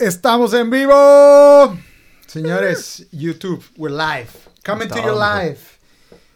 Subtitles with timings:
[0.00, 1.76] Estamos en vivo.
[2.26, 4.30] Señores, YouTube, we're live.
[4.64, 5.58] Coming to you live.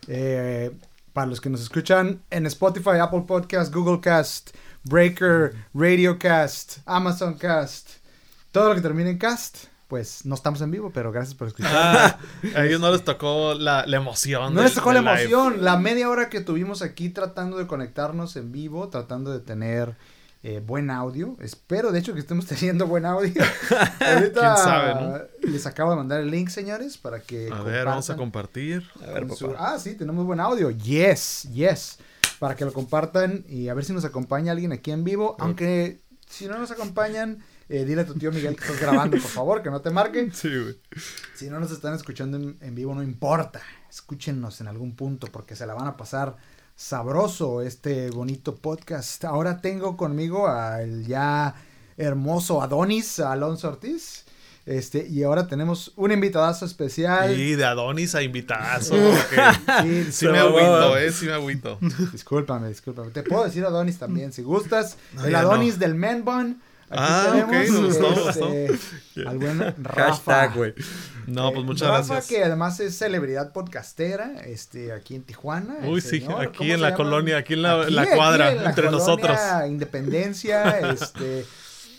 [0.07, 0.71] Eh,
[1.15, 4.51] para los que nos escuchan en Spotify, Apple Podcast, Google Cast,
[4.83, 7.89] Breaker, Radio Cast, Amazon Cast,
[8.53, 11.73] todo lo que termine en cast, pues no estamos en vivo, pero gracias por escuchar.
[11.75, 12.19] Ah,
[12.57, 14.53] a ellos no les tocó la, la emoción.
[14.53, 15.23] No del- les tocó la live.
[15.23, 15.65] emoción.
[15.65, 19.97] La media hora que tuvimos aquí tratando de conectarnos en vivo, tratando de tener
[20.47, 21.37] eh, buen audio.
[21.41, 23.43] Espero, de hecho, que estemos teniendo buen audio.
[24.01, 25.51] Ahorita ¿Quién sabe, no?
[25.51, 27.51] les acabo de mandar el link, señores, para que.
[27.51, 28.85] A ver, vamos a compartir.
[29.03, 29.75] A ver, su- papá.
[29.75, 30.71] Ah, sí, tenemos buen audio.
[30.71, 31.99] Yes, yes.
[32.39, 35.35] Para que lo compartan y a ver si nos acompaña alguien aquí en vivo.
[35.39, 39.31] Aunque si no nos acompañan, eh, dile a tu tío Miguel que estás grabando, por
[39.31, 40.31] favor, que no te marque.
[40.35, 40.79] Sí, güey.
[41.35, 43.63] Si no nos están escuchando en, en vivo, no importa.
[43.89, 46.37] Escúchenos en algún punto porque se la van a pasar
[46.77, 49.25] sabroso este bonito podcast.
[49.25, 51.55] Ahora tengo conmigo al ya
[51.97, 54.25] hermoso Adonis Alonso Ortiz.
[54.67, 57.39] Este, y ahora tenemos un invitadazo especial.
[57.39, 58.95] Y de Adonis a invitazo.
[58.95, 61.13] porque Sí, sí me agüito, eh.
[61.13, 61.79] Sí me agüito.
[62.13, 63.11] Discúlpame, discúlpame.
[63.11, 64.97] Te puedo decir Adonis también, si gustas.
[65.13, 66.63] No, el Adonis del Man Bun.
[66.89, 68.79] Aquí Ah, ok, tenemos me gustó, me este,
[69.27, 70.13] al buen Rafa.
[70.13, 70.75] Hashtag, güey.
[71.27, 72.27] No, pues muchas Rafa, gracias.
[72.27, 75.77] que además es celebridad podcastera, este, aquí en Tijuana.
[75.85, 76.97] Uy, sí, aquí ¿cómo en la llama?
[76.97, 79.39] colonia, aquí en la- Aquí, la cuadra, en la entre colonia nosotros.
[79.69, 81.47] Independencia, este...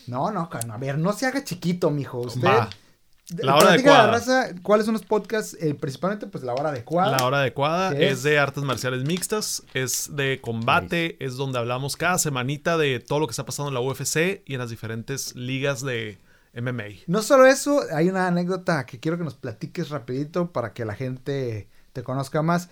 [0.07, 2.19] No, no, a ver, no se haga chiquito, mijo.
[2.19, 2.47] Usted...
[2.47, 2.69] Va.
[3.39, 4.43] La hora platícale a la adecuada.
[4.45, 7.17] raza cuáles son los podcasts, eh, principalmente pues la hora adecuada.
[7.17, 8.21] La hora adecuada es?
[8.21, 13.25] de artes marciales mixtas, es de combate, es donde hablamos cada semanita de todo lo
[13.25, 16.19] que está pasando en la UFC y en las diferentes ligas de
[16.55, 16.83] MMA.
[17.07, 20.95] No solo eso, hay una anécdota que quiero que nos platiques rapidito para que la
[20.95, 22.69] gente te conozca más.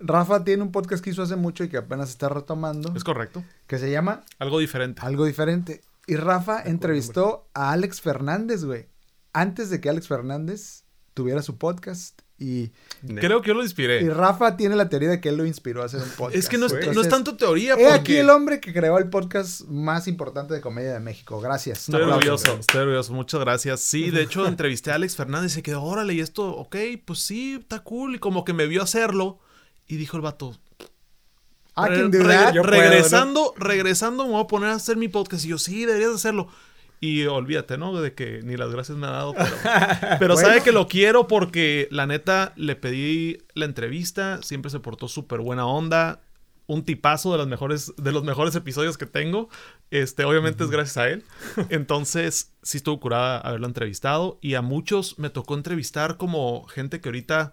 [0.00, 3.44] Rafa tiene un podcast que hizo hace mucho y que apenas está retomando, Es correcto.
[3.66, 5.00] que se llama Algo diferente.
[5.02, 5.82] Algo Diferente.
[6.06, 8.88] Y Rafa entrevistó a Alex Fernández, güey,
[9.32, 12.20] antes de que Alex Fernández tuviera su podcast.
[12.44, 12.70] Y,
[13.16, 14.06] Creo que yo lo y inspiré.
[14.10, 16.36] Rafa tiene la teoría de que él lo inspiró a hacer un podcast.
[16.36, 17.88] Es que no es, no es tanto teoría He porque...
[17.92, 21.40] aquí el hombre que creó el podcast más importante de comedia de México.
[21.40, 21.80] Gracias.
[21.80, 22.16] Estoy aplauso.
[22.16, 23.12] orgulloso, estoy orgulloso.
[23.14, 23.80] Muchas gracias.
[23.80, 27.20] Sí, de hecho, entrevisté a Alex Fernández y se quedó, órale, y esto, ok, pues
[27.20, 28.16] sí, está cool.
[28.16, 29.38] Y como que me vio hacerlo.
[29.86, 30.54] Y dijo el vato,
[31.76, 32.54] I re- can do re- that.
[32.54, 35.44] Yo puedo, regresando, regresando, me voy a poner a hacer mi podcast.
[35.44, 36.48] Y yo, sí, deberías hacerlo.
[37.04, 38.00] Y olvídate, ¿no?
[38.00, 39.34] De que ni las gracias me ha dado.
[39.34, 39.56] Pero,
[40.18, 40.48] pero Bueno.
[40.48, 44.40] sabe que lo quiero porque la neta le pedí la entrevista.
[44.42, 46.22] Siempre se portó súper buena onda.
[46.66, 49.50] Un tipazo de, las mejores, de los mejores episodios que tengo.
[49.90, 51.22] Este, obviamente es gracias a él.
[51.68, 54.38] Entonces, sí estuvo curada haberlo entrevistado.
[54.40, 57.52] Y a muchos me tocó entrevistar como gente que ahorita,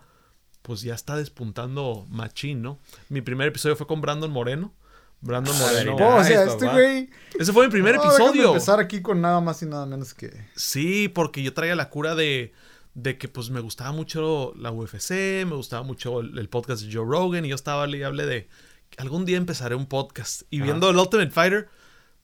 [0.62, 2.80] pues ya está despuntando machín, ¿no?
[3.10, 4.74] Mi primer episodio fue con Brandon Moreno.
[5.22, 5.96] Brandon Moreno.
[5.96, 7.10] Oh, o sea, este güey.
[7.40, 8.48] Ese fue mi primer No, episodio.
[8.50, 10.32] empezar aquí con nada más y nada menos que.
[10.56, 12.54] Sí, porque yo traía la cura de,
[12.96, 15.12] de que pues me gustaba mucho la UFC,
[15.46, 18.50] me gustaba mucho el, el podcast de Joe Rogan y yo estaba y hablé de
[18.98, 20.42] algún día empezaré un podcast.
[20.50, 21.70] Y viendo el Ultimate Fighter,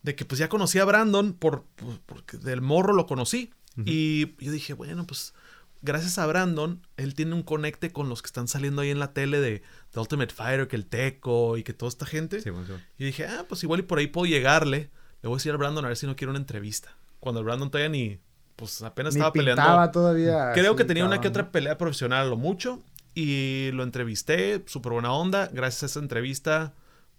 [0.03, 3.51] de que pues ya conocí a Brandon por, por- porque del morro lo conocí.
[3.85, 5.35] Y yo dije, bueno, pues
[5.81, 9.13] gracias a Brandon, él tiene un conecte con los que están saliendo ahí en la
[9.13, 9.61] tele de,
[9.93, 12.41] de Ultimate Fighter, que el Teco y que toda esta gente.
[12.41, 12.73] Sí, bueno, sí.
[12.97, 14.89] Y dije, ah, pues igual y por ahí puedo llegarle.
[15.21, 16.95] Le voy a decir al Brandon a ver si no quiere una entrevista.
[17.19, 18.19] Cuando el Brandon todavía ni,
[18.55, 19.91] pues apenas Ni estaba peleando.
[19.91, 20.51] todavía.
[20.53, 22.83] Creo que tenía una que otra pelea profesional a lo mucho.
[23.15, 25.49] Y lo entrevisté, súper buena onda.
[25.51, 26.75] Gracias a esa entrevista,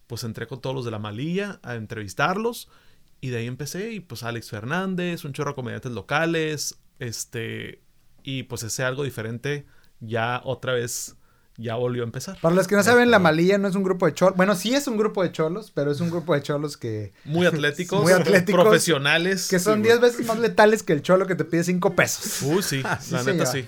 [0.07, 2.69] pues entré con todos los de la malilla a entrevistarlos.
[3.21, 3.91] Y de ahí empecé.
[3.93, 6.79] Y pues Alex Fernández, un chorro de comediantes locales.
[7.01, 7.83] Este.
[8.31, 9.65] Y pues ese algo diferente
[10.01, 11.17] ya otra vez
[11.57, 12.39] ya volvió a empezar.
[12.43, 14.37] Para los que no saben, la malilla no es un grupo de cholos.
[14.37, 17.47] Bueno, sí es un grupo de cholos, pero es un grupo de cholos que, Muy
[17.47, 19.49] atléticos, Muy atléticos, profesionales.
[19.49, 22.43] que son Sí, 10 veces más letales que el cholo que te pide 5 pesos.
[22.43, 23.67] Uy, sí, Sí, la neta sí.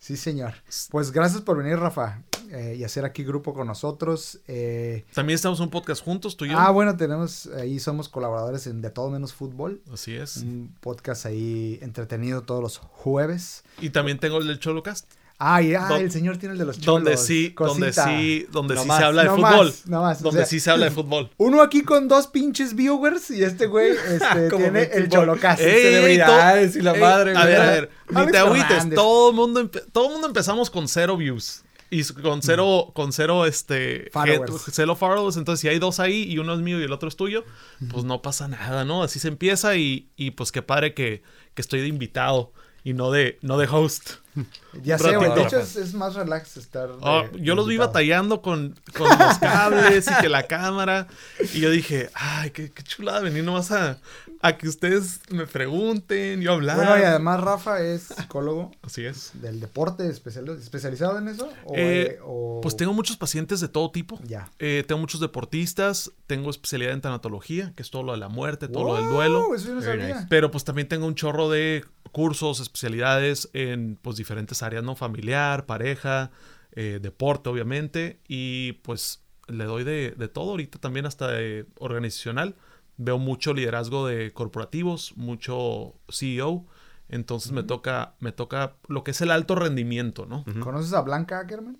[0.00, 0.54] Sí, señor.
[0.90, 4.40] Pues gracias por venir, Rafa, eh, y hacer aquí grupo con nosotros.
[4.48, 6.58] Eh, También estamos en un podcast juntos, tú y yo.
[6.58, 9.80] ah, bueno, tenemos ahí, somos colaboradores en De Todo Menos Fútbol.
[9.92, 10.38] Así es.
[10.38, 13.64] Un podcast ahí entretenido todos los jueves.
[13.80, 15.12] Y también tengo el del Cholocast.
[15.42, 17.02] Ay, ah, Don- el señor tiene el de los cholos.
[17.02, 19.66] Donde sí, donde sí, donde No sí más, se habla de no fútbol.
[19.68, 21.30] más, no más, o Donde sea, sí se habla de fútbol.
[21.38, 25.08] Uno aquí con dos pinches viewers y este güey este, tiene el.
[25.08, 25.62] Cholocast.
[25.62, 28.90] Celebridades y la ey, madre, A ver, a ver, ni te agüites.
[28.94, 31.62] Todo el mundo, todo mundo empezamos con cero views.
[31.90, 34.10] Y con cero, con cero, este...
[34.12, 34.62] Followers.
[34.72, 35.36] Cero followers.
[35.36, 37.44] Entonces, si hay dos ahí y uno es mío y el otro es tuyo,
[37.90, 39.02] pues no pasa nada, ¿no?
[39.02, 41.22] Así se empieza y, y pues qué padre que,
[41.54, 42.52] que estoy de invitado
[42.84, 44.12] y no de, no de host.
[44.84, 45.34] Ya sé, güey.
[45.34, 46.90] De hecho, es, es, más relax estar.
[47.00, 51.08] Oh, yo los vi batallando con, con los cables y que la cámara.
[51.52, 53.98] Y yo dije, ay, qué, qué chulada venir nomás a,
[54.42, 56.76] a que ustedes me pregunten, yo hablar.
[56.76, 58.70] Bueno, y además Rafa es psicólogo.
[58.82, 59.32] Así es.
[59.34, 61.48] Del deporte, especial, especializado en eso.
[61.64, 64.18] ¿O, Eh, o- Pues tengo muchos pacientes de todo tipo.
[64.24, 64.50] Ya.
[64.58, 68.68] Eh, tengo muchos deportistas, tengo especialidad en tanatología, que es todo lo de la muerte,
[68.68, 69.44] todo lo del duelo.
[69.46, 70.14] Wow, Eso yo no Very sabía.
[70.16, 70.26] nice.
[70.30, 74.96] Pero pues también tengo un chorro de cursos, especialidades en pues diferentes áreas, ¿no?
[74.96, 76.30] Familiar, pareja,
[76.72, 78.20] eh, deporte, obviamente.
[78.26, 82.56] Y pues le doy de, de todo ahorita también hasta de organizacional.
[83.02, 86.66] Veo mucho liderazgo de corporativos, mucho CEO.
[87.08, 90.44] Entonces me toca, me toca lo que es el alto rendimiento, ¿no?
[90.60, 91.78] ¿Conoces a Blanca Ackerman?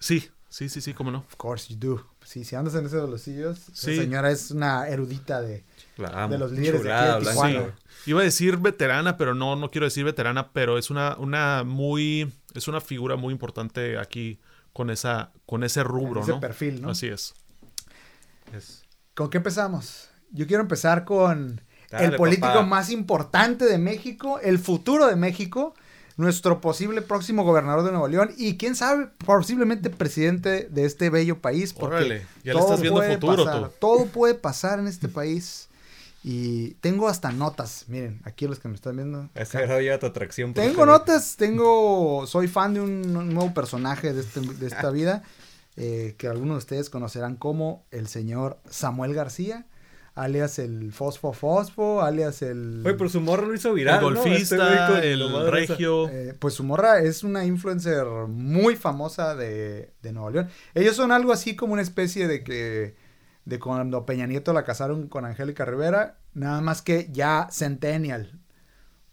[0.00, 1.18] Sí, sí, sí, sí, cómo no.
[1.18, 2.06] Of course you do.
[2.24, 3.92] Sí, si andas en ese de los sillos, Sí.
[3.92, 5.64] esa señora es una erudita de...
[5.96, 6.26] La.
[6.28, 7.30] De los líderes de aquí de.
[7.30, 7.76] Tijuana.
[8.04, 8.10] Sí.
[8.10, 12.30] Iba a decir veterana, pero no, no quiero decir veterana, pero es una, una muy,
[12.54, 14.40] es una figura muy importante aquí
[14.74, 16.40] con esa, con ese rubro, ese ¿no?
[16.40, 16.90] perfil, ¿no?
[16.90, 17.32] Así es.
[18.52, 18.82] Es-
[19.14, 20.09] ¿Con qué empezamos?
[20.32, 21.60] Yo quiero empezar con
[21.90, 22.62] Dale, el político papá.
[22.64, 25.74] más importante de México, el futuro de México,
[26.16, 31.38] nuestro posible próximo gobernador de Nuevo León y quién sabe, posiblemente presidente de este bello
[31.40, 31.72] país.
[31.72, 33.74] Porque Órale, ya le estás viendo futuro pasar, tú.
[33.80, 35.68] Todo puede pasar en este país.
[36.22, 39.30] Y tengo hasta notas, miren, aquí los que me están viendo.
[39.34, 40.52] Esa era ya tu atracción.
[40.52, 45.22] Tengo notas, tengo, soy fan de un nuevo personaje de, este- de esta vida,
[45.78, 49.64] eh, que algunos de ustedes conocerán como el señor Samuel García,
[50.20, 52.82] alias el Fosfo Fosfo, alias el...
[52.84, 54.24] Oye, pero su morro lo hizo viral, el ¿no?
[54.24, 56.08] Este güey golfista, el regio.
[56.08, 60.48] Eh, pues su morra es una influencer muy famosa de, de Nuevo León.
[60.74, 62.94] Ellos son algo así como una especie de que
[63.44, 68.38] de cuando Peña Nieto la casaron con Angélica Rivera, nada más que ya Centennial.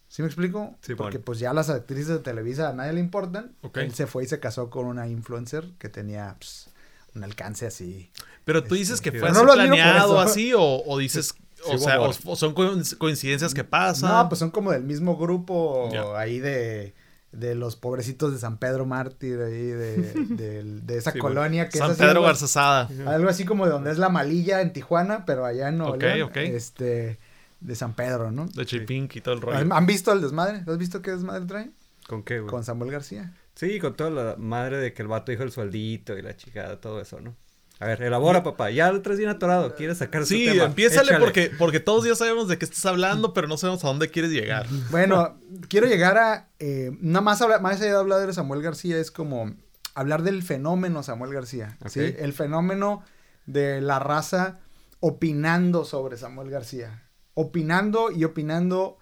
[0.08, 0.76] ¿Sí me explico?
[0.82, 1.26] Sí, Porque bueno.
[1.26, 3.56] pues ya las actrices de Televisa a nadie le importan.
[3.74, 6.70] Él se fue y se casó con una influencer que tenía pues,
[7.18, 8.10] un alcance así.
[8.46, 11.34] Pero tú dices Este, que fue así planeado así o, o dices,
[11.66, 14.10] o sea, o, son coinc- coincidencias que pasan.
[14.12, 16.94] No, pues son como del mismo grupo ahí de,
[17.34, 21.92] de los pobrecitos de San Pedro Mártir, ahí de, de esa Sí, colonia que San
[21.92, 22.90] es Pedro Garzazada.
[23.06, 26.04] Algo así como de donde es la malilla en Tijuana, pero allá en Nuevo Ok,
[26.04, 26.38] León, ok.
[26.38, 27.20] este,
[27.60, 28.46] de San Pedro, ¿no?
[28.48, 29.74] De Chipink y todo el rollo.
[29.74, 30.64] ¿Han, visto el desmadre?
[30.66, 31.72] ¿Has visto qué desmadre trae?
[32.08, 32.50] ¿Con qué, güey?
[32.50, 33.34] Con Samuel García.
[33.58, 36.80] Sí, con toda la madre de que el vato dijo el sueldito y la chingada,
[36.80, 37.36] todo eso, ¿no?
[37.80, 38.72] A ver, elabora, papá.
[38.72, 39.76] Ya lo traes bien atorado.
[39.76, 40.66] ¿Quieres sacar su Sí, tema?
[40.66, 41.24] empiézale Échale.
[41.24, 44.32] porque, porque todos ya sabemos de qué estás hablando, pero no sabemos a dónde quieres
[44.32, 44.66] llegar.
[44.92, 45.40] Bueno,
[45.70, 49.12] quiero llegar a, eh, nada más, hablar, más allá de hablar de Samuel García, es
[49.12, 49.54] como
[49.94, 52.16] hablar del fenómeno Samuel García, ¿sí?
[52.18, 53.04] El fenómeno
[53.46, 54.60] de la raza
[55.00, 57.04] opinando sobre Samuel García.
[57.36, 58.98] Opinando y opinando,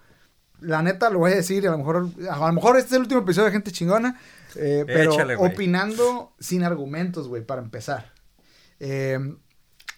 [0.60, 2.92] la neta lo voy a decir, y a lo mejor, a lo mejor este es
[2.94, 4.20] el último episodio de Gente Chingona,
[4.58, 8.12] eh, pero Échale, opinando sin argumentos, güey, para empezar.
[8.80, 9.18] Eh,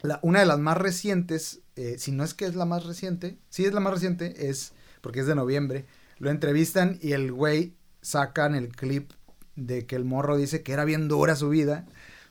[0.02, 3.38] la- una de las más recientes, eh, si no es que es la más reciente,
[3.48, 5.86] sí es la más reciente, es porque es de noviembre,
[6.18, 9.12] lo entrevistan y el güey sacan el clip
[9.56, 11.86] de que el morro dice que era bien dura su vida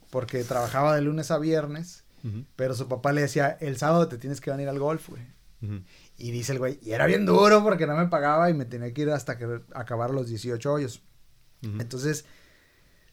[0.09, 2.03] porque trabajaba de lunes a viernes,
[2.57, 5.21] pero su papá le decía, el sábado te tienes que venir al golf, güey.
[6.17, 8.93] Y dice el güey, y era bien duro porque no me pagaba y me tenía
[8.93, 11.01] que ir hasta que acabar los 18 hoyos.
[11.63, 11.79] Ujú.
[11.81, 12.25] Entonces,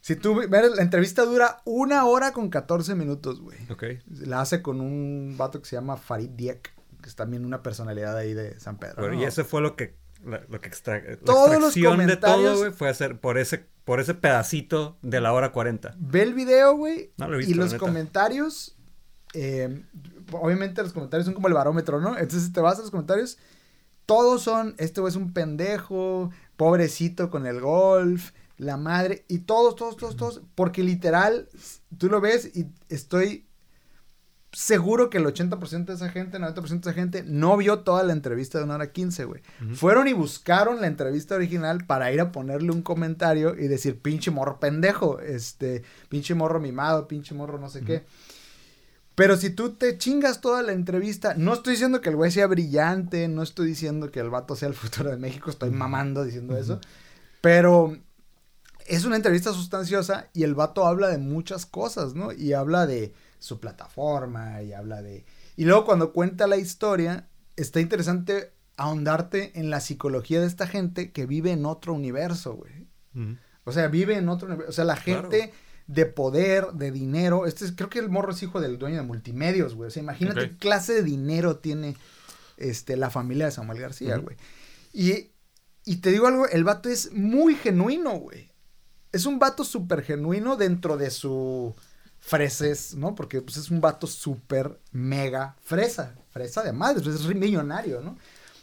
[0.01, 3.59] si tú la entrevista dura una hora con 14 minutos, güey.
[3.71, 3.85] Ok.
[4.27, 8.17] La hace con un vato que se llama Farid Diek, que es también una personalidad
[8.17, 8.97] ahí de San Pedro.
[8.99, 9.21] Bueno, ¿no?
[9.23, 12.59] y eso fue lo que la, lo que extra, la Todos los extracción de todo,
[12.59, 15.95] güey, fue hacer por ese por ese pedacito de la hora 40.
[15.99, 17.13] Ve el video, güey.
[17.19, 17.85] No lo he y visto, la los neta.
[17.85, 18.77] comentarios.
[19.35, 19.83] eh,
[20.33, 22.17] obviamente los comentarios son como el barómetro, ¿no?
[22.17, 23.37] Entonces te vas a los comentarios.
[24.07, 29.77] Todos son, este güey es un pendejo, pobrecito con el golf, la madre, y todos,
[29.77, 31.49] todos, todos, todos, porque literal,
[31.99, 33.47] tú lo ves y estoy
[34.55, 38.13] seguro que el 80% de esa gente, 90% de esa gente no vio toda la
[38.13, 39.43] entrevista de una hora 15, güey.
[39.75, 44.31] Fueron y buscaron la entrevista original para ir a ponerle un comentario y decir, pinche
[44.31, 48.05] morro pendejo, este, pinche morro mimado, pinche morro no sé qué.
[49.15, 52.47] Pero si tú te chingas toda la entrevista, no estoy diciendo que el güey sea
[52.47, 56.57] brillante, no estoy diciendo que el vato sea el futuro de México, estoy mamando diciendo
[56.57, 56.81] eso,
[57.41, 57.97] pero
[58.87, 62.33] es una entrevista sustanciosa y el vato habla de muchas cosas, ¿no?
[62.33, 65.25] Y habla de su plataforma y habla de...
[65.57, 71.13] Y luego cuando cuenta la historia, está interesante ahondarte en la psicología de esta gente
[71.13, 72.89] que vive en otro universo, güey.
[73.65, 74.71] O sea, vive en otro universo.
[74.71, 75.31] O sea, la Claro.
[75.87, 77.47] De poder, de dinero.
[77.47, 79.89] Este es, creo que el morro es hijo del dueño de multimedios, güey.
[79.89, 81.97] O sea, imagínate qué clase de dinero tiene
[82.57, 84.37] este, la familia de Samuel García, güey.
[84.93, 85.31] Y
[85.85, 88.51] Y te digo algo, el vato es muy genuino, güey.
[89.13, 91.75] Es un vato súper genuino dentro de su
[92.19, 93.15] freses, ¿no?
[93.15, 96.15] Porque pues, es un vato súper mega fresa.
[96.31, 98.17] Fresa de madre, pues, es millonario, ¿no?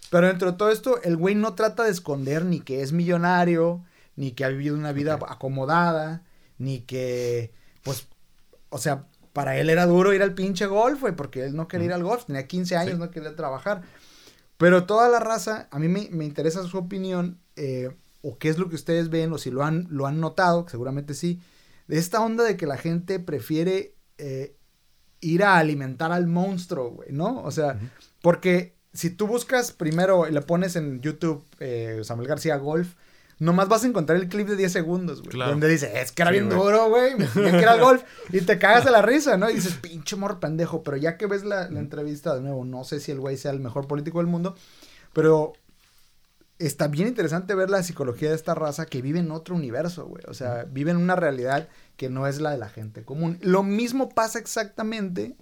[0.09, 3.85] Pero dentro de todo esto, el güey no trata de esconder ni que es millonario,
[4.15, 6.23] ni que ha vivido una vida acomodada,
[6.61, 7.51] ni que,
[7.83, 8.07] pues,
[8.69, 11.87] o sea, para él era duro ir al pinche golf, güey, porque él no quería
[11.87, 13.81] ir al golf, tenía 15 años, no quería trabajar.
[14.57, 17.89] Pero toda la raza, a mí me, me interesa su opinión, eh,
[18.21, 21.15] o qué es lo que ustedes ven, o si lo han, lo han notado, seguramente
[21.15, 21.41] sí,
[21.87, 24.55] de esta onda de que la gente prefiere eh,
[25.19, 27.41] ir a alimentar al monstruo, güey, ¿no?
[27.43, 27.79] O sea,
[28.21, 32.95] porque si tú buscas primero y le pones en YouTube eh, Samuel García Golf,
[33.41, 35.35] nomás vas a encontrar el clip de 10 segundos, güey.
[35.35, 38.03] Donde dice, es que era bien duro, güey, me que era el golf.
[38.29, 39.49] Y te cagas de la risa, ¿no?
[39.49, 40.83] Y dices, pinche morro pendejo.
[40.83, 43.59] Pero ya que ves la, entrevista de nuevo, no sé si el güey sea el
[43.59, 44.55] mejor político del mundo,
[45.11, 45.53] pero
[46.59, 50.23] está bien interesante ver la psicología de esta raza que vive en otro universo, güey.
[50.27, 51.67] O sea, vive en una realidad
[51.97, 53.39] que no es la de la gente común.
[53.41, 55.35] Lo mismo pasa exactamente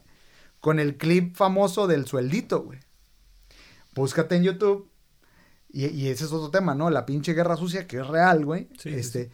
[0.62, 2.80] con el clip famoso del sueldito, güey
[4.00, 4.89] búscate en YouTube.
[5.72, 6.90] Y, ese es otro tema, ¿no?
[6.90, 8.70] La pinche guerra sucia, que es real, güey.
[8.86, 9.30] este,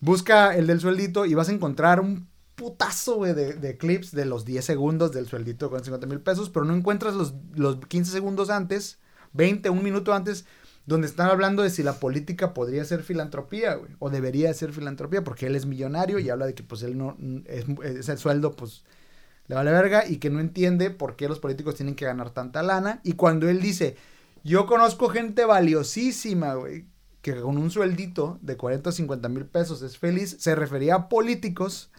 [0.00, 4.44] Busca el del sueldito y vas a encontrar un putazo, güey, de, clips de los
[4.44, 8.50] 10 segundos del sueldito con 50 mil pesos, pero no encuentras los, los 15 segundos
[8.50, 8.98] antes,
[9.32, 10.44] 20, un minuto antes,
[10.86, 15.22] donde están hablando de si la política podría ser filantropía, güey, o debería ser filantropía,
[15.22, 17.16] porque él es millonario y habla de que, pues, él no,
[17.46, 18.82] es, ese sueldo, pues,
[19.46, 22.62] le vale verga y que no entiende por qué los políticos tienen que ganar tanta
[22.62, 23.00] lana.
[23.04, 23.96] Y cuando él dice,
[24.44, 26.86] yo conozco gente valiosísima, güey,
[27.20, 31.08] que con un sueldito de 40 o 50 mil pesos es feliz, se refería a
[31.08, 31.90] políticos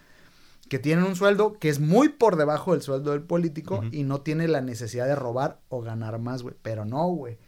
[0.68, 4.22] que tienen un sueldo que es muy por debajo del sueldo del político y no
[4.22, 6.54] tiene la necesidad de robar o ganar más, güey.
[6.62, 7.38] Pero no, güey.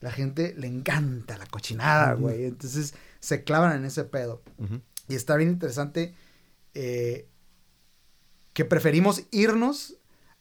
[0.00, 2.44] La gente le encanta la cochinada, güey.
[2.44, 4.42] Entonces se clavan en ese pedo.
[5.08, 6.14] Y está bien interesante
[6.74, 7.28] eh,
[8.52, 9.96] que preferimos irnos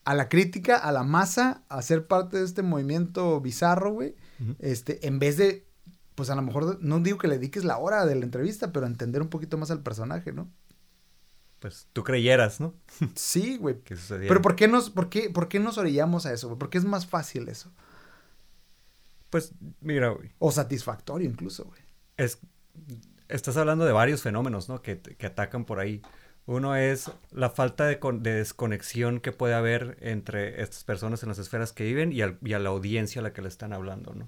[0.10, 4.16] a la crítica, a la masa, a ser parte de este movimiento bizarro, güey.
[4.58, 5.68] Este, en vez de,
[6.16, 8.88] pues a lo mejor, no digo que le dediques la hora de la entrevista, pero
[8.88, 10.50] entender un poquito más al personaje, ¿no?
[11.60, 12.74] Pues tú creyeras, ¿no?
[13.16, 13.76] sí, güey.
[14.08, 16.58] Pero ¿por qué nos, por qué, por qué nos orillamos a eso, güey?
[16.58, 17.72] ¿Por qué es más fácil eso?
[19.30, 20.32] Pues, mira, güey.
[20.40, 21.82] O satisfactorio incluso, güey.
[22.18, 22.40] Es,
[23.28, 24.82] estás hablando de varios fenómenos, ¿no?
[24.82, 26.02] Que, que atacan por ahí.
[26.50, 31.74] Uno es la falta de, desconexión que puede haber entre estas personas en las esferas
[31.74, 34.28] que viven y, a la audiencia a la que le están hablando, ¿no?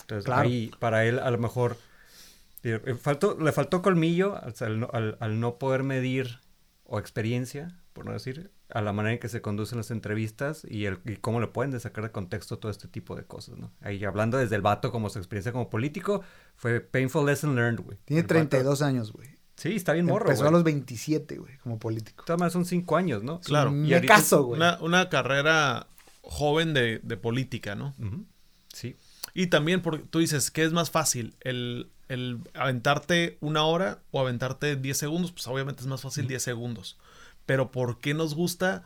[0.00, 1.76] Entonces, ahí, para él, a lo mejor,
[2.64, 6.40] eh, faltó, le faltó colmillo al, no poder medir
[6.82, 10.86] o experiencia, por no decir, a la manera en que se conducen las entrevistas y,
[10.86, 13.70] el, y cómo le pueden sacar de contexto todo este tipo de cosas, ¿no?
[13.82, 16.22] Ahí hablando desde el vato como su experiencia como político,
[16.56, 17.98] fue painful lesson learned, güey.
[18.04, 19.33] Tiene 32 años, güey.
[19.56, 22.24] Sí, está bien morro, Empezó a los 27, güey, como político.
[22.28, 23.40] Además son 5 años, ¿no?
[23.40, 23.72] Claro.
[23.74, 24.60] Y caso, güey.
[24.80, 25.86] Una, carrera
[26.22, 27.94] joven de, política, ¿no?
[28.72, 28.96] Sí.
[29.32, 31.36] Y también, porque tú dices, ¿qué es más fácil?
[31.40, 31.90] El,
[32.54, 36.98] aventarte una hora o aventarte 10 segundos, pues obviamente es más fácil 10 segundos.
[37.46, 38.82] Pero ¿por qué nos gusta?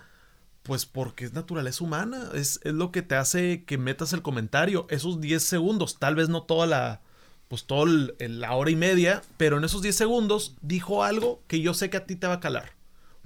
[0.62, 4.86] Pues porque es naturaleza humana, es, es lo que te hace que metas el comentario.
[4.90, 7.02] Esos 10 segundos, tal vez no toda la,
[7.48, 11.74] pues todo la hora y media, pero en esos 10 segundos dijo algo que yo
[11.74, 12.76] sé que a ti te va a calar.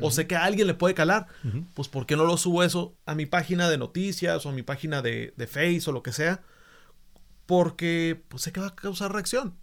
[0.00, 1.26] O sé que a alguien le puede calar.
[1.75, 4.62] Pues ¿por qué no lo subo eso a mi página de noticias o a mi
[4.62, 6.41] página de, de Face o lo que sea?
[7.47, 9.55] Porque pues sé que va a causar reacción.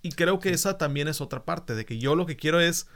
[0.00, 2.86] Y creo que esa también es otra parte, de que yo lo que quiero es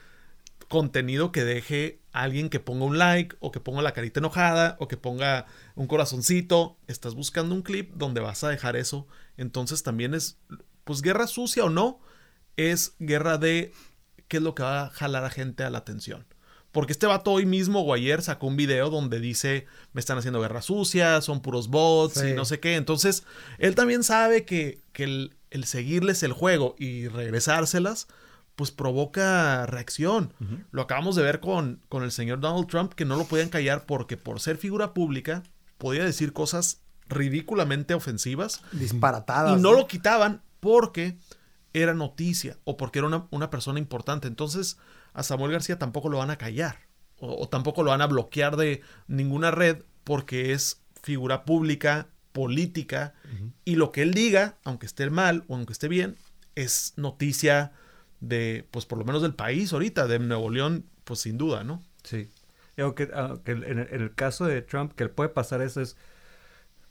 [0.69, 4.77] contenido que deje a alguien que ponga un like o que ponga la carita enojada
[4.81, 6.77] o que ponga un corazoncito.
[6.89, 9.07] Estás buscando un clip donde vas a dejar eso.
[9.37, 10.39] Entonces también es
[10.87, 11.99] pues guerra sucia o no,
[12.57, 13.73] es guerra de
[14.29, 16.25] qué es lo que va a jalar a gente a la atención.
[16.71, 20.41] Porque este vato hoy mismo o ayer sacó un video donde dice, me están haciendo
[20.41, 22.77] guerra sucia, son puros bots y no sé qué.
[22.77, 23.25] Entonces,
[23.59, 28.07] él también sabe que, el, seguirles el juego y regresárselas,
[28.55, 30.35] pues provoca reacción.
[30.71, 33.87] Lo acabamos de ver con, con el señor Donald Trump, que no lo podían callar
[33.87, 35.43] porque por ser figura pública
[35.79, 38.61] podía decir cosas ridículamente ofensivas.
[38.71, 39.59] Disparatadas.
[39.59, 41.17] Y no lo quitaban porque
[41.73, 44.27] era noticia o porque era una, persona importante.
[44.27, 44.79] Entonces
[45.13, 46.81] a Samuel García tampoco lo van a callar
[47.21, 53.15] o, tampoco lo van a bloquear de ninguna red porque es figura pública, política
[53.65, 56.17] y lo que él diga, aunque esté mal o aunque esté bien,
[56.57, 57.71] es noticia
[58.19, 61.81] de, pues por lo menos del país ahorita, de Nuevo León, pues sin duda, ¿no?
[62.03, 62.29] Sí.
[62.77, 65.97] Aunque, en, el, en, el, caso de Trump, que puede pasar eso es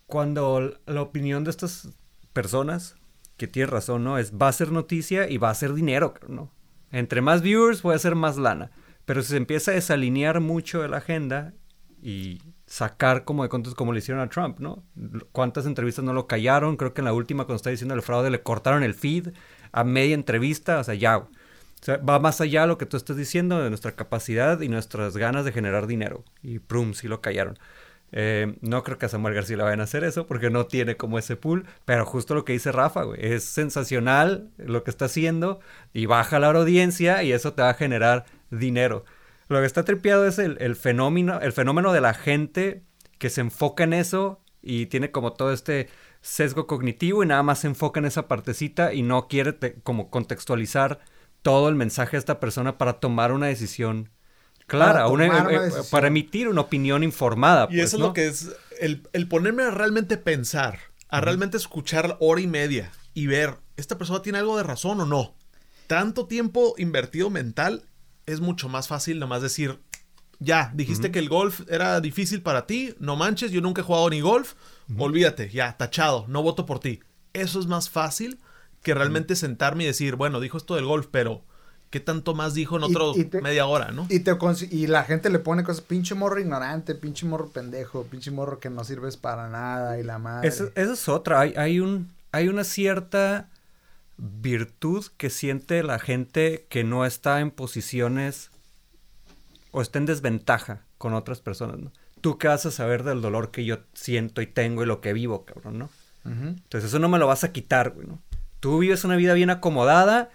[0.08, 1.90] cuando la opinión de estas
[2.32, 2.96] personas
[3.38, 4.18] que tienes razón, ¿no?
[4.18, 6.52] Es, va a ser noticia y va a ser dinero, ¿no?
[6.92, 8.72] Entre más viewers voy a más lana.
[9.06, 11.54] Pero si se empieza a desalinear mucho de la agenda
[12.02, 14.84] y sacar como de contos como le hicieron a Trump, ¿no?
[15.32, 16.78] ¿Cuántas entrevistas no lo callaron?
[16.78, 19.30] Creo que en la última, cuando está diciendo el fraude, le cortaron el feed
[19.72, 21.18] a media entrevista, o sea, ya.
[21.18, 21.30] O
[21.82, 25.18] sea, va más allá de lo que tú estás diciendo de nuestra capacidad y nuestras
[25.18, 26.24] ganas de generar dinero.
[26.42, 27.60] Y prum, sí lo callaron.
[28.18, 30.96] Eh, no creo que a Samuel García le vayan a hacer eso porque no tiene
[30.96, 35.06] como ese pool, pero justo lo que dice Rafa, güey, es sensacional lo que está
[35.06, 35.60] haciendo
[35.94, 39.04] y baja la audiencia y eso te va a generar dinero.
[39.50, 42.84] Lo que está tripeado es el, fenómeno, el fenómeno de la gente
[43.18, 45.90] que se enfoca en eso y tiene como todo este
[46.22, 51.02] sesgo cognitivo y nada más se enfoca en esa partecita y no quiere como contextualizar
[51.42, 54.10] todo el mensaje de esta persona para tomar una decisión
[54.68, 55.08] clara,
[55.92, 57.68] para, emitir una opinión informada.
[57.70, 60.80] Y eso pues, es lo que es el, ponerme a realmente pensar,
[61.10, 65.06] a realmente escuchar hora y media y ver, ¿esta persona tiene algo de razón o
[65.06, 65.36] no?
[65.88, 67.84] Tanto tiempo invertido mental
[68.26, 69.80] es mucho más fácil nomás decir,
[70.40, 74.10] ya, dijiste que el golf era difícil para ti, no manches, yo nunca he jugado
[74.10, 74.54] ni golf,
[74.98, 77.02] olvídate, ya, tachado, no voto por ti.
[77.34, 78.40] Eso es más fácil
[78.82, 81.44] que realmente sentarme y decir, bueno, dijo esto del golf, pero
[81.90, 84.08] ¿qué tanto más dijo en otro media hora, no?
[84.10, 84.38] Y, te
[84.72, 88.70] y la gente le pone cosas, pinche morro ignorante, pinche morro pendejo, pinche morro que
[88.70, 90.48] no sirves para nada y la madre.
[90.48, 93.50] Esa, es otra, hay, hay, un, hay una cierta
[94.18, 98.52] virtud que siente la gente que no está en posiciones
[99.72, 101.92] o está en desventaja con otras personas, ¿no?
[102.22, 105.14] Tú qué vas a saber del dolor que yo siento y tengo y lo que
[105.14, 105.90] vivo, cabrón, ¿no?
[106.26, 108.20] Entonces eso no me lo vas a quitar, güey, ¿no?
[108.60, 110.32] Tú vives una vida bien acomodada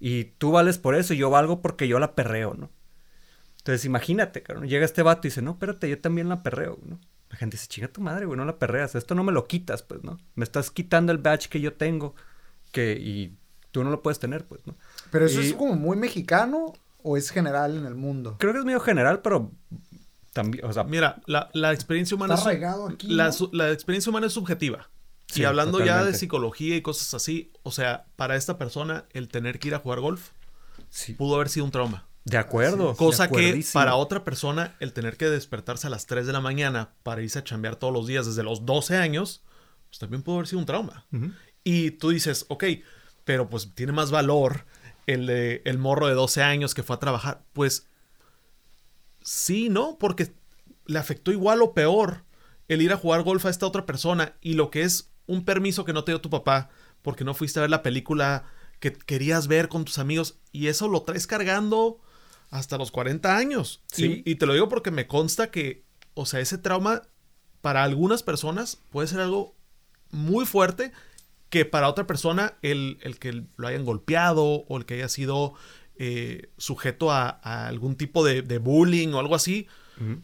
[0.00, 2.70] y tú vales por eso y yo valgo porque yo la perreo, ¿no?
[3.58, 7.00] Entonces imagínate, cabrón, llega este vato y dice, no, espérate, yo también la perreo, ¿no?
[7.30, 9.82] La gente dice, chinga tu madre, güey, no la perreas, esto no me lo quitas,
[9.82, 10.18] pues, ¿no?
[10.34, 12.14] Me estás quitando el badge que yo tengo
[12.70, 13.36] que, y
[13.70, 14.76] tú no lo puedes tener, pues, ¿no?
[15.10, 18.36] Pero eso es como muy mexicano o es general en el mundo.
[18.38, 19.50] Creo que es medio general, pero
[20.32, 20.84] también, o sea...
[20.84, 22.34] Mira, la, la experiencia humana...
[22.34, 24.90] Está regado aquí, la, la, experiencia humana es subjetiva.
[25.34, 29.58] Y hablando ya de psicología y cosas así, o sea, para esta persona el tener
[29.58, 30.30] que ir a jugar golf
[31.16, 32.06] pudo haber sido un trauma.
[32.24, 32.96] De acuerdo.
[32.96, 36.94] Cosa que para otra persona el tener que despertarse a las 3 de la mañana
[37.02, 39.42] para irse a chambear todos los días desde los 12 años,
[39.88, 41.06] pues también pudo haber sido un trauma.
[41.64, 42.64] Y tú dices, ok,
[43.24, 44.64] pero pues tiene más valor
[45.06, 47.44] el, el morro de 12 años que fue a trabajar.
[47.52, 47.88] Pues
[49.22, 49.98] sí, ¿no?
[49.98, 50.32] Porque
[50.86, 52.24] le afectó igual o peor
[52.68, 55.84] el ir a jugar golf a esta otra persona y lo que es un permiso
[55.84, 56.70] que no te dio tu papá
[57.02, 58.44] porque no fuiste a ver la película
[58.80, 62.00] que querías ver con tus amigos y eso lo traes cargando
[62.50, 63.82] hasta los 40 años.
[63.92, 64.22] Sí.
[64.24, 65.84] Y, y te lo digo porque me consta que,
[66.14, 67.02] o sea, ese trauma
[67.60, 69.54] para algunas personas puede ser algo
[70.10, 70.92] muy fuerte
[71.54, 75.54] que para otra persona el, que lo hayan golpeado o el que haya sido
[75.96, 77.28] eh, sujeto a,
[77.68, 79.68] algún tipo de, bullying o algo así,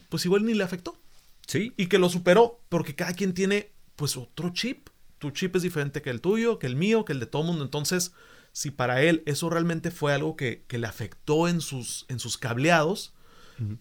[0.09, 0.99] pues igual ni le afectó.
[1.47, 1.73] Sí.
[1.77, 4.89] Y que lo superó, porque cada quien tiene pues otro chip.
[5.19, 7.49] Tu chip es diferente que el tuyo, que el mío, que el de todo el
[7.49, 7.63] mundo.
[7.63, 8.15] Entonces,
[8.51, 13.13] si para él eso realmente fue algo que, le afectó en sus, en sus cableados,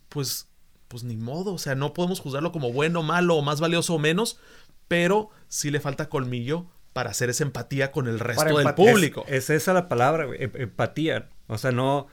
[0.10, 0.50] pues,
[0.90, 1.54] pues ni modo.
[1.54, 4.42] O sea, no podemos juzgarlo como bueno, malo o más valioso o menos,
[4.90, 9.24] pero sí le falta colmillo para hacer esa empatía con el resto del público.
[9.26, 11.30] Es, esa la palabra, güey, em, empatía.
[11.48, 12.08] O sea, no...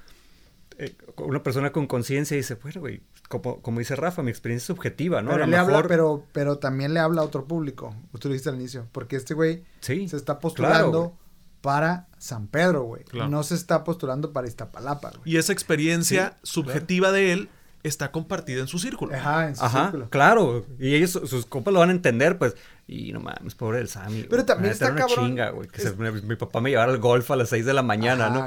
[0.79, 4.66] Eh, una persona con conciencia dice, bueno, güey, como, como dice Rafa, mi experiencia es
[4.66, 5.30] subjetiva, ¿no?
[5.30, 7.94] Pero, le habla, pero, pero también le habla a otro público.
[8.12, 8.86] Usted lo dijiste al inicio.
[8.92, 11.16] Porque este güey se está postulando
[11.60, 13.04] para San Pedro, güey.
[13.12, 15.22] No se está postulando para Iztapalapa, güey.
[15.24, 17.48] Y esa experiencia subjetiva de él
[17.82, 19.14] está compartida en su círculo.
[19.14, 20.10] Ajá, en su círculo.
[20.10, 20.66] Claro.
[20.78, 22.54] Y ellos, sus compas lo van a entender, pues.
[22.86, 24.24] Y no mames, pobre del Sammy.
[24.28, 25.68] Pero también está una chinga, güey.
[25.68, 25.90] Que
[26.22, 28.46] mi, papá me llevara al golf a las 6 de la mañana, ¿no?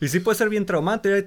[0.00, 1.08] Y sí puede ser bien traumante.
[1.16, 1.22] Y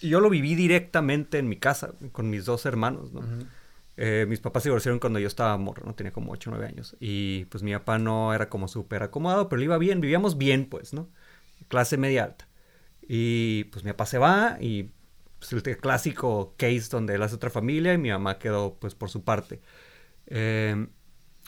[0.00, 3.22] yo lo viví directamente en mi casa, con mis dos hermanos, ¿no?
[3.96, 5.94] Eh, mis papás se divorciaron cuando yo estaba morro, ¿no?
[5.94, 6.96] Tenía como 8 o 9 años.
[7.00, 10.66] Y pues mi papá no era como súper acomodado, pero le iba bien, vivíamos bien,
[10.66, 11.08] pues, ¿no?
[11.68, 12.48] Clase media alta.
[13.06, 14.90] Y pues mi papá se va y
[15.38, 19.10] pues, el clásico case donde él hace otra familia y mi mamá quedó pues por
[19.10, 19.60] su parte.
[20.26, 20.86] Eh,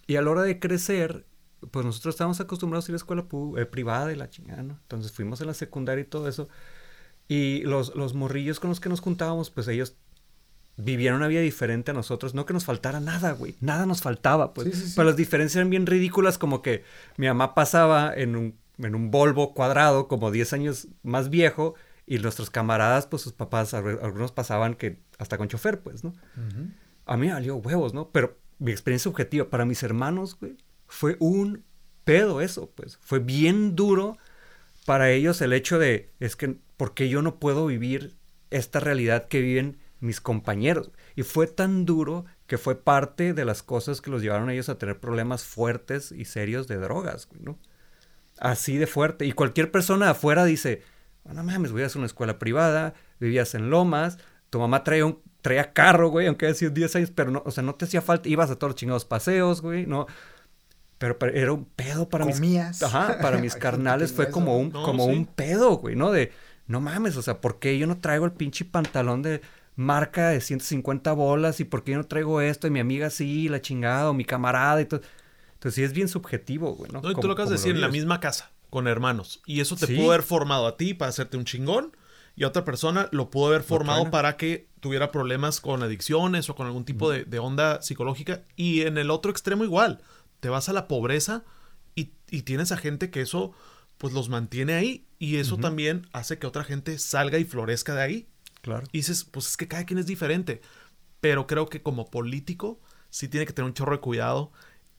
[0.07, 1.27] y a la hora de crecer,
[1.71, 4.79] pues nosotros estábamos acostumbrados a ir a escuela eh, privada y la chingada, ¿no?
[4.83, 6.49] Entonces fuimos a la secundaria y todo eso.
[7.29, 9.97] Y los, los morrillos con los que nos juntábamos, pues ellos
[10.77, 12.35] vivieron una vida diferente a nosotros.
[12.35, 13.57] No que nos faltara nada, güey.
[13.61, 14.93] Nada nos faltaba, pues.
[14.95, 16.85] Pero las diferencias eran bien ridículas, como que
[17.17, 21.75] mi mamá pasaba en un, en un Volvo cuadrado, como 10 años más viejo,
[22.07, 26.15] y nuestros camaradas, pues sus papás, algunos pasaban que hasta con chofer, pues, ¿no?
[27.05, 28.11] A mí me valió huevos, ¿no?
[28.11, 31.65] Pero mi experiencia subjetiva para mis hermanos, güey, fue un
[32.05, 32.99] pedo eso, pues.
[33.01, 34.19] Fue bien duro
[34.85, 38.17] para ellos el hecho de, es que, ¿por qué yo no puedo vivir
[38.51, 40.91] esta realidad que viven mis compañeros?
[41.15, 44.69] Y fue tan duro que fue parte de las cosas que los llevaron a ellos
[44.69, 47.59] a tener problemas fuertes y serios de drogas, ¿no?
[48.39, 49.25] Así de fuerte.
[49.25, 50.83] Y cualquier persona afuera dice,
[51.25, 54.19] oh, no mames, voy a hacer una escuela privada, vivías en Lomas,
[54.51, 57.53] tu mamá traía un traía carro, güey, aunque haya sido 10 años, pero no, o
[57.53, 60.07] sea, no te hacía falta, ibas a todos los chingados paseos, güey, no.
[60.99, 62.81] Pero, era un pedo para Comías.
[62.81, 66.11] mis Ajá, para mis carnales fue como un como un pedo, güey, ¿no?
[66.11, 66.33] De
[66.67, 69.41] no mames, o sea, ¿por qué yo no traigo el pinche pantalón de
[69.77, 73.49] marca de 150 bolas y por qué yo no traigo esto y mi amiga sí,
[73.49, 75.01] la chingada o mi camarada y todo?
[75.55, 77.01] Entonces sí es bien subjetivo, güey, ¿no?
[77.01, 79.77] No, y tú lo acabas de decir en la misma casa con hermanos y eso
[79.77, 81.93] te pudo haber formado a ti para hacerte un chingón
[82.37, 86.67] y otra persona lo pudo haber formado para que tuviera problemas con adicciones o con
[86.67, 88.43] algún tipo de, onda psicológica.
[88.57, 90.03] Y en el otro extremo igual,
[90.41, 91.45] te vas a la pobreza
[91.95, 93.53] y, tienes a gente que eso
[93.99, 98.03] pues los mantiene ahí y eso también hace que otra gente salga y florezca de
[98.03, 98.29] ahí.
[98.61, 98.87] Claro.
[98.93, 100.61] Y dices, pues es que cada quien es diferente.
[101.21, 102.81] Pero creo que como político
[103.11, 104.53] sí tiene que tener un chorro de cuidado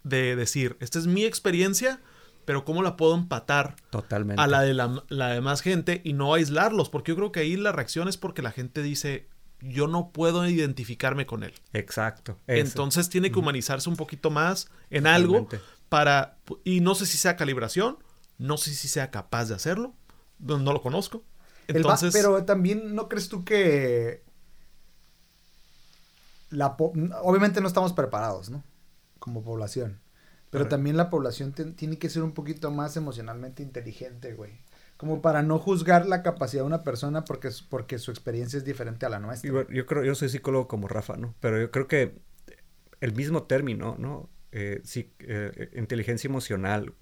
[0.03, 2.01] de decir, esta es mi experiencia,
[2.45, 4.41] pero cómo la puedo empatar Totalmente.
[4.41, 7.57] a la de la, la demás gente y no aislarlos, porque yo creo que ahí
[7.57, 9.27] la reacción es porque la gente dice,
[9.59, 11.53] yo no puedo identificarme con él.
[11.73, 12.39] Exacto.
[12.47, 15.47] Entonces tiene que humanizarse un poquito más en algo
[15.89, 17.97] para, y no sé si sea calibración,
[18.37, 19.93] no sé si sea capaz de hacerlo,
[20.39, 21.23] no, lo conozco.
[21.67, 24.23] Entonces, pero también no crees tú que
[26.49, 28.63] la obviamente no estamos preparados, ¿no?
[29.19, 29.99] Como población.
[30.49, 34.61] Pero también la población tiene que ser un poquito más emocionalmente inteligente, güey.
[34.95, 39.05] Como para no juzgar la capacidad de una persona porque, porque su experiencia es diferente
[39.05, 39.51] a la nuestra.
[39.69, 41.35] yo creo, yo soy psicólogo como Rafa, ¿no?
[41.41, 42.17] Pero yo creo que
[43.01, 44.29] el mismo término, ¿no?
[44.51, 46.93] Eh, sí, eh, inteligencia emocional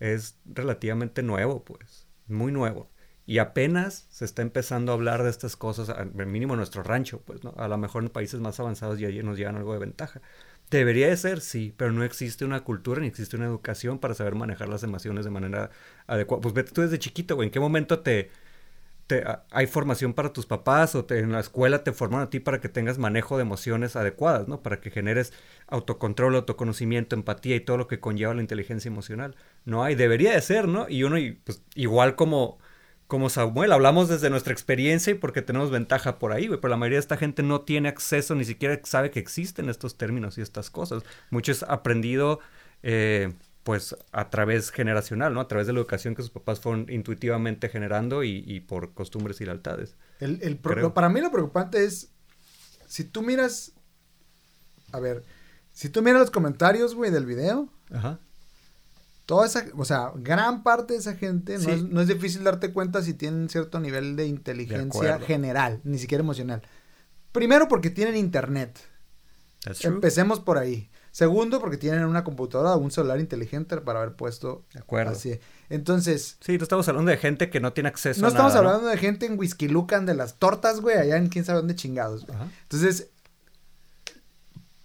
[0.00, 2.90] es relativamente nuevo, pues, muy nuevo.
[3.26, 7.22] Y apenas se está empezando a hablar de estas cosas, al mínimo en nuestro rancho,
[7.24, 7.54] pues, ¿no?
[7.58, 10.20] A lo mejor en países más avanzados y allí nos llevan algo de ventaja.
[10.70, 14.34] Debería de ser, sí, pero no existe una cultura ni existe una educación para saber
[14.34, 15.70] manejar las emociones de manera
[16.08, 16.40] adecuada.
[16.40, 18.30] Pues vete tú desde chiquito, güey, ¿en qué momento te,
[19.50, 22.60] hay formación para tus papás o te, en la escuela te forman a ti para
[22.60, 24.62] que tengas manejo de emociones adecuadas, ¿no?
[24.62, 25.32] Para que generes
[25.66, 29.36] autocontrol, autoconocimiento, empatía y todo lo que conlleva la inteligencia emocional.
[29.64, 30.88] No hay, debería de ser, ¿no?
[30.88, 32.58] Y uno, pues, igual como
[33.10, 36.76] como Samuel, hablamos desde nuestra experiencia y porque tenemos ventaja por ahí, güey, pero la
[36.76, 40.42] mayoría de esta gente no tiene acceso, ni siquiera sabe que existen estos términos y
[40.42, 41.02] estas cosas.
[41.28, 42.38] Muchos aprendido,
[42.84, 43.34] eh,
[43.70, 45.40] pues, a través generacional, ¿no?
[45.40, 49.44] A través de la educación que sus papás fueron intuitivamente generando y, por costumbres y
[49.44, 49.96] lealtades.
[50.18, 52.10] El, para mí lo preocupante es,
[52.86, 53.72] si tú miras,
[54.92, 55.24] a ver,
[55.72, 58.20] si tú miras los comentarios, güey, del video, Ajá
[59.30, 63.14] Toda esa, o sea, gran parte de esa gente no, es, difícil darte cuenta si
[63.14, 66.62] tienen cierto nivel de inteligencia general, ni siquiera emocional.
[67.30, 68.80] Primero porque tienen internet.
[69.84, 70.89] Empecemos por ahí.
[71.12, 74.64] Segundo, porque tienen una computadora o un celular inteligente para haber puesto.
[74.72, 75.12] De acuerdo.
[75.12, 75.40] Así.
[75.68, 76.36] Entonces.
[76.40, 78.86] Sí, no estamos hablando de gente que no tiene acceso no a No estamos hablando
[78.86, 82.26] de gente en Whisky Lucan de las tortas, güey, allá en quién sabe dónde chingados.
[82.62, 83.08] Entonces,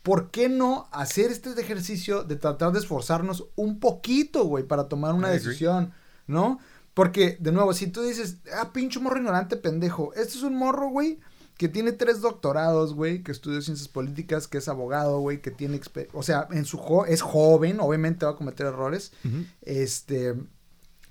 [0.02, 5.14] ¿por qué no hacer este ejercicio de tratar de esforzarnos un poquito, güey, para tomar
[5.14, 5.94] una decisión,
[6.28, 6.60] ¿no?
[6.96, 10.90] Porque, de nuevo, si tú dices, ah, pinche morro ignorante, pendejo, este es un morro,
[10.90, 11.20] güey,
[11.58, 15.80] que tiene tres doctorados, güey, que estudia ciencias políticas, que es abogado, güey, que tiene,
[16.14, 19.14] o sea, en su es joven, obviamente va a cometer errores,
[19.62, 20.36] este,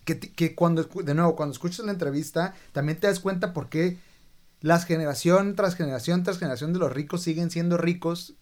[0.05, 3.99] que, que cuando, de nuevo, cuando escuchas la entrevista, también te das cuenta por qué
[4.61, 8.35] las generación tras generación tras generación de los ricos siguen siendo ricos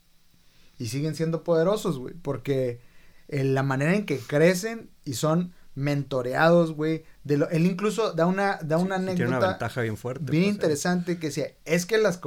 [0.79, 2.81] y siguen siendo poderosos, güey, porque
[3.29, 8.59] la manera en que crecen y son mentoreados, güey, de lo, él incluso da una
[8.63, 11.99] da una anécdota tiene una ventaja bien fuerte, bien pues, interesante que decía, es que
[11.99, 12.21] las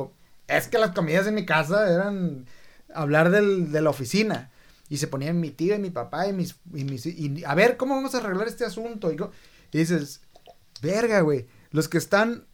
[0.47, 2.45] es que las comidas en mi casa eran
[2.93, 4.51] hablar del, de la oficina
[4.89, 7.77] y se ponían mi tía y mi papá y mis y mis y a ver
[7.77, 9.15] cómo vamos a arreglar este asunto y,
[9.71, 10.21] y dices,
[10.81, 12.45] verga, güey, los que están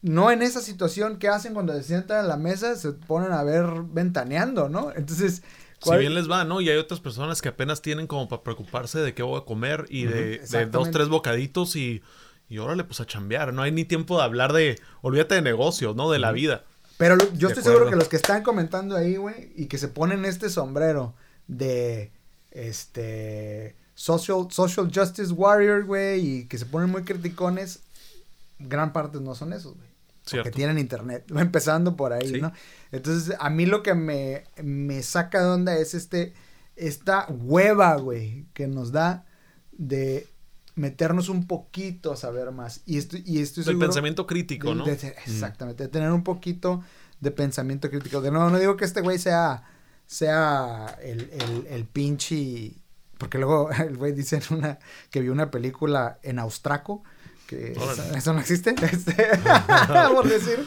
[0.00, 3.42] no en esa situación que hacen cuando se sientan a la mesa, se ponen a
[3.42, 4.92] ver ventaneando, ¿no?
[4.94, 5.42] Entonces...
[5.80, 6.60] Si bien les va, ¿no?
[6.60, 9.86] Y hay otras personas que apenas tienen como para preocuparse de qué voy a comer
[9.88, 12.02] y de, dos, tres bocaditos y,
[12.48, 13.52] y órale, pues a chambear.
[13.52, 16.10] No hay ni tiempo de hablar de, olvídate de negocios, ¿no?
[16.10, 16.64] De la vida.
[16.96, 20.24] Pero yo estoy seguro que los que están comentando ahí, güey, y que se ponen
[20.24, 21.14] este sombrero
[21.46, 22.10] de,
[22.50, 27.80] este, social, social justice warrior, güey, y que se ponen muy criticones,
[28.58, 29.87] gran parte no son esos, güey
[30.30, 32.52] que tienen internet, empezando por ahí, ¿no?
[32.92, 36.34] Entonces, a mí lo que me, me saca de onda es este,
[36.76, 39.26] esta hueva, güey, que nos da
[39.72, 40.26] de
[40.74, 42.82] meternos un poquito a saber más.
[42.86, 44.86] Y esto, y esto Del pensamiento crítico, ¿no?
[44.86, 46.82] exactamente, de tener un poquito
[47.20, 48.20] de pensamiento crítico.
[48.20, 49.64] De no, no digo que este güey sea,
[50.06, 52.76] sea el, el, el pinche...
[53.18, 54.78] Porque luego el güey dice en una,
[55.10, 57.02] que vio una película en austraco
[57.48, 57.72] que
[58.14, 59.16] eso, no existe, este,
[60.12, 60.66] por decir,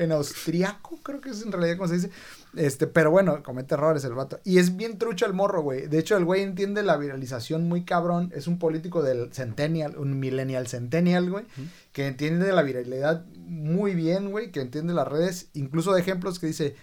[0.00, 2.10] en austriaco creo que es en realidad como se dice,
[2.56, 5.98] este, pero bueno, comete errores el vato, y es bien trucho el morro, güey, de
[5.98, 10.68] hecho el güey entiende la viralización muy cabrón, es un político del centennial, un millennial
[10.68, 11.44] centennial, güey,
[11.92, 16.46] que entiende la viralidad muy bien, güey, que entiende las redes, incluso de ejemplos que
[16.46, 16.76] dice,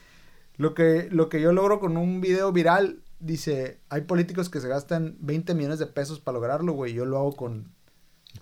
[0.57, 4.67] lo que, lo que yo logro con un video viral, dice, hay políticos que se
[4.67, 7.78] gastan 20 millones de pesos para lograrlo, güey, yo lo hago con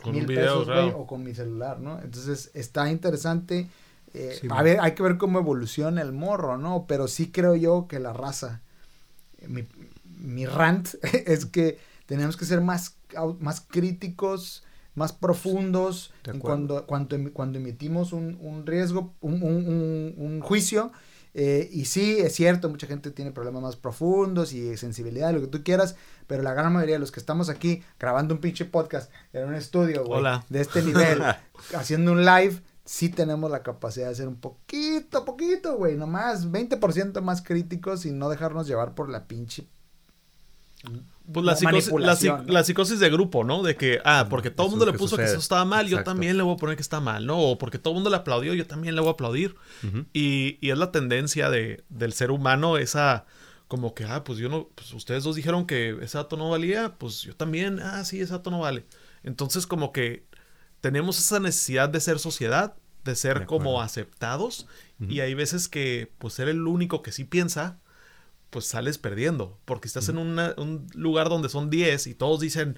[0.01, 1.99] con mil pesos, o con mi celular, ¿no?
[2.01, 3.67] Entonces está interesante.
[4.13, 6.86] Eh, a ver, hay que ver cómo evoluciona el morro, ¿no?
[6.88, 8.62] Pero sí creo yo que la raza,
[9.47, 9.63] mi,
[10.19, 10.89] mi rant
[11.25, 12.97] es que tenemos que ser más,
[13.39, 14.63] más críticos,
[14.95, 20.91] más profundos cuando, cuando, cuando emitimos un, un riesgo, un, un, un juicio
[21.39, 25.47] eh, y sí, es cierto, mucha gente tiene problemas más profundos y sensibilidad, lo que
[25.47, 25.95] tú quieras,
[26.27, 29.55] pero la gran mayoría de los que estamos aquí grabando un pinche podcast en un
[29.55, 31.21] estudio, güey, de este nivel,
[31.75, 37.21] haciendo un live, sí tenemos la capacidad de ser un poquito, poquito, güey, nomás 20%
[37.21, 39.67] más críticos y no dejarnos llevar por la pinche
[41.31, 43.61] pues la, psicosis, de grupo, ¿no?
[43.61, 46.37] De que, ah, porque todo el mundo le puso que eso estaba mal, yo también
[46.37, 47.37] le voy a poner que está mal, ¿no?
[47.39, 49.55] O porque todo el mundo le aplaudió, yo también le voy a aplaudir.
[50.13, 53.25] y, y, es la tendencia de, del ser humano esa,
[53.67, 56.95] como que, ah, pues yo no, pues ustedes dos dijeron que ese dato no valía,
[56.97, 58.86] pues yo también, ah, sí, ese dato no vale.
[59.23, 60.25] Entonces como que
[60.82, 64.67] tenemos esa necesidad de ser sociedad, de ser como aceptados,
[64.99, 67.80] y hay veces que, pues ser el único que sí piensa,
[68.49, 72.77] pues sales perdiendo, porque estás en un lugar donde son 10 y todos dicen,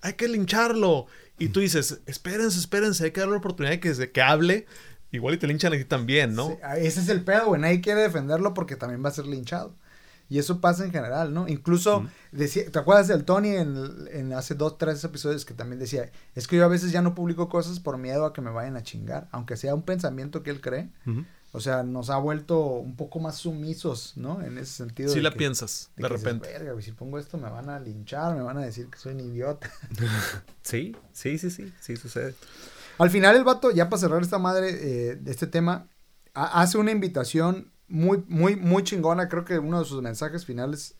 [0.00, 1.06] hay que lincharlo.
[1.38, 4.66] Y tú dices, espérense, espérense, hay que darle la oportunidad de que, que hable.
[5.10, 6.58] Igual y te linchan a ti también, ¿no?
[6.76, 7.60] ese es el pedo, güey.
[7.60, 9.74] Nadie quiere defenderlo porque también va a ser linchado.
[10.28, 11.48] Y eso pasa en general, ¿no?
[11.48, 16.46] Incluso, decía, ¿te acuerdas del Tony en, hace dos, tres episodios que también decía, es
[16.46, 18.82] que yo a veces ya no publico cosas por miedo a que me vayan a
[18.82, 20.90] chingar, aunque sea un pensamiento que él cree.
[21.52, 24.42] O sea, nos ha vuelto un poco más sumisos, ¿no?
[24.42, 25.10] En ese sentido.
[25.10, 26.46] Sí la piensas, de, repente.
[26.46, 29.20] Verga, si pongo esto me van a linchar, me van a decir que soy un
[29.20, 29.70] idiota.
[30.62, 32.34] sí, sí, sí, sí, sí sucede.
[32.98, 35.88] Al final el vato, ya para cerrar esta madre eh, de este tema,
[36.34, 39.28] hace una invitación muy, muy, muy chingona.
[39.28, 40.98] Creo que uno de sus mensajes finales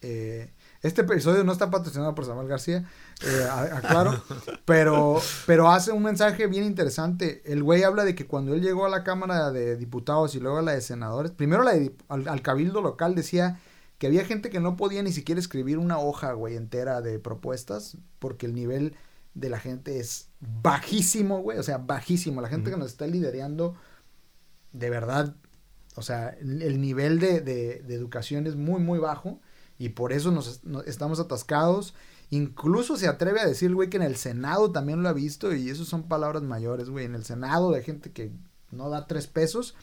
[0.00, 2.88] eh, este episodio no está patrocinado por Samuel García,
[3.24, 4.22] eh, aclaro,
[4.64, 7.42] pero, pero hace un mensaje bien interesante.
[7.44, 10.58] El güey habla de que cuando él llegó a la Cámara de Diputados y luego
[10.58, 11.72] a la de Senadores, primero la
[12.08, 13.60] al, Cabildo local decía
[13.98, 17.96] que había gente que no podía ni siquiera escribir una hoja, güey, entera de propuestas,
[18.20, 18.94] porque el nivel
[19.34, 22.40] de la gente es bajísimo, güey, o sea, bajísimo.
[22.40, 23.74] La gente que nos está liderando,
[24.72, 25.34] de verdad,
[25.98, 29.40] o sea, el, nivel de, de, de educación es muy, muy bajo
[29.78, 31.94] y por eso nos, estamos atascados.
[32.30, 35.70] Incluso se atreve a decir, güey, que en el Senado también lo ha visto y
[35.70, 37.06] eso son palabras mayores, güey.
[37.06, 38.32] En el Senado de gente que
[38.70, 39.76] no da tres pesos.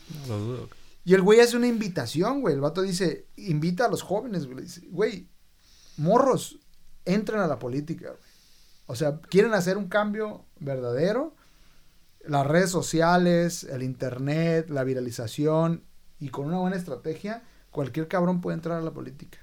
[1.05, 2.53] Y el güey hace una invitación, güey.
[2.53, 4.65] El vato dice, invita a los jóvenes, güey.
[4.65, 5.29] Dice, güey,
[5.97, 6.59] morros,
[7.05, 8.21] entren a la política, güey.
[8.87, 11.35] O sea, quieren hacer un cambio verdadero.
[12.27, 15.84] Las redes sociales, el internet, la viralización
[16.19, 19.39] y con una buena estrategia, cualquier cabrón puede entrar a la política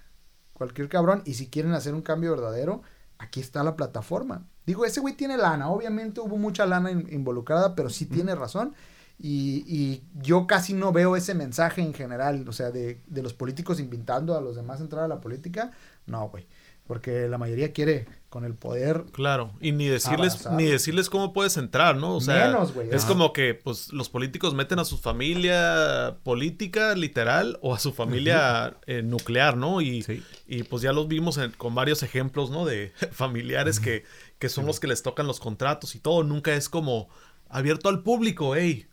[0.63, 1.23] cualquier cabrón.
[1.25, 2.83] Y si quieren hacer un cambio verdadero,
[3.19, 4.47] aquí está la plataforma.
[4.65, 5.71] Digo, ese güey tiene lana.
[5.71, 8.75] Obviamente hubo mucha lana involucrada, pero sí tiene razón.
[9.19, 13.35] Y, y, yo casi no veo ese mensaje en general, o sea, de, de los
[13.35, 15.71] políticos invitando a los demás a entrar a la política.
[16.07, 16.47] No, güey
[16.87, 19.05] porque la mayoría quiere con el poder.
[19.13, 22.17] Claro, y ni decirles ni decirles cómo puedes entrar, ¿no?
[22.17, 27.75] O sea, es como que pues los políticos meten a su familia política literal o
[27.75, 29.83] a su familia eh, nuclear, ¿no?
[29.83, 32.65] Y, y pues ya los vimos con varios ejemplos, ¿no?
[32.65, 34.05] De familiares que,
[34.39, 37.11] que son los que les tocan los contratos y todo, nunca es como
[37.51, 38.87] abierto al público, hey,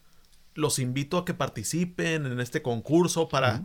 [0.54, 3.64] los invito a que participen en este concurso para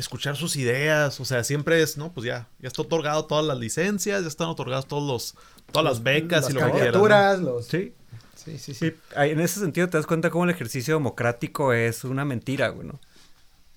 [0.00, 2.12] escuchar sus ideas, o sea, siempre es, ¿no?
[2.12, 5.34] Pues ya, ya está otorgado todas las licencias, ya están otorgadas todos los,
[5.72, 7.40] todas las becas y lo que quieras.
[7.40, 7.66] Los...
[7.66, 7.94] Sí.
[8.34, 8.94] Sí, sí, sí.
[9.16, 12.98] En ese sentido te das cuenta cómo el ejercicio democrático es una mentira, güey, ¿no?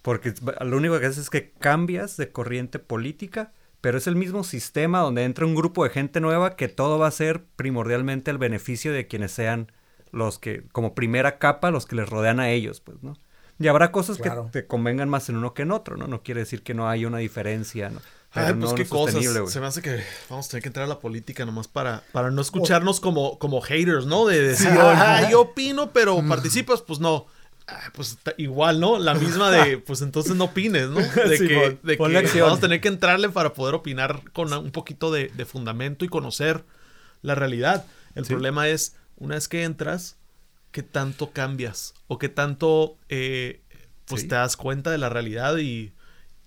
[0.02, 4.46] Porque lo único que haces es que cambias de corriente política, pero es el mismo
[4.46, 8.38] sistema donde entra un grupo de gente nueva que todo va a ser primordialmente el
[8.38, 9.72] beneficio de quienes sean
[10.12, 13.18] los que, como primera capa, los que les rodean a ellos, pues, ¿no?
[13.60, 16.08] Y habrá cosas que te convengan más en uno que en otro, ¿no?
[16.08, 18.00] No quiere decir que no haya una diferencia, ¿no?
[18.34, 19.14] pero Ay, pues no qué cosas.
[19.42, 19.48] güey.
[19.48, 22.32] Se me hace que vamos a tener que entrar a la política nomás para, para
[22.32, 24.26] no escucharnos como, como haters, ¿no?
[24.26, 27.28] De decir, ah, yo opino, pero participas, pues no.
[27.68, 28.98] Ah, pues igual, ¿no?
[28.98, 31.00] La misma de, pues entonces no opines, ¿no?
[31.30, 32.46] De Sí, que, de que acción.
[32.46, 36.10] vamos a tener que entrarle para poder opinar con un poquito de, de fundamento y
[36.10, 36.66] conocer
[37.22, 37.86] la realidad.
[38.16, 38.34] El Sí.
[38.34, 40.18] problema es, una vez que entras,
[40.74, 41.94] ¿qué tanto cambias?
[42.08, 43.62] O qué tanto, eh,
[44.06, 44.28] pues Sí.
[44.28, 45.94] te das cuenta de la realidad y,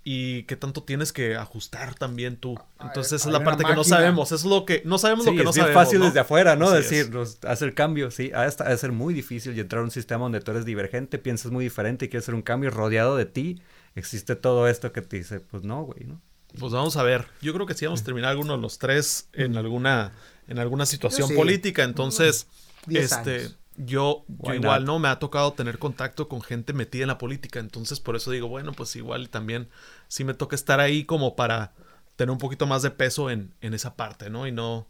[0.05, 2.59] y qué tanto tienes que ajustar también tú.
[2.81, 4.31] Entonces esa es la parte que no sabemos.
[4.33, 5.85] Es lo que no sabemos Sí, lo que no es bien sabemos.
[5.85, 6.05] fácil ¿no?
[6.07, 6.69] desde afuera, ¿no?
[6.69, 7.11] Así es.
[7.11, 8.31] Decir, hacer cambio, sí.
[8.35, 11.51] Ha de, ser muy difícil y entrar a un sistema donde tú eres divergente, piensas
[11.51, 13.62] muy diferente y quieres hacer un cambio rodeado de ti.
[13.95, 16.21] Existe todo esto que te dice, pues no, güey, ¿no?
[16.59, 17.27] Pues vamos a ver.
[17.43, 20.12] Yo creo que sí vamos a terminar alguno de los tres en alguna,
[20.49, 21.35] en alguna situación sí.
[21.35, 21.83] política.
[21.85, 22.47] Entonces,
[22.87, 23.57] Diez este, años.
[23.79, 24.87] Yo, yo igual, not?
[24.87, 24.99] ¿no?
[24.99, 27.59] Me ha tocado tener contacto con gente metida en la política.
[27.61, 29.69] Entonces, por eso digo, bueno, pues igual también
[30.09, 31.73] sí me toca estar ahí como para
[32.17, 34.47] tener un poquito más de peso en, en esa parte, ¿no?
[34.47, 34.87] Y no,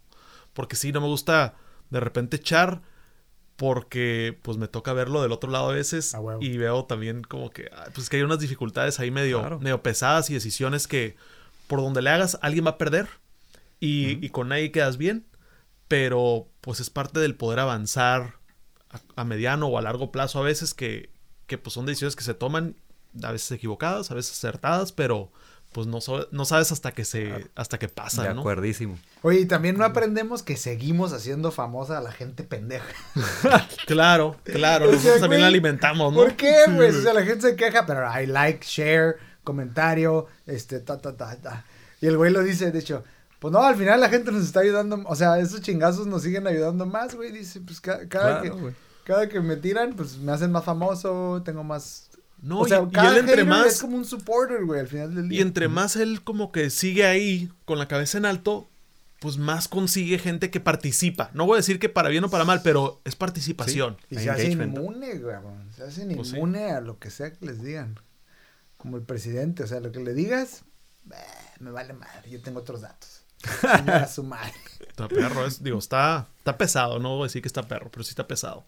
[0.53, 1.55] porque sí, no me gusta
[1.91, 2.83] de repente echar
[3.57, 6.43] porque pues me toca verlo del otro lado a veces A huevo.
[6.43, 9.59] y veo también como que ah, pues que hay unas dificultades ahí medio, Claro.
[9.61, 11.17] medio pesadas y decisiones que
[11.67, 13.09] por donde le hagas alguien va a perder
[13.81, 15.27] y, y con nadie quedas bien,
[15.89, 18.35] pero pues es parte del poder avanzar
[18.91, 21.11] a, a mediano o a largo plazo a veces que,
[21.47, 22.77] que pues son decisiones que se toman
[23.23, 25.31] a veces equivocadas, a veces acertadas, pero
[25.73, 28.41] pues no, so- no sabes hasta que se hasta que de pasa, ¿no?
[28.41, 28.99] acuerdísimo.
[29.23, 32.87] Oye, y también no aprendemos que seguimos haciendo famosa a la gente pendeja.
[33.87, 36.19] Claro, claro, O sea, nosotros también güey, la alimentamos, ¿no?
[36.19, 36.97] ¿Por qué, pues?
[36.99, 41.37] O sea, la gente se queja, pero hay like, share, comentario, este, ta, ta, ta,
[41.37, 41.65] ta.
[42.01, 43.05] Y el güey lo dice, de hecho,
[43.39, 46.47] pues no, al final la gente nos está ayudando, o sea, esos chingazos nos siguen
[46.47, 47.33] ayudando más, güey.
[47.33, 51.43] Dice, pues ca- cada, Claro, que, cada que me tiran, pues me hacen más famoso,
[51.45, 52.09] tengo más...
[52.43, 54.89] No, o sea, y- y, cada él entre más es como un supporter, güey, al
[54.89, 55.39] final del día.
[55.39, 58.69] y entre más él como que sigue ahí con la cabeza en alto,
[59.21, 61.31] pues más consigue gente que participa.
[61.33, 63.97] No voy a decir que para bien o para mal, pero es participación.
[64.11, 64.77] Y se hacen engagement.
[64.77, 65.35] inmune, güey.
[65.75, 66.37] Se hacen Pues sí.
[66.37, 67.99] inmune a lo que sea que les digan.
[68.77, 70.63] Como el presidente, o sea, lo que le digas,
[71.61, 73.16] me vale madre, yo tengo otros datos.
[73.43, 74.53] Chingar a su madre.
[74.89, 78.03] Está perro, es, digo, está, está pesado, no voy a decir que está perro, pero
[78.03, 78.65] sí está pesado.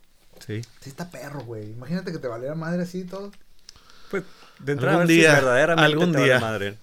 [0.47, 0.63] Sí.
[0.81, 1.71] Sí está perro, güey.
[1.71, 3.33] Imagínate que te valiera madre así y todo.
[4.11, 4.25] Pues,
[4.61, 6.41] de entrada, a Algún si día, verdaderamente algún te vale día.
[6.41, 6.79] madre.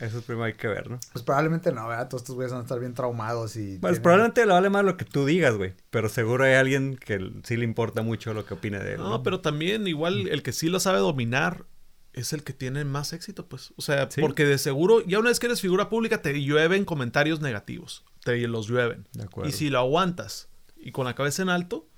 [0.00, 1.00] Eso es primero hay que ver, ¿no?
[1.12, 2.08] Pues probablemente no, ¿verdad?
[2.08, 3.78] Todos estos güeyes van a estar bien traumados y...
[3.78, 5.74] Pues tienen- probablemente le vale más lo que tú digas, güey.
[5.90, 8.98] Pero seguro hay alguien que sí le importa mucho lo que opine de él.
[8.98, 11.64] No, pero también igual el que sí lo sabe dominar
[12.12, 13.72] es el que tiene más éxito, pues.
[13.76, 14.20] O sea, Sí.
[14.20, 18.04] porque de seguro, ya una vez que eres figura pública, te llueven comentarios negativos.
[18.24, 19.06] Te los llueven.
[19.12, 19.48] De acuerdo.
[19.48, 21.88] Y si lo aguantas y con la cabeza en alto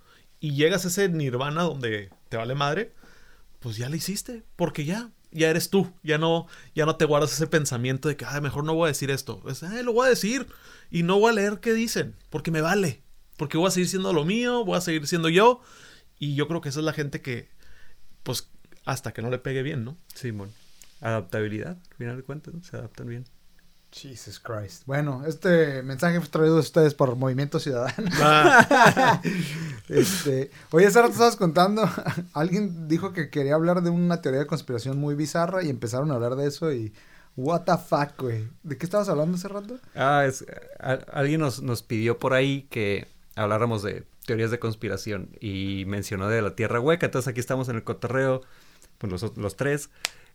[0.41, 2.95] y llegas a ese nirvana donde te vale madre,
[3.61, 4.43] pues ya lo hiciste.
[4.57, 5.93] Porque ya, ya eres tú.
[6.03, 8.89] Ya no, ya no te guardas ese pensamiento de que, ay, mejor no voy a
[8.89, 9.43] decir esto.
[9.49, 10.47] Es, "Ay, lo voy a decir
[10.91, 12.17] y no voy a leer qué dicen.
[12.31, 13.03] Porque me vale.
[13.37, 15.63] Porque voy a seguir siendo lo mío, voy a seguir siendo yo.
[16.19, 17.49] Y yo creo que esa es la gente que,
[18.23, 18.51] pues,
[18.85, 19.97] hasta que no le pegue bien, ¿no?
[20.15, 20.51] Simón.
[21.01, 22.63] Adaptabilidad, al final de cuentas, ¿no?
[22.63, 23.25] Se adaptan bien.
[23.93, 24.85] Jesus Christ.
[24.87, 28.09] Bueno, este mensaje fue traído a ustedes por Movimiento Ciudadano.
[28.21, 29.21] Ah,
[29.89, 31.83] Este, oye, hace rato estabas contando,
[32.33, 36.15] alguien dijo que quería hablar de una teoría de conspiración muy bizarra y empezaron a
[36.15, 36.93] hablar de eso y
[37.37, 38.49] what the fuck, güey.
[38.63, 39.79] ¿De qué estabas hablando hace rato?
[39.97, 40.45] Ah, es,
[40.79, 46.29] a- alguien nos, nos pidió por ahí que habláramos de teorías de conspiración y mencionó
[46.29, 47.07] de la Tierra hueca.
[47.07, 48.43] Entonces aquí estamos en el cotorreo,
[49.01, 49.91] pues los, los tres,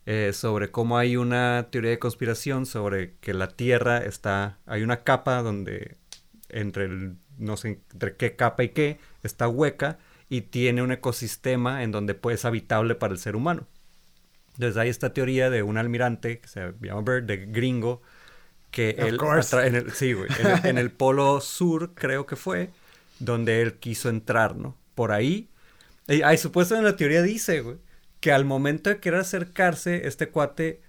[0.07, 5.03] eh, sobre cómo hay una teoría de conspiración sobre que la Tierra está, hay una
[5.03, 5.97] capa donde
[6.49, 9.99] entre el, no sé entre qué capa y qué, está hueca
[10.29, 13.67] y tiene un ecosistema en donde pues, es habitable para el ser humano.
[14.55, 18.01] Entonces hay esta teoría de un almirante que se llama Bird, de gringo,
[18.71, 19.17] que él
[19.63, 22.69] en el, sí, güey, en el, en el polo sur creo que fue
[23.19, 24.75] donde él quiso entrar, ¿no?
[24.95, 25.49] Por ahí.
[26.07, 27.77] Ay, supuestamente la teoría dice, güey,
[28.25, 30.81] que al momento de querer acercarse, este cuate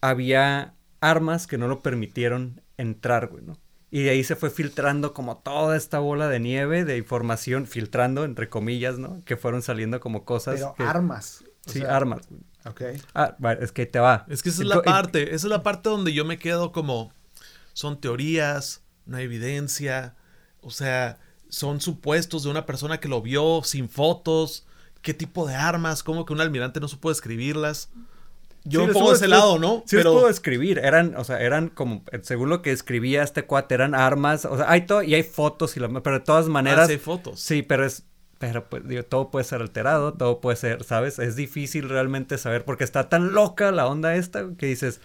[0.00, 3.58] había armas que no lo permitieron entrar, güey, ¿no?
[3.90, 8.24] Y de ahí se fue filtrando como toda esta bola de nieve de información, filtrando,
[8.24, 9.24] entre comillas, ¿no?
[9.24, 10.54] Que fueron saliendo como cosas.
[10.60, 11.42] Pero que- armas.
[11.66, 12.28] o Sí, sea, armas.
[12.28, 12.42] güey.
[12.64, 12.82] Ok.
[13.12, 14.24] Ah, vale, es que ahí te va.
[14.28, 17.12] es que esa es la parte, esa es la parte donde yo me quedo como,
[17.72, 20.14] son teorías, no hay evidencia,
[20.60, 21.18] o sea,
[21.48, 24.64] son supuestos de una persona que lo vio sin fotos,
[25.02, 27.90] qué tipo de armas, como que un almirante no supo describirlas.
[28.64, 29.82] Yo Sí, pongo puedo- de ese lado, ¿no?
[29.86, 30.12] Sí, Pero...
[30.12, 30.78] puedo escribir.
[30.78, 34.44] Eran, o sea, eran como, según lo que escribía este cuate, eran armas.
[34.44, 36.86] O sea, hay todo, y hay fotos, y pero de todas Ah, maneras.
[36.88, 37.40] sí hay fotos.
[37.40, 38.04] Sí, pero es.
[38.38, 41.18] Pero pues, digo, todo puede ser alterado, todo puede ser, ¿sabes?
[41.18, 45.00] Es difícil realmente saber porque está tan loca la onda esta que dices.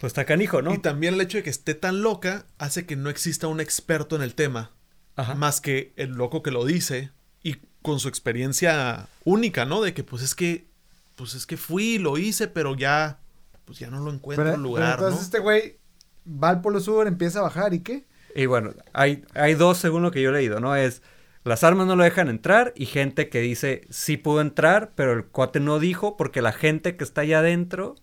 [0.00, 0.74] Pues está canijo, ¿no?
[0.74, 4.14] Y también el hecho de que esté tan loca hace que no exista un experto
[4.16, 4.70] en el tema,
[5.16, 5.34] Ajá.
[5.36, 7.10] más que el loco que lo dice
[7.42, 9.82] y con su experiencia única, ¿no?
[9.82, 10.66] De que pues es que
[11.14, 13.20] pues es que fui, lo hice, pero ya
[13.64, 15.24] pues ya no lo encuentro Pero, en pero lugar, entonces ¿no?
[15.24, 15.78] este güey
[16.26, 18.06] va al Polo Sur, empieza a bajar y qué?
[18.34, 20.74] Y bueno, hay, hay dos según lo que yo he leído, ¿no?
[20.74, 21.02] Es
[21.44, 25.26] las armas no lo dejan entrar y gente que dice sí pudo entrar, pero el
[25.26, 27.96] cuate no dijo porque la gente que está allá adentro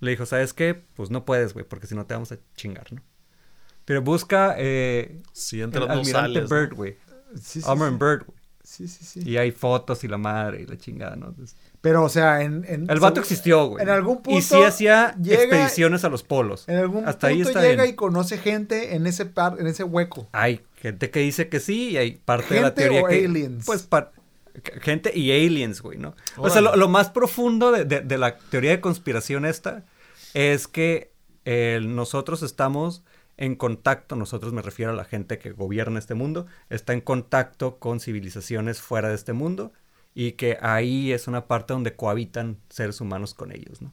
[0.00, 0.74] le dijo, ¿sabes qué?
[0.74, 3.02] Pues no puedes, güey, porque si no te vamos a chingar, ¿no?
[3.84, 6.50] Pero busca eh, Si el entras no almirante sales.
[6.50, 6.56] ¿no?
[6.56, 6.96] Bird, güey.
[7.40, 7.98] Sí, sí, Armored sí.
[7.98, 8.39] Bird, güey.
[8.70, 9.28] Sí, sí, sí.
[9.28, 11.30] Y hay fotos y la madre y la chingada, ¿no?
[11.30, 12.64] Entonces, Pero, o sea, en...
[12.68, 13.82] en- el vato existió, güey.
[13.82, 16.68] En algún punto Y sí hacía llega- expediciones a los polos.
[16.68, 17.94] En algún Hasta ahí punto está llega bien.
[17.94, 20.28] y conoce gente en ese par, en ese hueco.
[20.30, 23.24] Hay gente que dice que sí y hay parte de la ¿Gente teoría o que...
[23.24, 23.66] aliens?
[23.66, 24.12] Pues par-
[24.82, 26.14] gente y aliens, güey, ¿no?
[26.36, 29.84] O sea, lo, lo más profundo de, de- de la teoría de conspiración esta
[30.32, 31.10] es que
[31.44, 33.02] eh, nosotros estamos
[33.40, 37.78] en contacto, nosotros me refiero a la gente que gobierna este mundo, está en contacto
[37.80, 39.72] con civilizaciones fuera de este mundo
[40.14, 43.92] y que ahí es una parte donde cohabitan seres humanos con ellos, ¿no?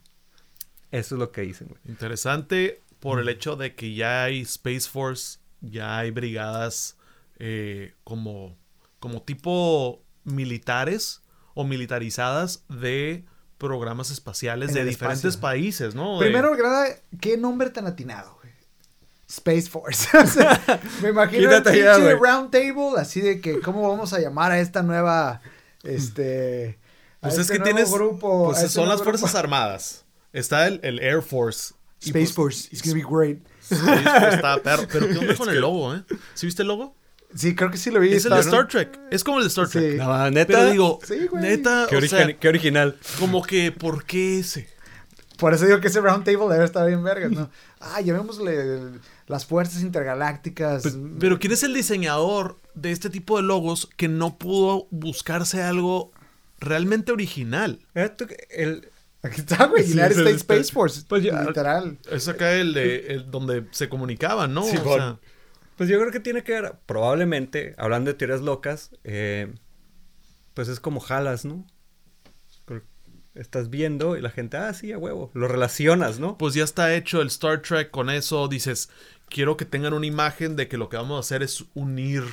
[0.92, 1.80] Eso es lo que dicen, güey.
[1.88, 6.98] Interesante por el hecho de que ya hay Space Force, ya hay brigadas
[7.40, 8.56] eh, como,
[9.00, 11.22] como tipo militares
[11.54, 13.26] o militarizadas de
[13.58, 15.42] programas espaciales En de diferentes espacio.
[15.42, 16.20] países, ¿no?
[16.20, 16.88] De- Primero, grada,
[17.22, 18.37] qué nombre tan atinado.
[19.30, 20.08] Space Force.
[20.18, 20.62] O sea,
[21.02, 24.84] me imagino ya, pinche round table, así de que cómo vamos a llamar a esta
[24.84, 25.42] nueva,
[25.84, 26.80] este...
[27.22, 27.92] a pues es este que nuevo tienes.
[27.94, 29.18] grupo, pues este son nuevo las grupo.
[29.20, 30.06] Fuerzas Armadas.
[30.34, 31.74] Está el, el Air Force.
[32.00, 33.40] Space pues- Force, it's gonna be great.
[33.62, 34.84] Space Force está perro.
[34.92, 36.04] Pero ¿qué onda con el logo, eh?
[36.36, 36.96] ¿Sí viste el logo?
[37.36, 38.14] Sí, creo que sí lo vi.
[38.14, 38.98] Es el de Star Trek.
[39.12, 39.92] Es como el de Star Trek.
[39.94, 39.98] Sí.
[39.98, 40.48] No, neta.
[40.54, 41.44] Pero digo, Sí, güey.
[41.44, 42.98] neta, qué, o sea, origi- qué original.
[43.20, 44.70] como que, ¿por qué ese?
[45.38, 47.50] Por eso digo que ese round table debe estar bien vergas, ¿no?
[47.82, 48.92] Ah, llamémosle
[49.28, 50.98] las fuerzas intergalácticas.
[51.20, 56.12] Pero ¿quién es el diseñador de este tipo de logos que no pudo buscarse algo
[56.60, 57.80] realmente original?
[57.94, 58.90] Esto el-
[59.24, 59.84] Aquí está, güey.
[59.84, 61.02] Sí, United States Space- Space Force.
[61.08, 61.98] Pues ya- literal.
[62.10, 64.64] Es acá el de el donde se comunicaban, ¿no?
[64.64, 65.20] Sí, o sea,
[65.76, 69.54] Pues yo creo que tiene que ver, probablemente, hablando de teorías locas, eh,
[70.54, 71.66] pues es como jalas, ¿no?
[73.36, 76.40] Estás viendo y la gente, ah, sí, a huevo, lo relacionas, ¿no?
[76.40, 78.48] pues ya está hecho el Star Trek con eso.
[78.48, 78.90] Dices,
[79.30, 82.24] quiero que tengan una imagen de que lo que vamos a hacer es unir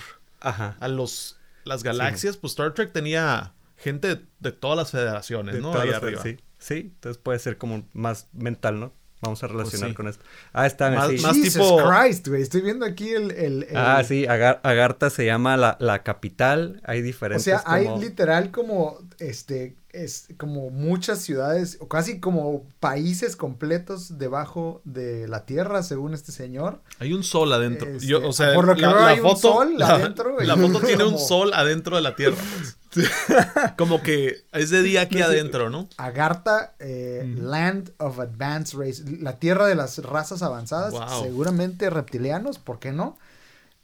[0.41, 0.77] Ajá.
[0.81, 2.37] a los las galaxias.
[2.37, 5.71] Pues Star Trek tenía gente de, de todas las federaciones, De ¿no?
[5.73, 6.23] todas Ahí las- arriba.
[6.23, 8.93] Sí, sí, entonces puede ser como más mental, ¿no?
[9.25, 9.95] Vamos a relacionar sí.
[9.95, 10.25] con esto.
[10.53, 11.19] Ah, está, Más- sí.
[11.19, 12.43] más- Jesus tipo- Christ, güey.
[12.43, 13.31] Estoy viendo aquí el...
[13.33, 17.63] el- el- Ah, sí, Agar- Agartha se llama la, la capital, hay O diferentes sea,
[17.67, 25.29] hay literal como, este, es como muchas ciudades, o casi como países completos debajo de
[25.29, 26.81] la tierra, según este señor.
[26.99, 27.89] Hay un sol adentro.
[27.89, 29.89] Este, Yo, o sea, por lo que la, veo la hay un foto, sol la,
[29.95, 32.37] adentro la foto tiene un sol adentro de la tierra.
[32.37, 32.77] pues.
[33.77, 35.89] Como que es de día aquí adentro, ¿no?
[35.97, 41.23] Agartha, eh, Land of Advanced Race, la tierra de las razas avanzadas, Wow.
[41.23, 43.19] seguramente reptilianos, ¿por qué no?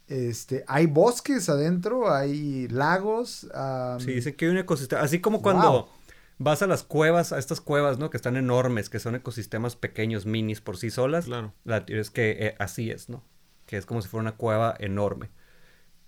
[0.07, 3.47] Este, hay bosques adentro, hay lagos.
[3.99, 5.01] Sí, dicen que hay un ecosistema.
[5.01, 5.87] Así como cuando Wow.
[6.37, 8.09] vas a las cuevas, a estas cuevas, ¿no?
[8.09, 11.25] Que están enormes, que son ecosistemas pequeños, minis por sí solas.
[11.25, 11.53] Claro.
[11.63, 13.23] La es que eh, así es, ¿no?
[13.65, 15.29] Que es como si fuera una cueva enorme.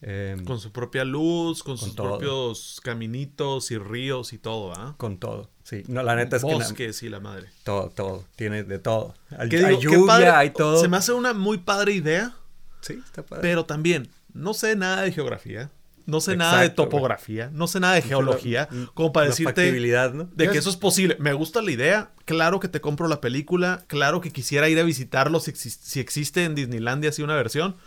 [0.06, 2.10] Em, Con su propia luz, con, Con sus todo.
[2.18, 4.95] propios caminitos y ríos y todo, ¿ah?
[4.97, 5.49] con todo.
[5.64, 7.47] Sí, no, la neta es que la- Bosques y la madre.
[7.64, 9.14] todo, todo, tiene de todo.
[9.38, 10.30] Hay, ¿Qué hay lluvia, padre.
[10.30, 10.82] hay todo.
[10.82, 12.34] Se me hace una muy padre idea,
[12.82, 13.41] Sí, está padre.
[13.43, 15.70] pero también no sé nada de geografía,
[16.06, 19.72] no sé nada de topografía, no sé nada de geología, La- como para la decirte
[20.14, 20.26] ¿no?
[20.36, 21.16] de que eso es posible.
[21.22, 24.84] Me gusta la idea, claro que te compro la película, claro que quisiera ir a
[24.84, 27.78] visitarlo si, si existe en Disneylandia así una versión.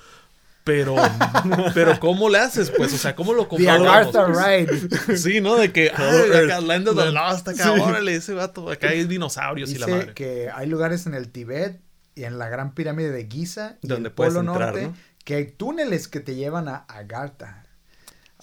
[0.67, 0.97] Pero,
[1.75, 2.73] pero ¿cómo le haces?
[2.77, 3.89] Pues, o sea, ¿cómo lo The comprobamos?
[4.17, 4.67] Agartha
[5.07, 5.23] pues?
[5.23, 5.55] Sí, ¿no?
[5.55, 6.51] De que, Earth.
[6.51, 7.81] acá Land of the Lost, acá, Sí.
[7.81, 10.15] órale, ese vato, acá hay dinosaurios y la Dice madre.
[10.15, 11.81] que hay lugares en el Tibet
[12.17, 14.95] y en la Gran Pirámide de Giza y Donde el puedes Polo entrar, Norte ¿no?
[15.25, 17.65] que hay túneles que te llevan a Agartha.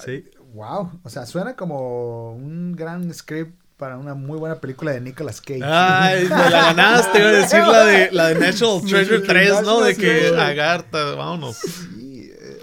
[0.04, 0.24] Sí.
[0.54, 5.42] Wow, o sea, suena como un gran script para una muy buena película de Nicolas
[5.42, 5.62] Cage.
[5.64, 9.62] Ay, me la ganaste, iba a decir la de, la de National Treasure Sí, 3,
[9.64, 9.82] ¿no?
[9.82, 10.28] De que.
[10.38, 11.58] Agartha, vámonos.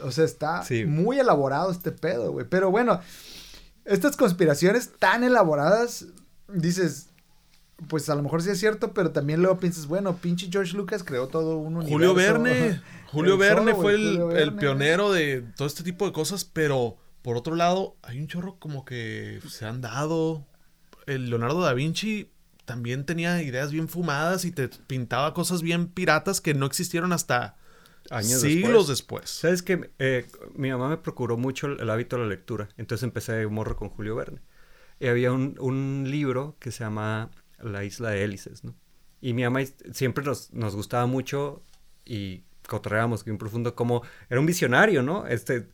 [0.03, 0.85] O sea, está Sí.
[0.85, 2.47] muy elaborado este pedo, güey.
[2.49, 3.01] Pero bueno,
[3.85, 6.07] estas conspiraciones tan elaboradas,
[6.49, 7.09] dices,
[7.89, 11.03] pues a lo mejor sí es cierto, pero también luego piensas, bueno, pinche George Lucas
[11.03, 11.93] creó todo un universo.
[11.95, 12.81] Julio Verne.
[13.11, 17.55] Julio Verne fue el, el pionero de todo este tipo de cosas, pero por otro
[17.57, 20.47] lado, hay un chorro como que se han dado.
[21.07, 22.31] El Leonardo da Vinci
[22.67, 27.57] también tenía ideas bien fumadas y te pintaba cosas bien piratas que no existieron hasta
[28.11, 29.31] Años siglos después.
[29.31, 32.69] ¿Sabes que eh, Mi mamá me procuró mucho el, el hábito de la lectura.
[32.77, 34.41] Entonces empecé de morro con Julio Verne.
[34.99, 38.75] Y había un, un libro que se llama La isla de hélices, ¿no?
[39.21, 39.61] Y mi mamá
[39.93, 41.63] siempre nos, nos gustaba mucho
[42.05, 44.03] y cotorreábamos bien profundo como...
[44.29, 45.27] Era un visionario, ¿no?
[45.27, 45.69] Este...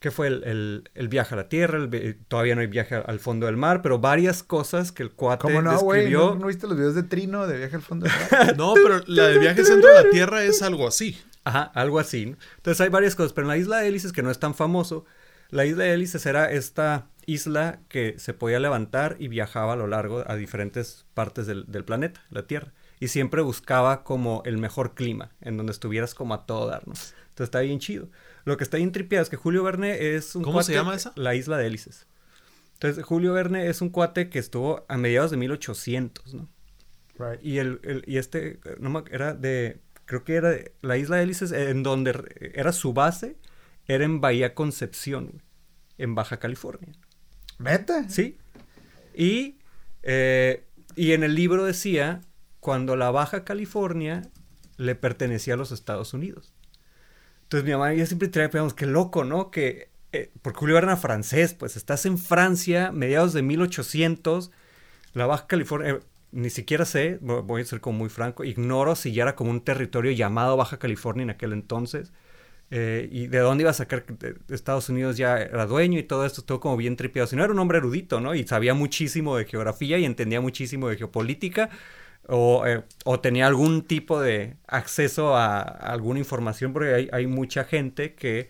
[0.00, 1.78] que fue el, el, el, viaje a la Tierra?
[1.78, 5.42] El, todavía no hay viaje al fondo del mar, pero varias cosas que el cuate
[5.42, 6.00] ¿Cómo no, güey?
[6.00, 6.30] describió...
[6.30, 8.56] ¿No, no viste los videos de Trino de viaje al fondo del mar?
[8.56, 11.18] No, pero la de viaje centro de la Tierra es algo así.
[11.44, 12.26] Ajá, algo así.
[12.26, 12.36] ¿no?
[12.56, 15.04] Entonces hay varias cosas, pero en la isla de Hélices, que no es tan famoso,
[15.50, 19.86] la isla de Hélices era esta isla que se podía levantar y viajaba a lo
[19.86, 22.72] largo a diferentes partes del, del planeta, la Tierra.
[23.00, 26.94] Y siempre buscaba como el mejor clima, en donde estuvieras como a todo dar, ¿no?
[26.94, 28.08] Entonces está bien chido.
[28.44, 31.12] Lo que está bien tripeado es que Julio Verne es un ¿Cómo se llama esa?
[31.16, 32.06] La isla de Hélices.
[32.74, 36.48] Entonces Julio Verne es un cuate que estuvo a mediados de 1800, ¿no?
[37.18, 37.40] Right.
[37.44, 39.80] Y, el, el- y este, no era de,
[40.12, 43.38] creo que era la isla de Hélices, en donde era su base,
[43.86, 45.42] era en Bahía Concepción, güey,
[45.96, 46.92] en Baja California.
[47.58, 48.10] ¿Vete?
[48.10, 48.36] Sí.
[49.14, 49.56] Y,
[50.02, 52.20] eh, y en el libro decía,
[52.60, 54.22] cuando la Baja California
[54.76, 56.52] le pertenecía a los Estados Unidos.
[57.44, 59.50] Entonces mi mamá y yo siempre traía, digamos, qué loco, ¿no?
[59.50, 64.50] Que, eh, porque Julio Verne era francés, pues estás en Francia, mediados de 1800,
[65.14, 66.00] la Baja California, eh,
[66.32, 69.50] ni siquiera sé, vo- voy a ser como muy franco, ignoro si ya era como
[69.50, 72.12] un territorio llamado Baja California en aquel entonces.
[72.70, 74.04] eh, y de dónde iba a sacar
[74.48, 77.26] Estados Unidos ya era dueño y todo esto estuvo como bien tripeado.
[77.26, 78.34] Si no era un hombre erudito, ¿no?
[78.34, 81.70] Y sabía muchísimo de geografía y entendía muchísimo de geopolítica.
[82.28, 87.26] O, eh, o tenía algún tipo de acceso a, a alguna información, porque hay, hay
[87.26, 88.48] mucha gente que,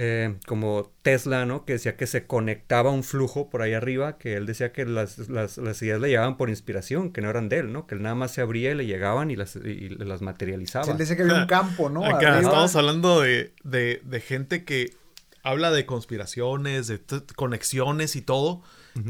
[0.00, 1.64] eh, como Tesla, ¿no?
[1.64, 5.28] Que decía que se conectaba un flujo por ahí arriba, que él decía que las,
[5.28, 7.86] las, las ideas le llegaban por inspiración, que no eran de él, ¿no?
[7.88, 10.84] Que él nada más se abría y le llegaban y las, y las materializaba.
[10.84, 12.04] Sí, él decía que había un campo, ¿no?
[12.04, 12.40] Acá Arriba.
[12.40, 14.94] estamos hablando de, de, de gente que
[15.42, 17.00] habla de conspiraciones, de
[17.36, 18.62] conexiones y todo.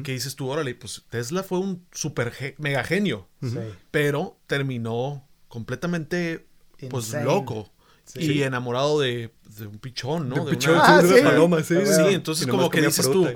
[0.05, 3.57] Que dices tú, órale, pues Tesla fue un super ge- mega genio, Sí.
[3.91, 6.47] pero terminó completamente
[6.91, 7.73] pues loco
[8.13, 8.21] Sí.
[8.33, 10.35] y enamorado de, de un pichón, ¿no?
[10.37, 11.75] De un De pichón, una- sí, de una sí, paloma, sí.
[11.87, 13.27] Sí, entonces como que dices tú.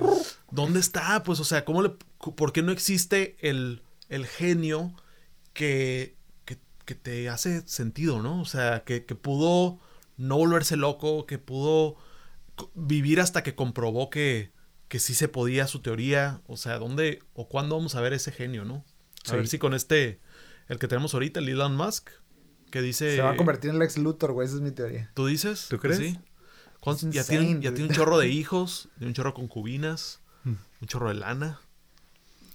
[0.49, 1.21] ¿dónde está?
[1.23, 4.93] Pues, o sea, ¿cómo le, ¿por qué no existe el, el genio
[5.53, 6.15] que,
[6.45, 8.41] que, que te hace sentido, ¿no?
[8.41, 9.79] O sea, que, que pudo
[10.17, 11.95] no volverse loco, que pudo
[12.75, 14.51] vivir hasta que comprobó que,
[14.87, 16.41] que sí se podía su teoría.
[16.47, 18.85] O sea, ¿dónde o cuándo vamos a ver ese genio, no?
[19.25, 19.35] A Sí.
[19.35, 20.19] ver si con este,
[20.67, 22.09] el que tenemos ahorita, el Elon Musk,
[22.73, 23.15] que dice...
[23.15, 24.47] Se va a convertir en Lex Luthor, güey.
[24.47, 25.11] Esa es mi teoría.
[25.13, 25.67] ¿Tú dices?
[25.69, 26.13] ¿Tú Pues crees?
[26.13, 26.19] Sí.
[26.79, 30.19] ¿Cuántos- Es ya, tiene, ya tiene un chorro de hijos, tiene un chorro de concubinas,
[30.43, 30.57] un
[30.87, 31.59] chorro de lana.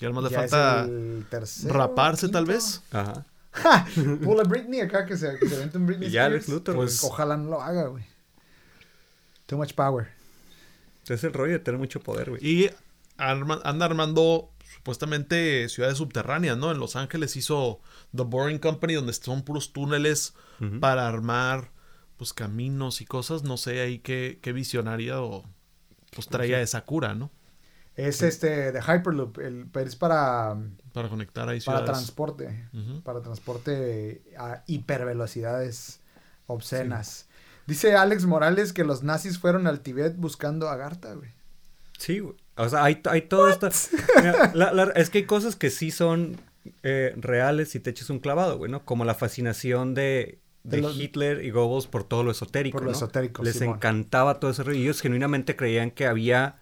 [0.01, 0.89] Y además le falta
[1.31, 2.83] tercero, raparse tal vez.
[2.91, 3.25] Ajá.
[3.53, 3.87] ¡Ja!
[4.25, 6.47] Pula Britney acá que se, que se vente un Britney Y ya Spears.
[6.49, 8.05] Lex Luthor, Pues- Ojalá no lo haga, güey.
[9.47, 10.09] Too much power.
[11.09, 12.45] Es el rollo de tener mucho poder, güey.
[12.47, 12.71] Y
[13.19, 16.71] arma- anda armando supuestamente ciudades subterráneas, ¿no?
[16.71, 17.81] En Los Ángeles hizo
[18.17, 20.35] The Boring Company, donde son puros túneles
[20.81, 21.71] para armar
[22.17, 23.43] pues caminos y cosas.
[23.45, 25.45] No sé ahí qué, qué visionaria o
[26.15, 27.31] pues traía esa cura, ¿no?
[27.95, 30.57] Es este de Hyperloop, el, pero es para,
[30.93, 31.87] Para conectar ahí para ciudades.
[31.99, 32.69] transporte.
[32.73, 33.03] Ujú.
[33.03, 36.01] Para transporte a hipervelocidades
[36.47, 37.27] obscenas.
[37.67, 41.31] Dice Alex Morales que los nazis fueron al Tibet buscando a Agartha, güey.
[41.99, 42.37] Sí, güey.
[42.59, 43.69] O sea, hay, hay todo esto.
[44.17, 46.37] Mira, la- la- es que hay cosas que sí son
[46.83, 48.85] eh, reales si te echas un clavado, güey, ¿no?
[48.85, 52.77] Como la fascinación de, de De los- Hitler y Goebbels por todo lo esotérico.
[52.77, 52.97] Por lo ¿no?
[52.97, 53.77] esotérico, Les Simón.
[53.77, 54.79] encantaba todo ese rollo.
[54.79, 56.57] Y ellos genuinamente creían que había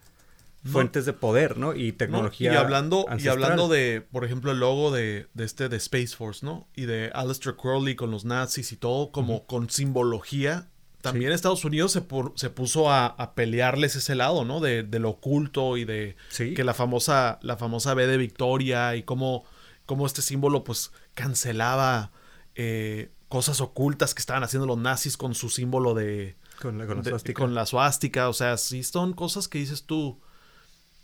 [0.63, 0.73] No.
[0.73, 1.75] fuentes de poder, ¿no?
[1.75, 1.97] Y ¿no?
[1.97, 2.53] tecnología.
[2.53, 6.45] Y hablando, y hablando de, por ejemplo, el logo de, de este de Space Force,
[6.45, 6.69] ¿no?
[6.77, 10.69] Y de Aleister Crowley con los nazis y todo, como con simbología.
[11.13, 12.03] También Estados Unidos se,
[12.37, 14.61] se puso a, a pelearles ese lado, ¿no?
[14.61, 16.55] De, de lo oculto y de Sí.
[16.55, 19.45] que la famosa, la famosa B de Victoria y cómo,
[19.87, 22.13] cómo este símbolo, pues, cancelaba
[22.55, 26.97] eh, cosas ocultas que estaban haciendo los nazis con su símbolo de, Con la, con
[26.99, 27.41] la de- suástica.
[27.43, 28.29] con la suástica.
[28.29, 30.21] O sea, sí son cosas que dices tú,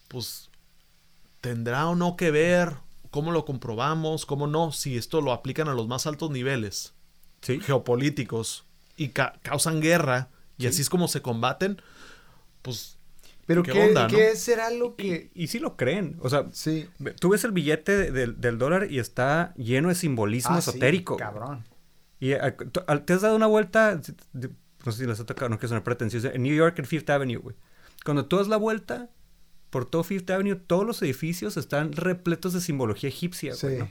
[0.09, 0.51] pues,
[1.41, 2.75] tendrá o no que ver,
[3.11, 6.95] cómo lo comprobamos, cómo no, si esto lo aplican a los más altos niveles
[7.43, 7.61] Sí.
[7.61, 8.65] geopolíticos
[8.97, 10.29] y ca- causan guerra
[10.59, 10.69] y Sí.
[10.69, 11.81] así es como se combaten,
[12.63, 12.99] pues,
[13.45, 14.09] Pero ¿Qué ¿qué, onda, no?
[14.17, 15.33] ¿qué será lo que...?
[15.35, 16.17] Y sí lo creen.
[16.21, 16.89] O sea, Sí.
[17.19, 20.71] tú ves el billete de- del- del dólar y está lleno de simbolismo Ah, sí,
[20.71, 21.17] esotérico.
[21.17, 21.65] cabrón.
[22.21, 22.55] Y al-
[23.05, 24.01] te has dado una vuelta,
[24.85, 27.11] no sé si les ha tocado, no quiero sonar pretencioso, en New York, en Fifth
[27.11, 27.57] Avenue, güey.
[28.05, 29.11] Cuando tú das la vuelta
[29.71, 33.79] por todo Fifth Avenue, todos los edificios están repletos de simbología egipcia, güey, Sí.
[33.81, 33.91] ¿no?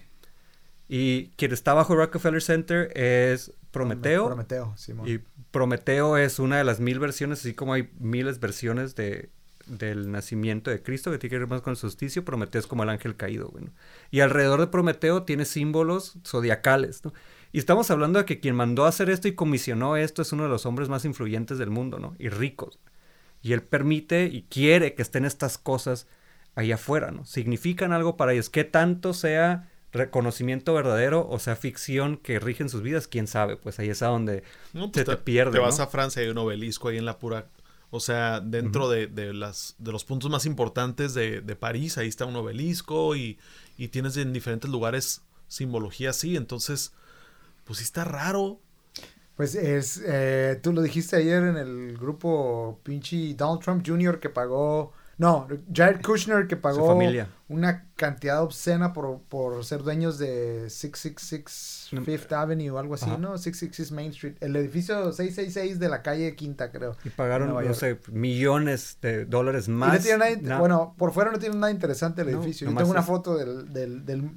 [0.94, 4.26] Y quien está bajo Rockefeller Center es Prometeo.
[4.26, 5.08] Prometeo, Simón.
[5.08, 5.20] Y
[5.52, 9.30] Prometeo es una de las mil versiones, así como hay miles versiones de,
[9.68, 12.26] del nacimiento de Cristo que tiene que ver más con el solsticio.
[12.26, 13.72] Prometeo es como el ángel caído, bueno.
[14.10, 17.14] Y alrededor de Prometeo tiene símbolos zodiacales, ¿no?
[17.54, 20.44] Y estamos hablando de que quien mandó a hacer esto y comisionó esto es uno
[20.44, 22.16] de los hombres más influyentes del mundo, ¿no?
[22.20, 22.80] Y ricos.
[23.42, 26.08] Y él permite y quiere que estén estas cosas
[26.54, 27.24] ahí afuera, ¿no?
[27.24, 28.50] Significan algo para ellos.
[28.50, 33.08] ¿Qué tanto sea reconocimiento verdadero o sea ficción que rigen sus vidas?
[33.08, 33.58] ¿Quién sabe?
[33.58, 35.84] Pues ahí es a donde No, se pues te, pierde, Te vas ¿no?
[35.84, 37.48] a Francia y hay un obelisco ahí en la pura.
[37.90, 42.08] O sea, dentro de, de las, de los puntos más importantes de, de París, ahí
[42.08, 43.38] está un obelisco y,
[43.78, 46.38] y tienes en diferentes lugares simbología así.
[46.38, 46.94] Entonces,
[47.66, 48.60] pues sí está raro.
[49.36, 54.20] Pues es, eh, tú lo dijiste ayer en el grupo pinche Donald Trump Jr.
[54.20, 56.98] que pagó, no, Jared Kushner que pagó
[57.48, 63.06] una cantidad obscena por, por ser dueños de 666 No, Fifth Avenue o algo así,
[63.06, 63.18] ajá.
[63.18, 63.38] ¿no?
[63.38, 66.96] 666 Main Street, el edificio 666 de la calle Quinta, creo.
[67.04, 69.94] Y pagaron, no sé, millones de dólares Y más.
[69.94, 72.66] no tiene nada, bueno, por fuera no tiene nada interesante el No, edificio.
[72.66, 74.32] Yo nomás tengo una es- foto del, del, del,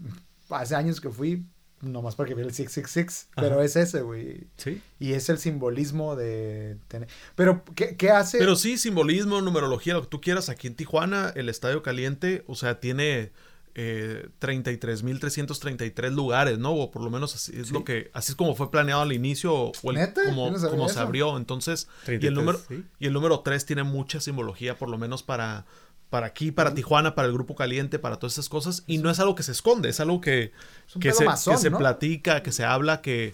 [0.50, 1.46] hace años que fui,
[1.80, 3.42] nomás porque vi el 666, Ajá.
[3.48, 4.46] pero es ese, güey.
[4.56, 4.80] Sí.
[4.98, 7.08] Y es el simbolismo de tener.
[7.34, 8.38] Pero, ¿qué, qué hace?
[8.38, 10.48] Pero sí, simbolismo, numerología, lo que tú quieras.
[10.48, 13.32] Aquí en Tijuana, el Estadio Caliente, o sea, tiene
[13.76, 16.72] eh, 33.333 lugares, ¿no?
[16.74, 17.72] O por lo menos así es Sí.
[17.74, 20.22] lo que, así es como fue planeado al inicio, o el- ¿Neta?
[20.24, 21.36] como, no como se abrió.
[21.36, 22.84] Entonces, y 33, el número, sí.
[23.00, 25.66] y el número 3 tiene mucha simbología, por lo menos para,
[26.14, 28.84] para aquí, para Tijuana, para el Grupo Caliente, para todas esas cosas.
[28.86, 30.52] Y no es algo que se esconde, es algo que,
[30.86, 33.32] Es que, se, platica, que se habla, que,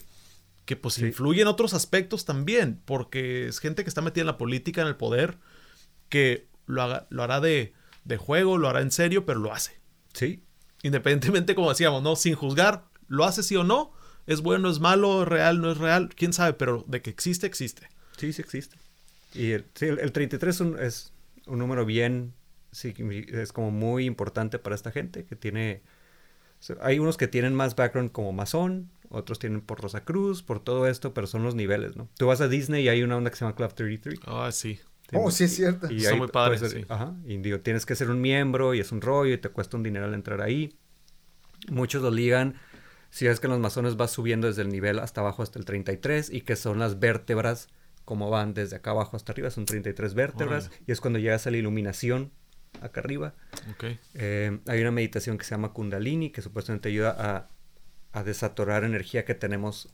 [0.65, 1.05] que pues Sí.
[1.05, 4.87] influye en otros aspectos también, porque es gente que está metida en la política, en
[4.89, 5.37] el poder,
[6.09, 7.75] que lo, haga- lo hará de,
[8.07, 9.79] de juego, lo hará en serio, pero lo hace.
[10.15, 10.43] Sí.
[10.83, 12.17] Independientemente, como decíamos, ¿no?
[12.17, 13.93] Sin juzgar, lo hace sí o no,
[14.27, 17.47] es bueno, es malo, es real, no es real, quién sabe, pero de que existe,
[17.47, 17.91] existe.
[18.17, 18.79] Sí, sí existe.
[19.35, 21.13] Y el, sí, el, el 33 es un, es
[21.47, 22.33] un número bien,
[22.73, 22.95] sí,
[23.29, 25.83] es como muy importante para esta gente que tiene,
[26.81, 31.13] hay unos que tienen más background como masón, otros tienen por Rosacruz, por todo esto,
[31.15, 32.09] pero son los niveles, ¿no?
[32.17, 34.21] Tú vas a Disney y hay una onda que se llama Club 33.
[34.27, 34.79] Ah, sí.
[35.13, 35.91] Oh, sí es cierto.
[35.93, 36.87] Y ahí muy padre, puedes ser- sí.
[36.89, 37.17] Ajá.
[37.25, 39.83] Y digo, tienes que ser un miembro y es un rollo y te cuesta un
[39.83, 40.77] dinero al entrar ahí.
[41.69, 42.55] Muchos lo ligan.
[43.11, 45.65] Si ves que en los masones vas subiendo desde el nivel hasta abajo hasta el
[45.65, 47.69] 33 y que son las vértebras
[48.05, 51.51] como van desde acá abajo hasta arriba, son 33 vértebras y es cuando llegas a
[51.51, 52.31] la iluminación
[52.81, 53.35] acá arriba.
[53.73, 53.85] Ok.
[54.15, 57.49] Eh, hay una meditación que se llama Kundalini que supuestamente ayuda a,
[58.19, 59.89] a desatorar energía que tenemos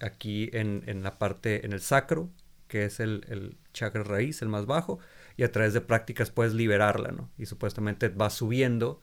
[0.00, 2.28] aquí en, en la parte, en el sacro,
[2.68, 4.98] que es el, el chakra raíz, el más bajo,
[5.36, 7.30] y a través de prácticas puedes liberarla, ¿no?
[7.38, 9.00] Y supuestamente va subiendo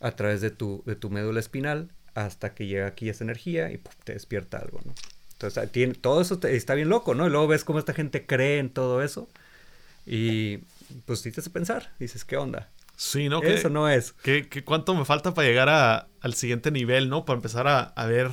[0.00, 3.78] a través de tu, de tu médula espinal hasta que llega aquí esa energía y
[3.78, 3.92] ¡pum!
[4.04, 4.94] te despierta algo, ¿no?
[5.32, 7.26] Entonces, tiene, todo eso te- está bien loco, ¿no?
[7.26, 9.28] Y luego ves cómo esta gente cree en todo eso
[10.06, 10.60] y
[11.04, 12.70] pues sí te hace pensar, dices, ¿qué onda?
[12.96, 13.40] Sí, ¿no?
[13.40, 14.12] ¿Qué, Eso no es.
[14.22, 17.24] qué- qué- cuánto me falta para llegar a- al siguiente nivel, ¿no?
[17.24, 18.30] Para empezar a, a ver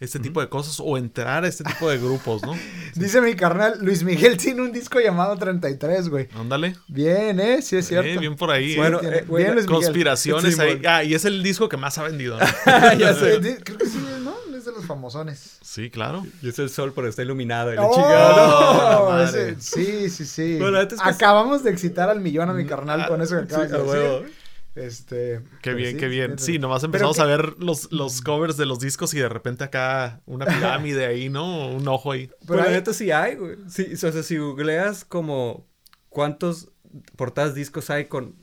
[0.00, 2.54] este tipo de cosas o entrar a este tipo de grupos, ¿no?
[2.96, 6.28] Dice mi carnal, Luis Miguel tiene un disco llamado 33, güey.
[6.34, 6.74] Ándale.
[6.88, 7.60] Bien, ¿eh?
[7.62, 8.08] Sí es cierto.
[8.08, 8.70] Eh, bien por ahí.
[8.72, 9.82] Sí, Bueno, tiene- eh, güey, bien, Luis Miguel.
[9.84, 10.82] Conspiraciones Sí, ahí.
[10.86, 12.38] Ah, y es el disco que más ha vendido.
[12.38, 12.46] ¿no?
[12.98, 13.58] ya Eh, sé.
[13.62, 14.34] Creo que sí, ¿no?
[14.60, 15.58] Es de los famosones.
[15.62, 16.24] Sí, claro.
[16.42, 17.72] Y es el sol, pero está iluminado.
[17.72, 19.10] Y la ¡Oh!
[19.10, 19.22] ¿no?
[19.22, 20.58] ese- sí, sí, sí.
[20.58, 23.60] Bueno, antes que- Acabamos de excitar al millón a mi carnal con eso que Sí,
[23.60, 24.34] acabas de decir.
[24.76, 25.40] Este.
[25.62, 26.38] Qué pero bien, sí, qué bien.
[26.38, 29.64] Sí, nomás empezamos que- a ver los, los covers de los discos y de repente
[29.64, 31.68] acá una pirámide ahí, ¿no?
[31.70, 32.30] Un ojo ahí.
[32.46, 33.56] Pero hay- neta sí hay, güey.
[33.68, 35.66] Sí, o sea, si googleas como
[36.08, 36.68] cuántos
[37.16, 38.36] portadas discos hay con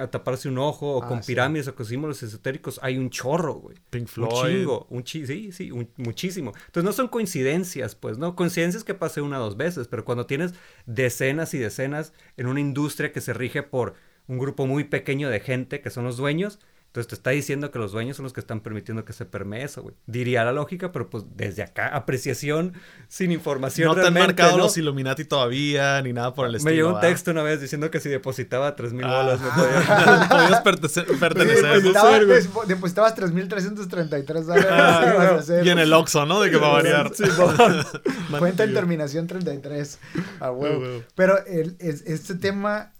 [0.00, 1.28] a taparse un ojo o Ah, con sí.
[1.32, 3.76] pirámides o con símbolos esotéricos, hay un chorro, güey.
[3.90, 4.58] Pink Un Floyd.
[4.58, 6.52] chingo, un chi sí, sí, un- muchísimo.
[6.66, 8.34] Entonces no son coincidencias, pues, ¿no?
[8.36, 10.54] Coincidencias que pase una o dos veces, pero cuando tienes
[10.86, 13.94] decenas y decenas en una industria que se rige por
[14.26, 16.58] un grupo muy pequeño de gente que son los dueños,
[16.98, 19.62] entonces te está diciendo que los dueños son los que están permitiendo que se permee
[19.64, 19.94] eso, güey.
[20.06, 22.72] Diría la lógica, pero pues desde acá, apreciación
[23.08, 24.64] sin información No te han marcado ¿no?
[24.64, 26.70] los Illuminati todavía, ni nada por el estilo.
[26.70, 27.08] Me llegó un ¿verdad?
[27.10, 30.28] texto una vez diciendo que si depositaba tres mil Ah, bolas me podía...
[30.28, 31.64] podías Sí, pertenecer.
[31.82, 32.36] depositaba- ser, güey.
[32.38, 34.66] des- depositabas 3.333 dólares.
[34.70, 35.66] Ah, ¿qué vas a hacer?
[35.66, 36.40] y en el Oxxo, ¿no?
[36.40, 37.12] De que va a variar.
[37.14, 37.24] Sí.
[38.38, 39.98] Cuenta en terminación 33.
[40.40, 40.74] A huevo.
[40.76, 41.02] A huevo.
[41.14, 42.92] Pero el- es- este tema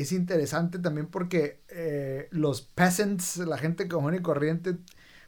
[0.00, 4.76] es interesante también porque eh, los peasants, la gente común y corriente,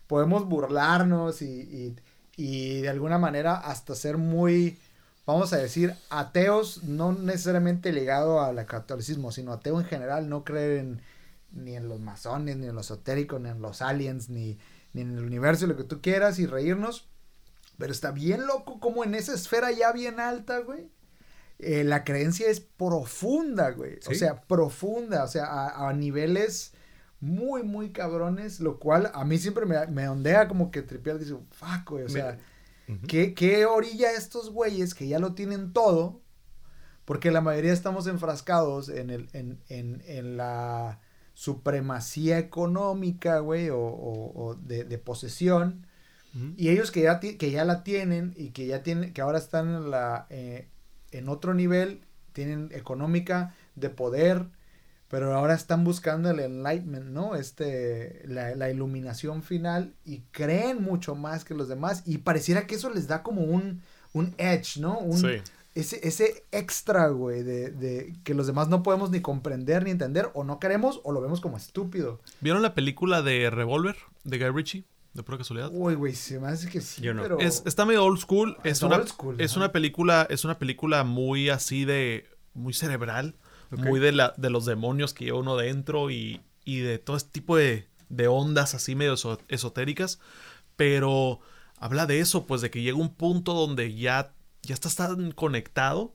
[0.07, 1.97] podemos burlarnos y, y-
[2.37, 4.79] y de alguna manera hasta ser muy,
[5.27, 10.99] vamos a decir, ateos, no necesariamente ligado al catolicismo, sino ateo en general, no creer
[11.53, 14.59] ni en los masones, ni en los esotéricos, ni en los aliens, ni, ni
[14.95, 17.09] ni en el universo, lo que tú quieras y reírnos.
[17.79, 20.91] Pero está bien loco como en esa esfera ya bien alta, güey.
[21.59, 23.99] Eh, la creencia es profunda, güey.
[24.07, 25.25] O sea, profunda.
[25.25, 26.73] O sea, a, a niveles
[27.21, 28.61] muy, muy cabrones.
[28.61, 31.19] Lo cual a mí siempre me, me ondea como que tripear.
[31.19, 32.05] Dice, fuck, güey.
[32.05, 32.39] O sea.
[33.07, 36.23] ¿qué, ¿qué orilla estos güeyes que ya lo tienen todo?
[37.05, 41.01] Porque la mayoría estamos enfrascados en, el, en, en, en la
[41.35, 45.87] supremacía económica, güey, o, o- o de, de posesión.
[46.57, 49.69] Y ellos que ya, que ya la tienen y que ya tienen, que ahora están
[49.75, 50.69] en, la, eh,
[51.13, 52.01] en otro nivel,
[52.33, 54.47] tienen económica, de poder,
[55.09, 57.35] pero ahora están buscando el enlightenment, ¿no?
[57.35, 62.75] Este, la, la iluminación final y creen mucho más que los demás y pareciera que
[62.75, 63.83] eso les da como un,
[64.13, 64.99] un edge, ¿no?
[64.99, 65.41] Un, Sí.
[65.75, 70.29] ese, ese extra, güey, de, de que los demás no podemos ni comprender ni entender
[70.35, 72.21] o no queremos o lo vemos como estúpido.
[72.41, 74.85] ¿Vieron la película de Revolver de Guy Ritchie?
[75.15, 75.71] De pura casualidad.
[75.73, 77.23] Uy, güey, se me hace que sí, Yo no.
[77.23, 77.39] pero...
[77.41, 78.57] Es, está medio old school.
[78.63, 79.61] Es, Es una, old school, es ajá.
[79.61, 83.35] una película, es una película muy así de, muy cerebral,
[83.73, 83.81] Ok.
[83.81, 87.31] muy de la, de los demonios que lleva uno dentro y, y de todo este
[87.31, 90.21] tipo de, de ondas así medio eso- esotéricas.
[90.77, 91.41] Pero
[91.77, 96.15] habla de eso, pues de que llega un punto donde ya, ya estás tan conectado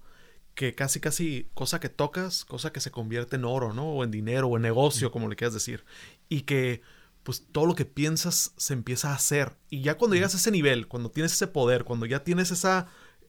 [0.56, 3.88] que casi casi cosa que tocas, cosa que se convierte en oro, ¿no?
[3.90, 5.84] O en dinero, o en negocio, como le quieras decir.
[6.30, 6.82] Y que
[7.24, 9.58] pues todo lo que piensas se empieza a hacer.
[9.70, 12.88] Y ya cuando llegas a ese nivel, cuando tienes ese poder, cuando ya tienes esa,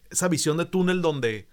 [0.09, 1.47] esa visión de túnel donde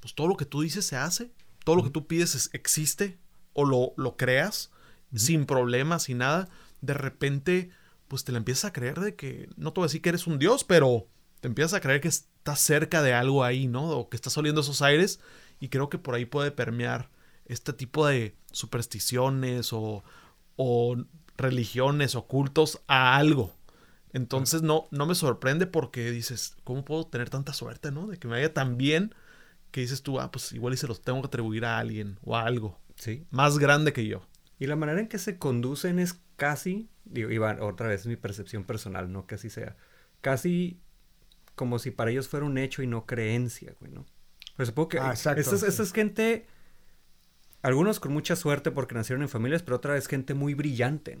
[0.00, 1.32] pues todo lo que tú dices se hace,
[1.64, 3.18] todo lo que tú pides es- existe
[3.52, 4.70] o lo, lo creas
[5.14, 6.48] sin problemas, sin nada,
[6.80, 7.70] de repente
[8.08, 10.26] pues te la empiezas a creer de que, no te voy a decir que eres
[10.26, 11.08] un dios, pero
[11.40, 13.88] te empiezas a creer que estás cerca de algo ahí, ¿no?
[13.90, 15.20] O que estás oliendo esos aires
[15.60, 17.10] y creo que por ahí puede permear
[17.46, 20.04] este tipo de supersticiones o,
[20.56, 20.96] o
[21.36, 23.52] religiones o cultos a algo.
[24.12, 28.06] Entonces no, no me sorprende porque dices, ¿cómo puedo tener tanta suerte, no?
[28.06, 29.14] De que me vaya tan bien
[29.70, 32.36] que dices tú, ah, pues igual y se los tengo que atribuir a alguien o
[32.36, 33.26] a algo Sí.
[33.30, 34.26] más grande que yo.
[34.58, 38.16] Y la manera en que se conducen es casi, digo, Iván, otra vez es mi
[38.16, 39.76] percepción personal, no que así sea,
[40.22, 40.80] casi
[41.54, 44.06] como si para ellos fuera un hecho y no creencia, güey, ¿no?
[44.56, 45.66] Pero supongo que Ah, exacto, esta es, sí.
[45.66, 46.46] esta es gente,
[47.62, 51.18] algunos con mucha suerte porque nacieron en familias, pero otra vez gente muy brillante.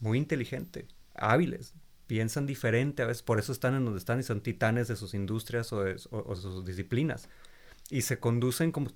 [0.00, 1.72] Muy inteligente, hábiles,
[2.06, 5.14] piensan diferente, a veces por eso están en donde están y son titanes de sus
[5.14, 7.28] industrias o de, sus disciplinas.
[7.90, 8.90] Y se conducen como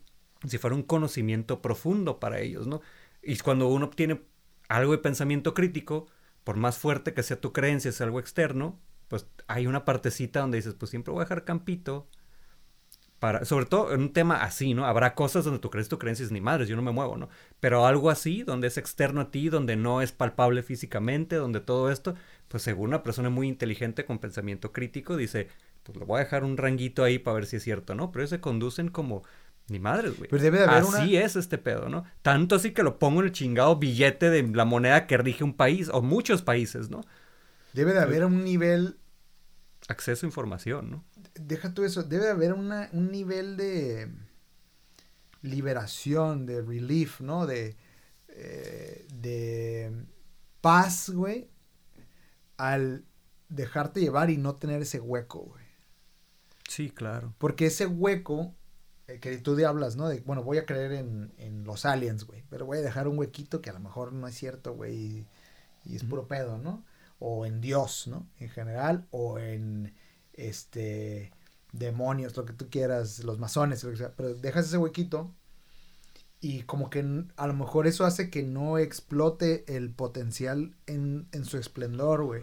[0.47, 2.81] si fuera un conocimiento profundo para ellos, ¿no?
[3.23, 4.23] Y cuando uno obtiene
[4.69, 6.07] algo de pensamiento crítico,
[6.45, 8.79] por más fuerte que sea tu creencia, es algo externo,
[9.09, 12.09] pues hay una partecita donde dices, pues siempre voy a dejar campito.
[13.19, 14.87] Para, sobre todo en un tema así, ¿no?
[14.87, 17.29] Habrá cosas donde tú crees tu creencia es ni madres, yo no me muevo, ¿no?
[17.59, 21.91] Pero algo así, donde es externo a ti, donde no es palpable físicamente, donde todo
[21.91, 22.15] esto,
[22.47, 25.49] pues según una persona muy inteligente con pensamiento crítico, dice,
[25.83, 28.13] pues le voy a dejar un ranguito ahí para ver si es cierto, ¿no?
[28.13, 29.25] Pero ellos se conducen como,
[29.69, 30.31] ni madres, güey.
[30.31, 32.05] Pero debe de haber Así una- es este pedo, ¿no?
[32.23, 35.55] Tanto así que lo pongo en el chingado billete de la moneda que rige un
[35.55, 37.01] país, o muchos países, ¿no?
[37.73, 38.97] Debe de haber un nivel
[39.89, 41.05] Acceso a información, ¿no?
[41.47, 44.11] Deja tú eso, debe haber una, un nivel de
[45.43, 47.47] liberación, de relief, ¿no?
[47.47, 47.77] De,
[48.29, 49.93] eh, de
[50.61, 51.49] paz, güey,
[52.57, 53.05] al
[53.49, 55.65] dejarte llevar y no tener ese hueco, güey.
[56.69, 57.35] Sí, claro.
[57.39, 58.55] Porque ese hueco,
[59.07, 60.09] eh, que tú de hablas, ¿no?
[60.09, 63.19] De, bueno, voy a creer en, en los aliens, güey, pero voy a dejar un
[63.19, 65.27] huequito que a lo mejor no es cierto, güey, y,
[65.85, 66.85] y es puro pedo, ¿no?
[67.19, 68.29] O en Dios, ¿no?
[68.39, 69.95] En general, o en,
[70.39, 71.33] este,
[71.73, 75.35] demonios, lo que tú quieras, los masones, lo que sea, pero dejas ese huequito
[76.41, 77.05] y como que
[77.37, 82.43] a lo mejor eso hace que no explote el potencial en, en su esplendor, güey.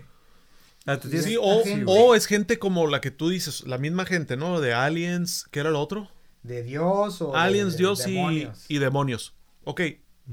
[0.85, 1.85] Ah, tú tienes- Sí, esta o, gente.
[1.87, 4.59] o es gente como la que tú dices, la misma gente, ¿no?
[4.59, 6.09] De aliens, ¿qué era lo otro?
[6.43, 8.65] De Dios o aliens, de Dios y, demonios.
[8.67, 9.33] y demonios.
[9.63, 9.81] Ok,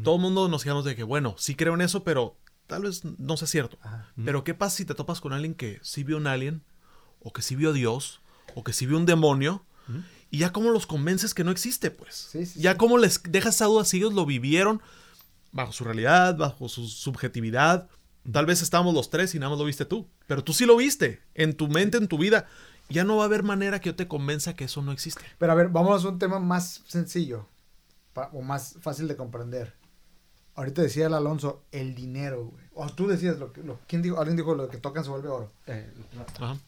[0.02, 2.36] todo el mundo nos quedamos de que, bueno, sí creo en eso, pero
[2.66, 3.78] tal vez no sea cierto.
[3.80, 4.12] Ajá.
[4.22, 6.64] Pero ¿qué pasa si te topas con alguien que sí vio un alien,
[7.22, 8.20] o que sí vio a Dios,
[8.54, 9.64] o que sí vio un demonio?
[10.30, 12.14] Y ya cómo los convences que no existe, pues.
[12.14, 12.78] Sí, sí, ya sí.
[12.78, 14.80] cómo les dejas esa duda si ellos lo vivieron
[15.52, 17.88] bajo su realidad, bajo su subjetividad.
[18.30, 20.08] Tal vez estábamos los tres y nada más lo viste tú.
[20.26, 22.46] Pero tú sí lo viste, en tu mente, en tu vida.
[22.88, 25.22] Ya no va a haber manera que yo te convenza que eso no existe.
[25.38, 27.46] Pero a ver, vamos a un tema más sencillo
[28.14, 29.74] o más fácil de comprender.
[30.54, 32.64] Ahorita decía el Alonso, el dinero, güey.
[32.74, 34.18] O tú decías lo que, lo, ¿quién dijo?
[34.18, 35.52] Alguien dijo lo que tocan se vuelve oro.
[35.66, 35.90] Eh,
[36.38, 36.58] Ajá.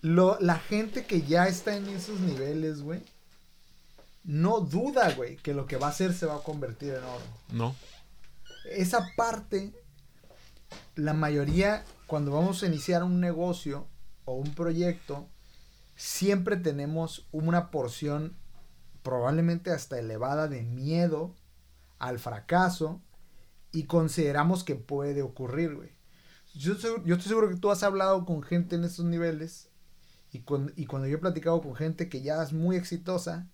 [0.00, 3.02] Lo, la gente que ya está en esos niveles, güey,
[4.24, 7.24] no duda, güey, que lo que va a hacer se va a convertir en oro.
[7.50, 7.76] No.
[8.70, 9.72] Esa parte
[10.98, 13.86] la mayoría, cuando vamos a iniciar un negocio
[14.24, 15.28] o un proyecto,
[15.94, 18.36] siempre tenemos una porción
[19.02, 21.34] probablemente hasta elevada de miedo
[21.98, 23.00] al fracaso
[23.72, 25.90] y consideramos que puede ocurrir, güey.
[26.54, 26.74] Yo,
[27.04, 29.67] yo estoy seguro que tú has hablado con gente en estos niveles
[30.38, 33.48] y, y cuando yo he platicado con gente que ya es muy exitosa,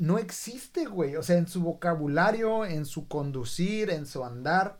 [0.00, 1.16] no existe, güey.
[1.16, 4.78] O sea, en su vocabulario, en su conducir, en su andar,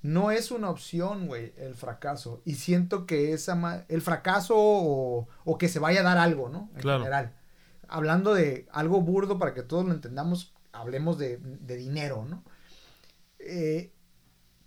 [0.00, 2.40] no es una opción, güey, el fracaso.
[2.46, 6.70] Y siento que esa el fracaso o, o, que se vaya a dar algo, ¿no?
[6.76, 7.34] En general.
[7.88, 12.42] Hablando de algo burdo para que todos lo entendamos, hablemos de, de dinero, ¿no?
[13.38, 13.92] Eh,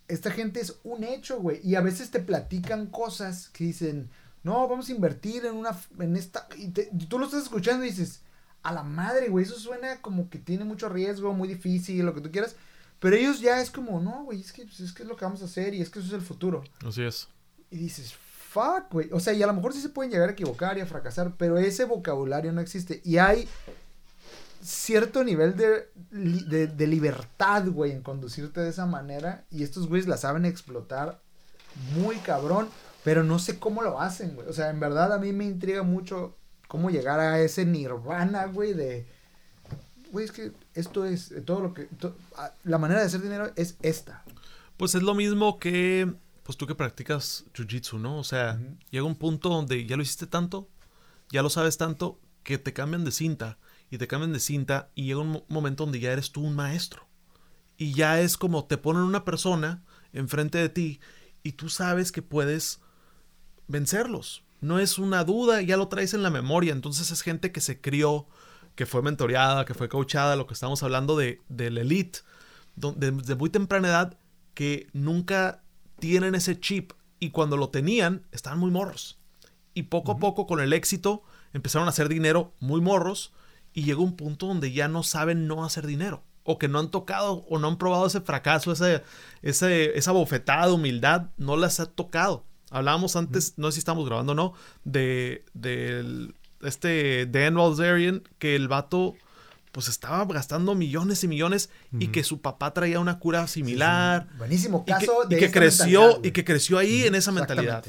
[0.07, 1.59] esta gente es un hecho, güey.
[1.63, 4.11] Y a veces te platican cosas que dicen,
[4.43, 8.21] no, vamos a invertir en una, en esta, y, tú lo estás escuchando y dices,
[8.63, 12.21] a la madre, güey, eso suena como que tiene mucho riesgo, muy difícil, lo que
[12.21, 12.55] tú quieras.
[12.99, 15.25] Pero ellos ya es como, no, güey, es que, pues, es que es lo que
[15.25, 16.63] vamos a hacer y es que eso es el futuro.
[16.85, 17.29] Así es.
[17.71, 19.09] Y dices, fuck, güey.
[19.13, 21.35] O sea, y a lo mejor sí se pueden llegar a equivocar y a fracasar,
[21.37, 23.01] pero ese vocabulario no existe.
[23.05, 23.47] Y hay
[24.61, 29.45] cierto nivel de, de, de libertad, güey, en conducirte de esa manera.
[29.49, 31.21] Y estos güeyes la saben explotar
[31.95, 32.67] muy cabrón.
[33.03, 34.47] Pero no sé cómo lo hacen, güey.
[34.47, 36.37] O sea, en verdad a mí me intriga mucho
[36.67, 39.07] cómo llegar a ese nirvana, güey, de...
[40.11, 41.87] Güey, es que esto es todo lo que...
[42.63, 44.23] la manera de hacer dinero es esta.
[44.77, 46.11] Pues es lo mismo que,
[46.43, 48.17] pues tú que practicas jiu-jitsu, ¿no?
[48.17, 48.59] O sea,
[48.91, 50.69] llega un punto donde ya lo hiciste tanto,
[51.31, 53.57] ya lo sabes tanto, que te cambian de cinta
[53.91, 57.07] y te cambian de cinta y llega un momento donde ya eres tú un maestro.
[57.77, 59.83] Y ya es como te ponen una persona
[60.13, 60.99] enfrente de ti
[61.43, 62.79] y tú sabes que puedes
[63.69, 64.43] vencerlos.
[64.59, 66.73] No es una duda, ya lo traes en la memoria.
[66.73, 68.27] Entonces es gente que se crió,
[68.75, 72.19] que fue mentoreada, que fue coachada, lo que estamos hablando de, del elite,
[72.75, 74.17] de, de muy temprana edad,
[74.53, 75.63] que nunca
[75.99, 79.17] tienen ese chip y cuando lo tenían estaban muy morros.
[79.73, 83.31] Y poco a poco con el éxito empezaron a hacer dinero muy morros
[83.73, 86.89] y llegó un punto donde ya no saben no hacer dinero o que no han
[86.89, 89.03] tocado o no han probado ese fracaso, ese,
[89.41, 92.45] ese, esa bofetada de humildad, no las ha tocado.
[92.71, 94.53] Hablábamos antes, no sé si estamos grabando o no,
[94.83, 99.15] de, de este Dan Walzerian, que el vato
[99.71, 104.27] pues estaba gastando millones y millones y que su papá traía una cura similar.
[104.37, 107.85] Buenísimo caso y que, de y que creció y que creció ahí en esa mentalidad.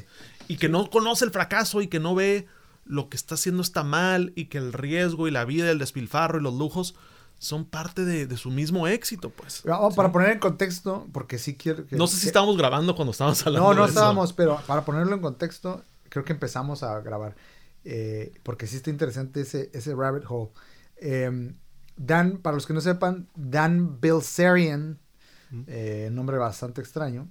[0.46, 2.46] y que no conoce el fracaso y que no ve
[2.84, 6.38] lo que está haciendo está mal y que el riesgo y la vida, el despilfarro
[6.38, 6.94] y los lujos
[7.40, 9.62] son parte de, su mismo éxito, pues.
[9.96, 13.66] para poner en contexto, porque sí quiero No sé si estábamos grabando cuando estábamos hablando.
[13.66, 17.34] No, no estábamos, pero para ponerlo en contexto, creo que empezamos a grabar.
[17.82, 20.50] Eh, porque sí está interesante ese, ese rabbit hole.
[20.98, 21.56] Em,
[21.96, 24.98] Dan, para los que no sepan, Dan Bilzerian,
[25.66, 27.26] eh, nombre bastante extraño,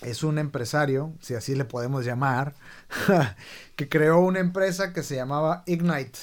[0.00, 2.54] es un empresario, si así le podemos llamar,
[3.76, 6.18] que creó una empresa que se llamaba Ignite.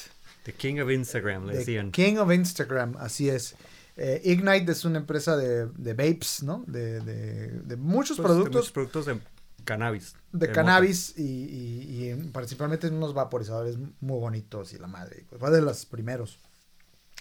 [0.46, 1.92] The King of Instagram, le decían.
[1.92, 3.56] King of Instagram, así es.
[3.98, 6.64] Eh, Ignite es una empresa de, de vapes, ¿no?
[6.68, 8.52] De, de, muchos pues, productos.
[8.52, 9.20] De muchos productos de
[9.64, 10.16] cannabis.
[10.32, 15.26] De, cannabis y, y, y, principalmente unos vaporizadores muy bonitos y la madre.
[15.40, 16.38] Fue de los primeros.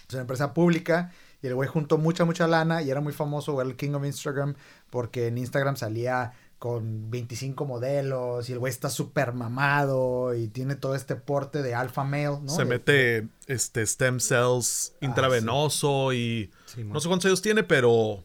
[0.07, 1.11] Es una empresa pública
[1.41, 4.53] y el güey juntó mucha, mucha lana y era muy famoso, el King of Instagram,
[4.91, 10.75] porque en Instagram salía con 25 modelos y el güey está súper mamado y tiene
[10.75, 12.49] todo este porte de alpha male, ¿no?
[12.49, 18.23] Se mete este stem cells ah, intravenoso y no sé cuántos años tiene, pero,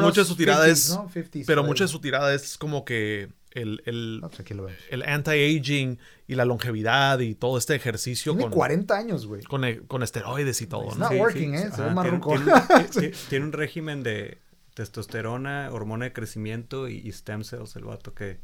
[0.00, 0.98] mucha de su tirada es
[1.46, 6.44] pero mucha de su tirada es como que el, el, pues el anti-aging y la
[6.44, 8.32] longevidad y todo este ejercicio.
[8.32, 9.42] Tiene con 40 años, güey.
[9.44, 10.84] Con, con, esteroides y todo.
[10.84, 11.70] It's not working, ¿eh?
[11.70, 14.38] Se tiene, tiene, un régimen de
[14.76, 18.40] testosterona, hormona de crecimiento y, stem cells, el vato que,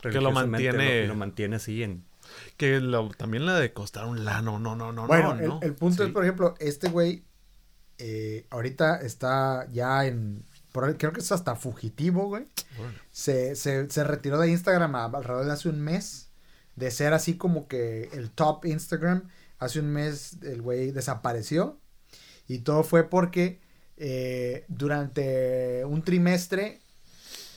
[0.00, 1.08] que lo mantiene.
[1.08, 2.04] Lo, mantiene así en.
[2.56, 2.80] Que
[3.18, 5.58] también la de costar un lano, no, no, no, bueno, no.
[5.62, 7.24] El, punto es, por ejemplo, este güey
[7.98, 10.44] eh, ahorita está ya en.
[10.72, 12.46] creo que es hasta fugitivo, güey.
[13.10, 16.30] Se, se, se, retiró de Instagram alrededor de hace un mes.
[16.76, 19.28] De ser así como que el top Instagram.
[19.58, 21.80] Hace un mes el güey desapareció.
[22.46, 23.65] Y todo fue porque
[23.96, 26.80] eh, durante un trimestre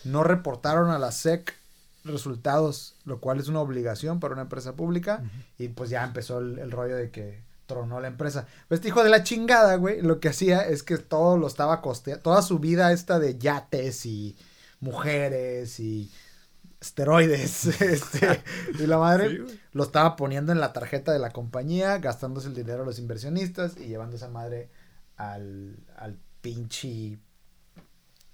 [0.04, 1.54] no reportaron a la SEC
[2.04, 5.24] resultados, lo cual es una obligación para una empresa pública.
[5.58, 8.48] Y pues ya empezó el, rollo de que tronó la empresa.
[8.68, 11.82] Pues este hijo de la chingada, güey, lo que hacía es que todo lo estaba
[11.82, 14.38] costeando, toda su vida esta de yates y
[14.80, 16.12] mujeres y
[16.80, 18.42] esteroides este,
[18.80, 19.42] y la madre
[19.74, 23.76] lo estaba poniendo en la tarjeta de la compañía, gastándose el dinero a los inversionistas
[23.78, 24.70] y llevando esa madre
[25.18, 27.18] al, al pinche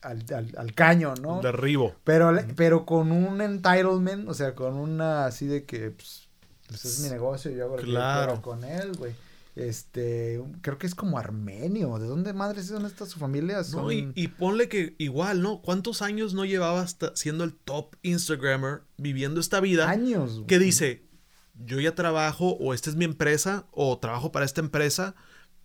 [0.01, 1.41] al, al, al caño, ¿no?
[1.41, 1.95] Derribo.
[2.03, 6.27] Pero, pero con un entitlement, o sea, con una así de que, pues,
[6.67, 8.41] pues, es mi negocio, yo hago lo Claro.
[8.41, 9.13] con él, güey.
[9.55, 11.97] Este, creo que es como armenio.
[11.97, 13.63] ¿De dónde madres son estas su familia?
[13.63, 13.83] Son...
[13.83, 15.61] No, y, y ponle que igual, ¿no?
[15.61, 19.89] ¿Cuántos años no llevaba hasta siendo el top Instagrammer viviendo esta vida?
[19.89, 20.33] años.
[20.35, 20.47] güey.
[20.47, 21.05] que dice,
[21.53, 25.15] yo ya trabajo o esta es mi empresa o trabajo para esta empresa,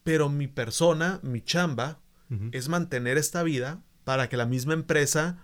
[0.05, 1.99] pero mi persona, mi chamba,
[2.53, 5.39] Es mantener esta vida para que la misma empresa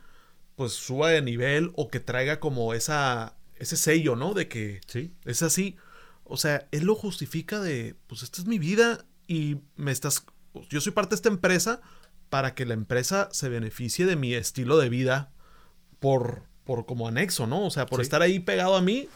[0.55, 4.35] pues suba de nivel o que traiga como esa ese sello, ¿no?
[4.35, 5.13] De que Sí.
[5.25, 5.77] es así.
[6.25, 10.25] O sea, él lo justifica de, pues esta es mi vida y me estás,
[10.69, 11.81] yo soy parte de esta empresa
[12.29, 15.33] para que la empresa se beneficie de mi estilo de vida
[16.01, 17.65] por, por como anexo, ¿no?
[17.67, 18.03] O sea, por Sí.
[18.03, 19.09] estar ahí pegado a mí,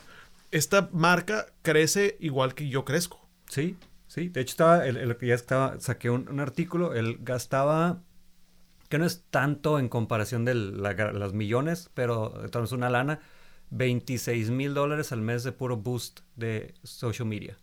[0.50, 3.28] esta marca crece igual que yo crezco.
[3.48, 3.76] Sí,
[4.10, 4.28] sí.
[4.28, 8.02] De hecho, estaba, el, el que ya estaba, saqué un, un artículo, él gastaba,
[8.88, 13.20] que no es tanto en comparación de la- las millones, pero entonces una lana,
[13.70, 17.56] 26 mil dólares al mes de puro boost de social media.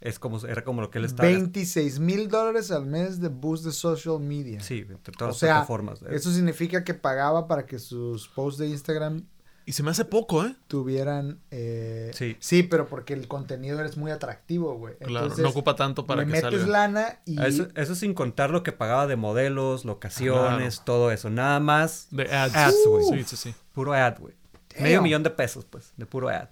[0.00, 1.28] Es como, era como lo que él estaba.
[1.28, 4.60] 26 mil dólares al mes de boost de social media.
[4.60, 6.02] Sí, entre O todas las sea, plataformas.
[6.10, 9.24] eso significa que pagaba para que sus posts de Instagram
[9.68, 10.56] Y se me hace poco, ¿eh?
[10.66, 11.40] tuvieran...
[11.50, 12.10] eh,
[12.40, 12.62] Sí.
[12.62, 14.96] pero porque el contenido es muy atractivo, güey.
[14.96, 16.66] Claro, Entonces, no ocupa tanto para le que metes salga.
[16.66, 17.38] lana y...
[17.42, 21.28] Eso, eso sin contar lo que pagaba de modelos, locaciones, todo eso.
[21.28, 22.56] Nada más De ads.
[22.56, 23.04] Ads, güey.
[23.04, 23.54] Sí, sí, sí.
[23.74, 24.32] puro ad, güey.
[24.80, 26.48] Medio millón de pesos, pues, de puro ad.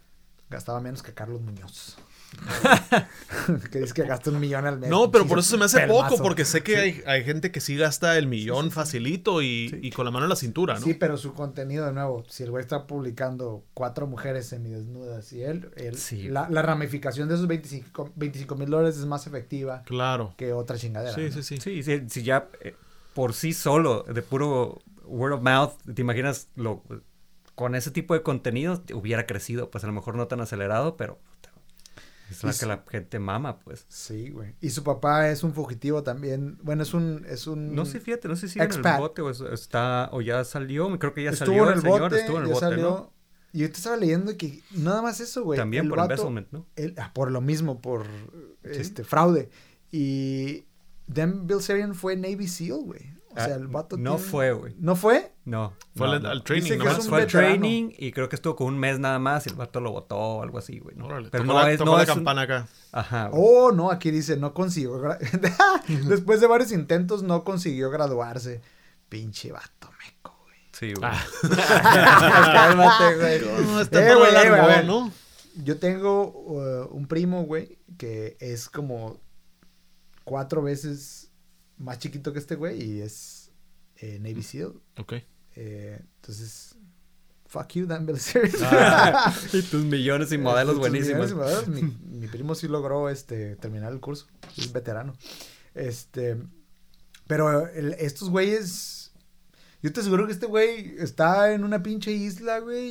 [0.51, 1.97] Gastaba menos que Carlos Muñoz.
[3.71, 4.91] que dice que gasta un millón al mes.
[4.91, 6.09] No, pero Sí, por eso se me hace pelmazo.
[6.11, 9.91] poco, porque sé que hay, hay gente que sí gasta el millón facilito y, y
[9.91, 10.81] con la mano en la cintura, ¿no?
[10.81, 15.43] Sí, pero su contenido, de nuevo, si el güey está publicando cuatro mujeres semidesnudas y
[15.43, 16.29] él, él Sí.
[16.29, 20.35] la, la ramificación de esos 25 mil dólares es más efectiva Claro.
[20.37, 21.15] que otra chingadera.
[21.15, 21.33] Sí, ¿no?
[21.33, 21.57] sí, sí.
[21.61, 22.75] Sí, sí, si ya eh,
[23.15, 26.83] por sí solo, de puro word of mouth, te imaginas lo
[27.55, 31.19] con ese tipo de contenido hubiera crecido, pues a lo mejor no tan acelerado, pero
[32.31, 33.87] es la Y que la gente mama, pues.
[33.89, 34.55] Sí, güey.
[34.61, 36.59] Y su papá es un fugitivo también.
[36.63, 37.25] Bueno, es un...
[37.29, 40.21] Es un No sé, fíjate, no sé si en el bote o es- está o
[40.23, 42.49] ya salió, creo que ya estuvo salió en el el señor, bote, estuvo en el
[42.49, 42.83] ya bote, salió.
[42.91, 43.13] ¿no?
[43.53, 45.57] Y yo te estaba leyendo que nada más eso, güey.
[45.57, 46.67] También el por vato- embezzlement, ¿no?
[46.77, 48.07] el- ah, por lo mismo, por
[48.65, 49.49] este fraude.
[49.91, 50.67] Y
[51.07, 53.16] Dan Bilzerian fue Navy SEAL, güey.
[53.37, 54.75] O sea, Ah, el vato no tiene- fue, güey.
[54.79, 55.33] ¿No fue?
[55.45, 55.75] No.
[55.95, 56.29] Fue no, al, no.
[56.31, 57.07] al training Dice que nomás.
[57.09, 59.81] Fue al training y creo que estuvo con un mes nada más y el vato
[59.81, 60.97] lo votó o algo así, güey.
[60.97, 61.07] ¿no?
[61.09, 62.67] Pero tocó no la, es, tocó no la es un- campana acá.
[62.93, 63.29] Ajá.
[63.29, 63.43] güey.
[63.45, 64.99] Oh, no, aquí dice, no consiguió.
[65.01, 65.19] gra-
[66.09, 68.63] Después de varios intentos, no consiguió graduarse.
[69.09, 70.57] Pinche vato meco, güey.
[70.73, 71.11] Sí, güey.
[71.57, 73.65] Cálmate, güey.
[73.67, 74.87] No, está Eh, por güey, eh, güey.
[74.87, 75.13] ¿no?
[75.63, 79.21] Yo tengo uh, un primo, güey, que es como
[80.25, 81.26] cuatro veces
[81.79, 83.51] más chiquito que este güey y es
[83.99, 84.73] eh, Navy SEAL.
[84.99, 85.15] Ok.
[85.57, 86.77] Eh, entonces,
[87.47, 88.53] fuck you, Dan Bilzerian.
[88.63, 91.33] Ah, y tus millones y modelos buenísimos.
[91.33, 91.69] millones y modelos.
[91.69, 91.83] Mi,
[92.21, 94.27] mi primo sí logró este, terminar el curso.
[94.57, 95.15] Es veterano.
[95.75, 96.37] Este.
[97.27, 99.13] Pero el- estos güeyes.
[99.83, 102.89] Yo te aseguro que este güey está en una pinche isla, güey,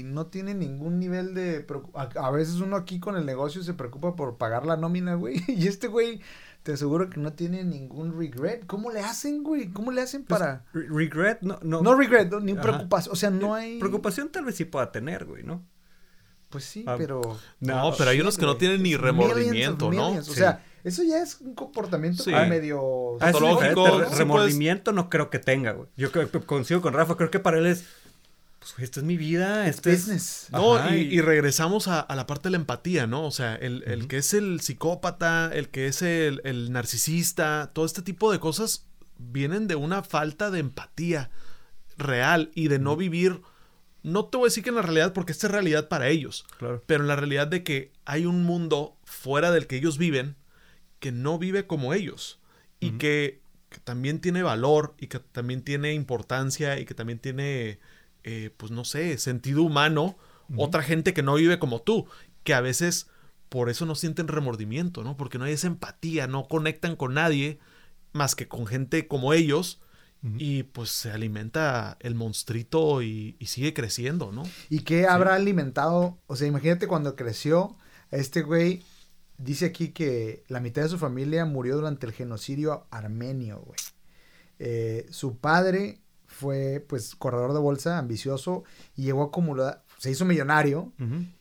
[0.00, 1.64] y no tiene ningún nivel de...
[1.94, 5.42] A, a veces uno aquí con el negocio se preocupa por pagar la nómina, güey.
[5.48, 6.20] Y este güey,
[6.64, 8.66] te aseguro que no tiene ningún regret.
[8.66, 9.68] ¿Cómo le hacen, güey?
[9.68, 10.64] ¿Cómo le hacen Pues, para...?
[10.72, 11.82] re- regret, no, no.
[11.82, 12.62] No regret, no, ni Ajá.
[12.62, 13.12] preocupación.
[13.12, 13.78] O sea, no hay...
[13.78, 15.62] Preocupación tal vez sí pueda tener, güey, ¿no?
[16.48, 17.20] Pues sí, Ah, pero...
[17.60, 20.08] No, pero hay unos que no tienen ni millions remordimiento, ¿no?
[20.12, 20.34] O Sí.
[20.34, 22.30] sea, eso ya es un comportamiento Sí.
[22.48, 23.18] medio...
[23.20, 24.18] Ah, es pues.
[24.18, 25.88] remordimiento no creo que tenga, güey.
[25.96, 26.08] Yo
[26.46, 27.84] consigo con Rafa, creo que para él es,
[28.74, 30.00] pues, esta es mi vida, este es...
[30.06, 30.48] business.
[30.50, 33.24] No, Ajá, y, y- y regresamos a, a la parte de la empatía, ¿no?
[33.26, 38.02] O sea, el, que es el psicópata, el que es el, el narcisista, todo este
[38.02, 38.86] tipo de cosas
[39.18, 41.30] vienen de una falta de empatía
[41.96, 43.40] real y de no vivir,
[44.02, 46.44] no te voy a decir que en la realidad, porque esta es realidad para ellos,
[46.58, 46.82] Claro.
[46.86, 50.36] pero en la realidad de que hay un mundo fuera del que ellos viven
[50.98, 52.40] que no vive como ellos
[52.80, 53.40] y que
[53.84, 57.78] también tiene valor y que también tiene importancia y que también tiene,
[58.24, 60.16] eh, pues no sé, sentido humano.
[60.56, 62.06] Otra gente que no vive como tú,
[62.42, 63.08] que a veces
[63.48, 65.16] por eso no sienten remordimiento, ¿no?
[65.16, 67.58] Porque no hay esa empatía, no conectan con nadie
[68.12, 69.80] más que con gente como ellos.
[70.38, 74.42] Y pues se alimenta el monstruito y, y sigue creciendo, ¿no?
[74.70, 76.16] ¿Y qué habrá alimentado?
[76.26, 77.76] O sea, imagínate cuando creció,
[78.10, 78.82] este güey
[79.36, 83.78] dice aquí que la mitad de su familia murió durante el genocidio armenio, güey.
[84.58, 86.00] Eh, su padre
[86.34, 88.64] fue, pues, corredor de bolsa, ambicioso,
[88.96, 90.92] y llegó a acumular, se hizo millonario,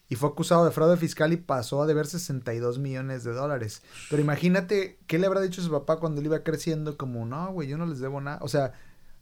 [0.07, 3.81] y fue acusado de fraude fiscal y pasó a deber 62 millones de dólares.
[4.09, 7.67] Pero imagínate qué le habrá dicho su papá cuando él iba creciendo, como, no, güey,
[7.67, 8.37] yo no les debo nada.
[8.41, 8.73] O sea,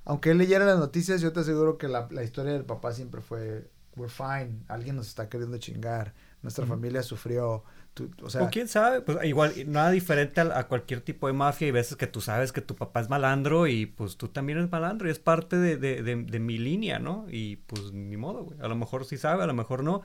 [0.03, 3.21] aunque él leyera las noticias, yo te aseguro que la, la historia del papá siempre
[3.21, 7.63] fue, we're fine, alguien nos está queriendo chingar, nuestra familia sufrió,
[7.93, 11.33] tú- o sea, o quién sabe, pues igual, nada diferente a, a cualquier tipo de
[11.33, 11.67] mafia.
[11.67, 14.71] Y veces que tú sabes que tu papá es malandro y pues tú también eres
[14.71, 17.25] malandro y es parte de, de, de, de mi línea, ¿no?
[17.29, 18.59] Y pues ni modo, güey.
[18.61, 20.01] A lo mejor sí sabe, a lo mejor no.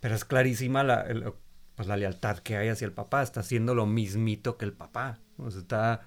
[0.00, 1.32] Pero es clarísima la, el-
[1.76, 3.22] pues, la lealtad que hay hacia el papá.
[3.22, 5.18] Está haciendo lo mismito que el papá.
[5.38, 6.02] O sea, está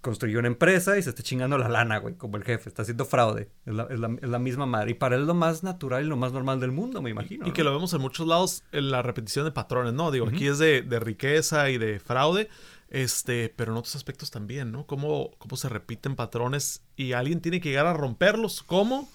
[0.00, 2.68] construyó una empresa y se está chingando la lana, güey, como el jefe.
[2.68, 3.50] Está haciendo fraude.
[3.66, 4.92] Es la, es la- es la misma madre.
[4.92, 7.44] Y para él es lo más natural y lo más normal del mundo, me imagino.
[7.44, 7.54] Y ¿no?
[7.54, 10.10] que lo vemos en muchos lados en la repetición de patrones, ¿no?
[10.10, 12.48] Digo, aquí es de, de riqueza y de fraude,
[12.90, 14.86] este, pero en otros aspectos también, ¿no?
[14.86, 18.62] Cómo, cómo se repiten patrones y alguien tiene que llegar a romperlos.
[18.62, 19.10] ¿Cómo?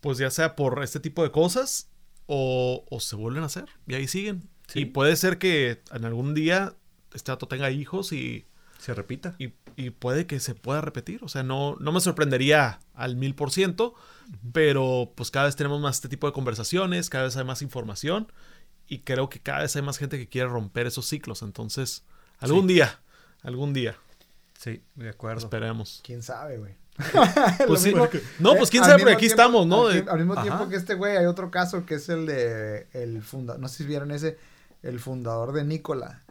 [0.00, 1.88] Pues ya sea por este tipo de cosas
[2.26, 4.48] o, o se vuelven a hacer y ahí siguen.
[4.68, 4.80] Sí.
[4.80, 6.74] Y puede ser que en algún día
[7.14, 8.46] este dato tenga hijos y,
[8.86, 9.34] Se repita.
[9.38, 11.22] y, y puede que se pueda repetir.
[11.24, 13.94] O sea, no, no me sorprendería al mil por ciento,
[14.52, 18.30] pero pues cada vez tenemos más este tipo de conversaciones, cada vez hay más información
[18.88, 21.42] y creo que cada vez hay más gente que quiere romper esos ciclos.
[21.42, 22.04] Entonces,
[22.38, 23.00] algún día,
[23.42, 23.96] algún día,
[24.58, 25.42] Sí, de acuerdo.
[25.46, 26.00] esperemos.
[26.04, 26.74] quién sabe, güey.
[27.66, 27.92] Pues sí.
[28.38, 29.88] No, pues quién al sabe, porque aquí tiempo- estamos, ¿no?
[29.88, 30.42] Al, mismo Ajá.
[30.42, 33.78] tiempo que este güey, hay otro caso que es el de el fundador, no sé
[33.78, 34.38] si vieron ese,
[34.82, 36.22] el fundador de Nicola,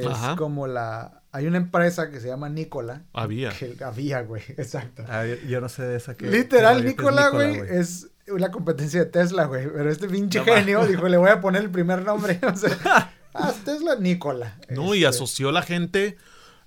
[0.00, 3.02] que es como la, hay una empresa que se llama Nicola.
[3.12, 3.50] Había.
[3.50, 5.04] Que había, güey, exacto.
[5.08, 6.26] A ver, yo no sé de esa que...
[6.26, 9.68] Literal, que- Nicola, güey, es la competencia de Tesla, güey.
[9.72, 12.40] Pero este pinche No, genio dijo, le voy a poner el primer nombre.
[12.52, 14.58] O sea, ah, Tesla Nicola.
[14.68, 16.16] No, y Este, asoció la gente,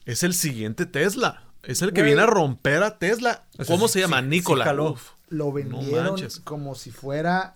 [0.05, 1.43] es el siguiente Tesla.
[1.63, 2.13] Es el que Güey.
[2.13, 3.43] viene a romper a Tesla.
[3.59, 4.21] O sea, ¿Cómo sí- se llama?
[4.21, 4.73] sí- Nicola.
[5.29, 6.15] Lo vendieron
[6.45, 7.51] como si fuera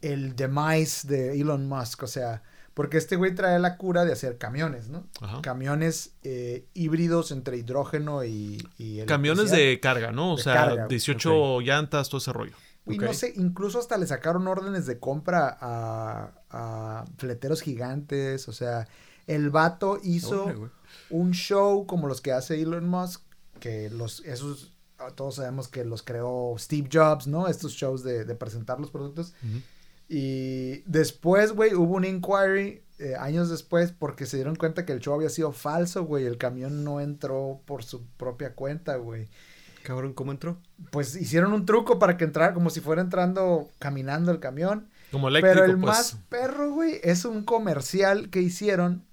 [0.00, 2.02] el demise de Elon Musk.
[2.04, 2.42] O sea,
[2.74, 5.06] porque este güey trae la cura de hacer camiones, ¿no?
[5.20, 5.42] Ajá.
[5.42, 8.66] Camiones eh, híbridos entre hidrógeno y...
[8.78, 10.34] y Camiones de carga, ¿no?
[10.34, 12.52] O De sea, carga, 18 llantas, todo ese rollo.
[12.86, 18.48] Y no sé, incluso hasta le sacaron órdenes de compra a, a fleteros gigantes.
[18.48, 18.88] O sea,
[19.26, 20.70] el vato hizo
[21.10, 23.22] un show como los que hace Elon Musk,
[23.60, 24.72] que los, esos,
[25.14, 27.46] todos sabemos que los creó Steve Jobs, ¿no?
[27.46, 29.34] Estos shows de, de presentar los productos.
[30.14, 35.00] Y después, güey, hubo un inquiry eh, años después porque se dieron cuenta que el
[35.00, 36.26] show había sido falso, güey.
[36.26, 39.30] El camión no entró por su propia cuenta, güey.
[39.82, 40.58] Cabrón, ¿cómo entró?
[40.90, 44.90] Pues hicieron un truco para que entrara como si fuera entrando caminando el camión.
[45.10, 45.96] Como eléctrico, Pero el pues.
[45.96, 49.06] más perro, güey, es un comercial que hicieron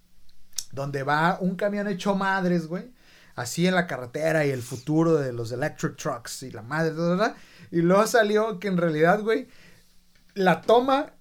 [0.74, 2.92] donde va un camión hecho madres, güey.
[3.36, 7.38] Así en la carretera y el futuro de los electric trucks y la madre, bla.
[7.72, 9.48] Y luego salió que en realidad, güey,
[10.36, 11.12] la toma,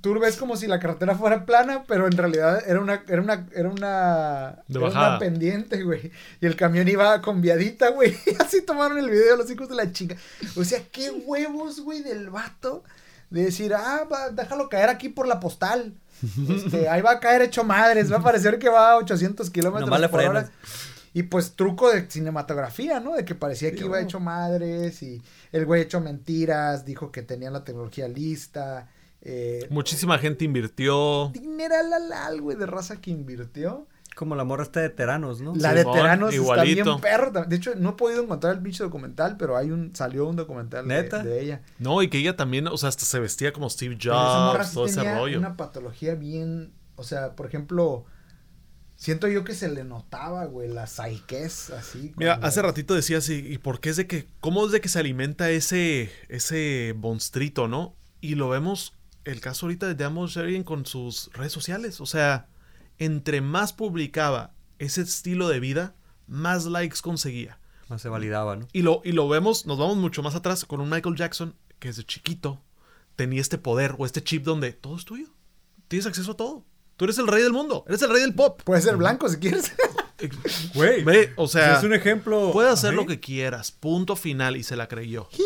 [0.00, 3.46] tú ves como si la carretera fuera plana, pero en realidad era una, era una,
[3.54, 6.10] era una, De era una pendiente, güey.
[6.40, 8.16] Y el camión iba con viadita, güey.
[8.38, 10.16] Así tomaron el video los hijos de la chica.
[10.56, 12.84] O sea, qué huevos, güey, del vato.
[13.30, 15.94] De decir, ah, va, déjalo caer aquí por la postal.
[16.48, 18.10] Este, ahí va a caer hecho madres.
[18.10, 20.50] Va a parecer que va a 800 kilómetros por hora.
[21.14, 23.14] Y pues truco de cinematografía, ¿no?
[23.14, 24.04] De que parecía que Sí, iba bueno.
[24.06, 28.88] hecho madres y el güey hecho mentiras, dijo que tenía la tecnología lista.
[29.22, 31.30] Eh, Muchísima gente invirtió.
[31.32, 33.86] dineral al al, güey, de raza que invirtió.
[34.14, 35.54] Como la morra esta de Teranos, ¿no?
[35.54, 37.30] La de Teranos está bien perro.
[37.30, 40.88] De hecho, no he podido encontrar el bicho documental, pero hay un, salió un documental
[40.88, 41.22] de, ¿Neta?
[41.22, 41.62] de ella.
[41.78, 44.58] No, y que ella también, o sea, hasta se vestía como Steve Pero esa morra
[44.58, 45.38] Jobs, sí todo ese tenía rollo.
[45.38, 48.06] una patología bien, o sea, por ejemplo,
[48.98, 52.12] siento yo que se le notaba, güey, la psiquez así.
[52.16, 54.90] Mira, hace ratito decías, ¿y, y por qué es de que, cómo es de que
[54.90, 57.94] se alimenta ese, ese monstruito, no?
[58.20, 58.92] Y lo vemos,
[59.24, 62.00] el caso ahorita de Damon Sheridan con sus redes sociales.
[62.00, 62.48] O sea,
[62.98, 65.94] entre más publicaba ese estilo de vida,
[66.26, 67.58] más likes conseguía.
[67.88, 68.68] Más se validaba, ¿no?
[68.72, 71.88] Y lo, y lo vemos, nos vamos mucho más atrás con un Michael Jackson que
[71.88, 72.60] desde chiquito
[73.16, 75.28] tenía este poder o este chip donde todo es tuyo.
[75.86, 76.64] Tienes acceso a todo.
[76.98, 78.60] Tú eres el rey del mundo, eres el rey del pop.
[78.64, 79.72] Puede ser blanco si quieres.
[80.74, 81.04] Güey.
[81.04, 82.50] Ve, o sea, es un ejemplo.
[82.52, 85.28] puede hacer lo que quieras, punto final, y se la creyó.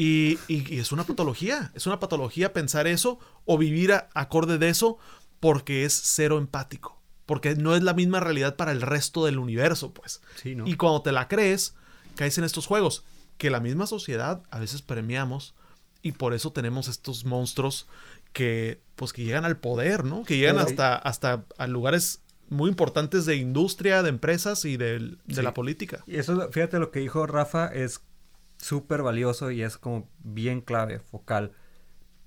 [0.00, 4.56] Y, y- y es una patología, es una patología pensar eso o vivir a- acorde
[4.58, 4.98] de eso
[5.40, 9.92] porque es cero empático, porque no es la misma realidad para el resto del universo,
[9.92, 10.20] pues.
[10.42, 10.66] Sí, ¿no?
[10.68, 11.74] Y cuando te la crees,
[12.16, 13.04] caes en estos juegos
[13.38, 15.54] que la misma sociedad a veces premiamos
[16.02, 17.86] y por eso tenemos estos monstruos
[18.32, 20.24] que pues que llegan al poder, ¿no?
[20.24, 25.16] Que llegan Pero- hasta hasta a lugares muy importantes de industria, de empresas y de
[25.28, 25.42] Sí.
[25.42, 26.02] la política.
[26.06, 28.00] Y eso, fíjate, lo que dijo Rafa es
[28.56, 31.52] súper valioso y es como bien clave, focal.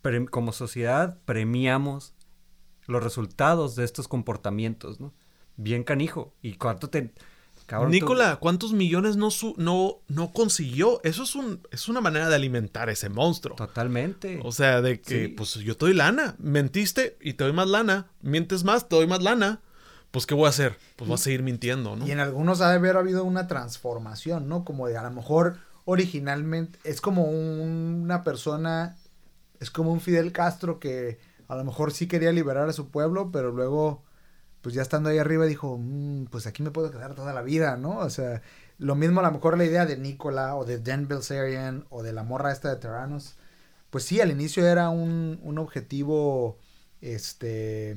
[0.01, 2.13] Pre- como sociedad premiamos
[2.87, 5.13] los resultados de estos comportamientos, ¿no?
[5.57, 6.33] Bien canijo.
[6.41, 7.11] ¿Y cuánto te...
[7.71, 10.99] Cabrón, Nicola, ¿cuántos millones no, su- no, no consiguió?
[11.05, 13.55] Eso es, un, es una manera de alimentar ese monstruo.
[13.55, 14.41] Totalmente.
[14.43, 15.27] O sea, de que, Sí.
[15.29, 16.35] pues yo te doy lana.
[16.37, 18.07] Mentiste y te doy más lana.
[18.21, 19.61] Mientes más, te doy más lana.
[20.11, 20.77] Pues, ¿qué voy a hacer?
[20.97, 22.05] Pues voy a seguir mintiendo, ¿no?
[22.05, 24.65] Y en algunos ha de haber habido una transformación, ¿no?
[24.65, 28.97] Como de a lo mejor originalmente es como un- una persona,
[29.61, 33.29] es como un Fidel Castro que a lo mejor sí quería liberar a su pueblo,
[33.31, 34.03] pero luego,
[34.61, 37.77] pues ya estando ahí arriba dijo, "Mm, pues aquí me puedo quedar toda la vida,
[37.77, 37.99] ¿no?
[37.99, 38.41] O sea,
[38.77, 42.13] lo mismo a lo mejor la idea de Nicola o de Dan Bilzerian o de
[42.13, 43.35] la morra esta de Terranos,
[43.89, 46.57] pues sí, al inicio era un, un objetivo,
[47.01, 47.95] este,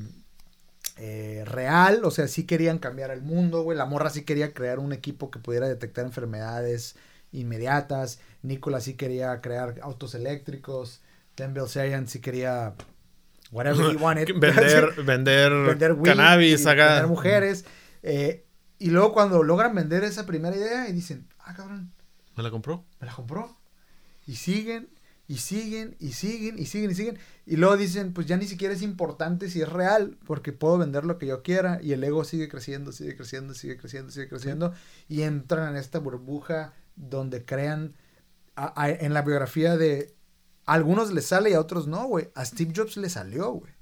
[0.96, 3.76] eh, real, o sea, sí querían cambiar el mundo, güey.
[3.76, 6.96] La morra sí quería crear un equipo que pudiera detectar enfermedades
[7.32, 8.20] inmediatas.
[8.42, 11.00] Nicolas sí quería crear autos eléctricos.
[11.36, 12.74] Dan Bilzerian sí quería
[13.54, 14.28] whatever he wanted.
[14.40, 17.64] vender, vender, vender cannabis, haga- vender mujeres.
[18.02, 18.44] eh,
[18.78, 21.92] y luego cuando logran vender esa primera idea y dicen, ah, cabrón,
[22.36, 22.84] ¿Me la compró?
[23.00, 23.56] me la compró.
[24.26, 24.88] Y siguen,
[25.28, 27.18] y siguen, y siguen, y siguen, y siguen.
[27.46, 31.04] Y luego dicen, pues ya ni siquiera es importante si es real, porque puedo vender
[31.04, 31.78] lo que yo quiera.
[31.82, 34.74] Y el ego sigue creciendo, sigue creciendo, sigue creciendo, sigue creciendo.
[35.08, 37.94] Y entran en esta burbuja donde crean,
[38.56, 40.13] a- a- en la biografía de...
[40.66, 42.30] A algunos les sale y a otros no, güey.
[42.34, 43.72] A Steve Jobs le salió, güey.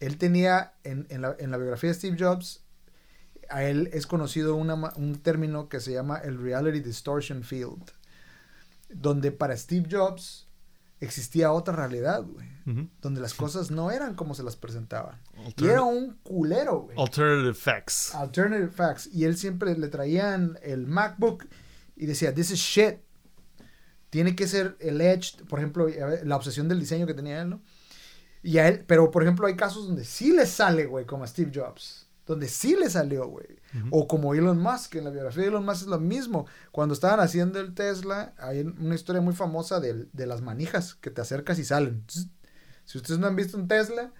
[0.00, 2.64] Él tenía, en, en la, en la biografía de Steve Jobs,
[3.48, 7.90] a él es conocido una un término que se llama el Reality Distortion Field,
[8.88, 10.48] donde para Steve Jobs
[11.00, 12.48] existía otra realidad, güey,
[13.02, 15.20] donde las cosas no eran como se las presentaban.
[15.56, 16.96] Y era un culero, güey.
[16.98, 18.14] Alternative facts.
[18.14, 19.08] Alternative facts.
[19.12, 21.46] Y él siempre le traían el MacBook
[21.96, 23.00] y decía, this is shit.
[24.14, 25.88] Tiene que ser el Edge, por ejemplo,
[26.22, 27.60] la obsesión del diseño que tenía él, ¿no?
[28.44, 31.26] Y a él, pero por ejemplo hay casos donde sí le sale, güey, como a
[31.26, 32.06] Steve Jobs.
[32.24, 33.58] Donde sí le salió, güey.
[33.90, 36.46] O como Elon Musk, en la biografía de Elon Musk es lo mismo.
[36.70, 41.10] Cuando estaban haciendo el Tesla, hay una historia muy famosa de, de las manijas que
[41.10, 42.04] te acercas y salen.
[42.84, 44.12] Si ustedes no han visto un Tesla,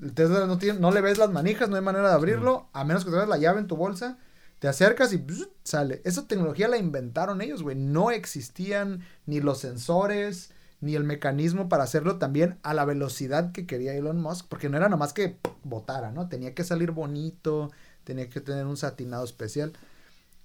[0.00, 2.84] el Tesla no, tiene, no le ves las manijas, no hay manera de abrirlo, a
[2.84, 4.16] menos que tengas la llave en tu bolsa,
[4.58, 5.22] te acercas y
[5.62, 6.00] sale.
[6.04, 7.76] Esa tecnología la inventaron ellos, güey.
[7.76, 13.66] No existían ni los sensores, ni el mecanismo para hacerlo también a la velocidad que
[13.66, 16.28] quería Elon Musk, porque no era nomás que botara, ¿no?
[16.28, 17.70] Tenía que salir bonito,
[18.04, 19.72] tenía que tener un satinado especial.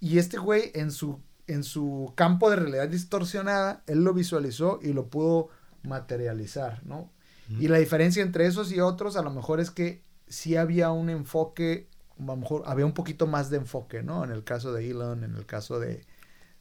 [0.00, 4.92] Y este güey en su, en su campo de realidad distorsionada, él lo visualizó y
[4.92, 5.48] lo pudo
[5.82, 7.10] materializar, ¿no?
[7.58, 11.10] Y la diferencia entre esos y otros a lo mejor es que sí había un
[11.10, 11.88] enfoque,
[12.22, 14.24] a lo mejor había un poquito más de enfoque, ¿no?
[14.24, 16.04] En el caso de Elon, en el caso de...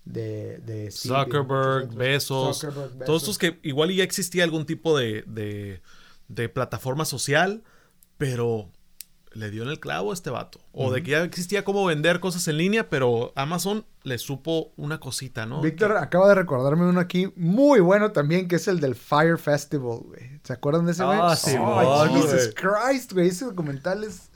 [0.05, 1.93] de, de Steve Zuckerberg.
[1.93, 5.81] Bezos, Zuckerberg, todos estos que igual ya existía algún tipo de, de,
[6.27, 7.63] de plataforma social,
[8.17, 8.71] pero
[9.33, 10.59] le dio en el clavo a este vato.
[10.73, 14.99] O de que ya existía cómo vender cosas en línea, pero Amazon le supo una
[14.99, 15.61] cosita, ¿no?
[15.61, 19.99] Víctor acaba de recordarme uno aquí muy bueno también, que es el del Fire Festival,
[19.99, 20.39] güey.
[20.43, 21.19] ¿Se acuerdan de ese, güey?
[21.21, 21.35] Ah,
[22.11, 22.55] Jesus.
[22.55, 23.27] Christ, güey.
[23.27, 24.30] Ese documental es...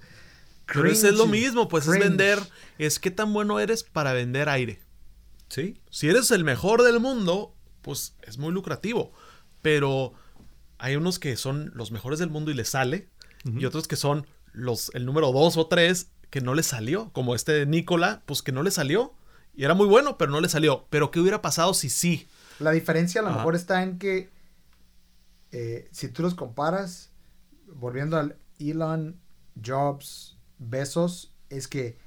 [0.66, 2.02] Pero ese es lo mismo, pues cringe.
[2.04, 2.40] es vender,
[2.78, 4.80] es qué tan bueno eres para vender aire.
[5.50, 5.80] Sí.
[5.92, 9.14] Si eres el mejor del mundo, pues es muy lucrativo.
[9.62, 10.14] Pero
[10.78, 13.10] hay unos que son los mejores del mundo y les sale.
[13.46, 17.12] Y otros que son los, el número dos o tres que no les salió.
[17.14, 19.14] Como este de Nicola, pues que no le salió.
[19.56, 20.88] Y era muy bueno, pero no le salió.
[20.90, 22.28] Pero ¿qué hubiera pasado si sí?
[22.60, 23.38] La diferencia a lo Ajá.
[23.38, 24.32] mejor está en que
[25.52, 27.12] eh, si tú los comparas,
[27.68, 29.20] volviendo al Elon,
[29.64, 31.98] Jobs, Bezos, es que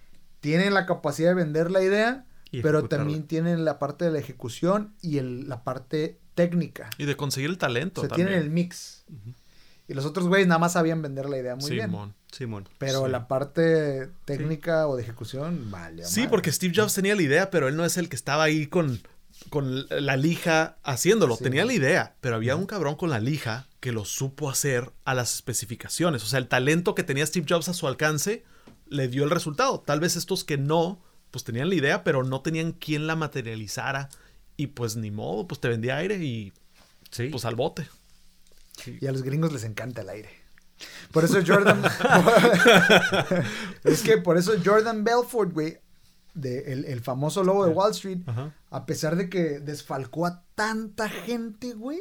[0.40, 3.04] tienen la capacidad de vender la idea, Y pero ejecutarla.
[3.04, 6.90] también tienen la parte de la ejecución y el- la parte técnica.
[6.98, 8.28] Y de conseguir el talento O también.
[8.28, 9.04] tienen el mix.
[9.88, 11.86] Y los otros güeyes nada más sabían vender la idea muy bien.
[11.86, 12.14] Simón.
[12.30, 12.68] Simón.
[12.78, 13.10] Pero Sí.
[13.10, 16.04] la parte técnica o de ejecución, vale.
[16.04, 18.66] Sí, porque Steve Jobs tenía la idea, pero él no es el que estaba ahí
[18.66, 19.00] con,
[19.50, 21.36] con la lija haciéndolo.
[21.36, 21.44] Sí.
[21.44, 25.14] tenía la idea, pero había un cabrón con la lija que lo supo hacer a
[25.14, 26.22] las especificaciones.
[26.24, 28.44] O sea, el talento que tenía Steve Jobs a su alcance
[28.86, 29.80] le dio el resultado.
[29.80, 31.00] Tal vez estos que no,
[31.30, 34.08] pues tenían la idea, pero no tenían quien la materializara.
[34.56, 36.52] Y pues ni modo, pues te vendía aire y
[37.10, 37.28] Sí.
[37.28, 37.88] pues al bote.
[39.00, 40.30] Y a los gringos les encanta el aire.
[41.12, 41.82] Por eso Jordan.
[43.84, 45.78] es que por eso Jordan Belfort, güey,
[46.34, 48.54] de el, el famoso lobo de Wall Street, Ajá.
[48.70, 52.00] a pesar de que desfalcó a tanta gente, güey,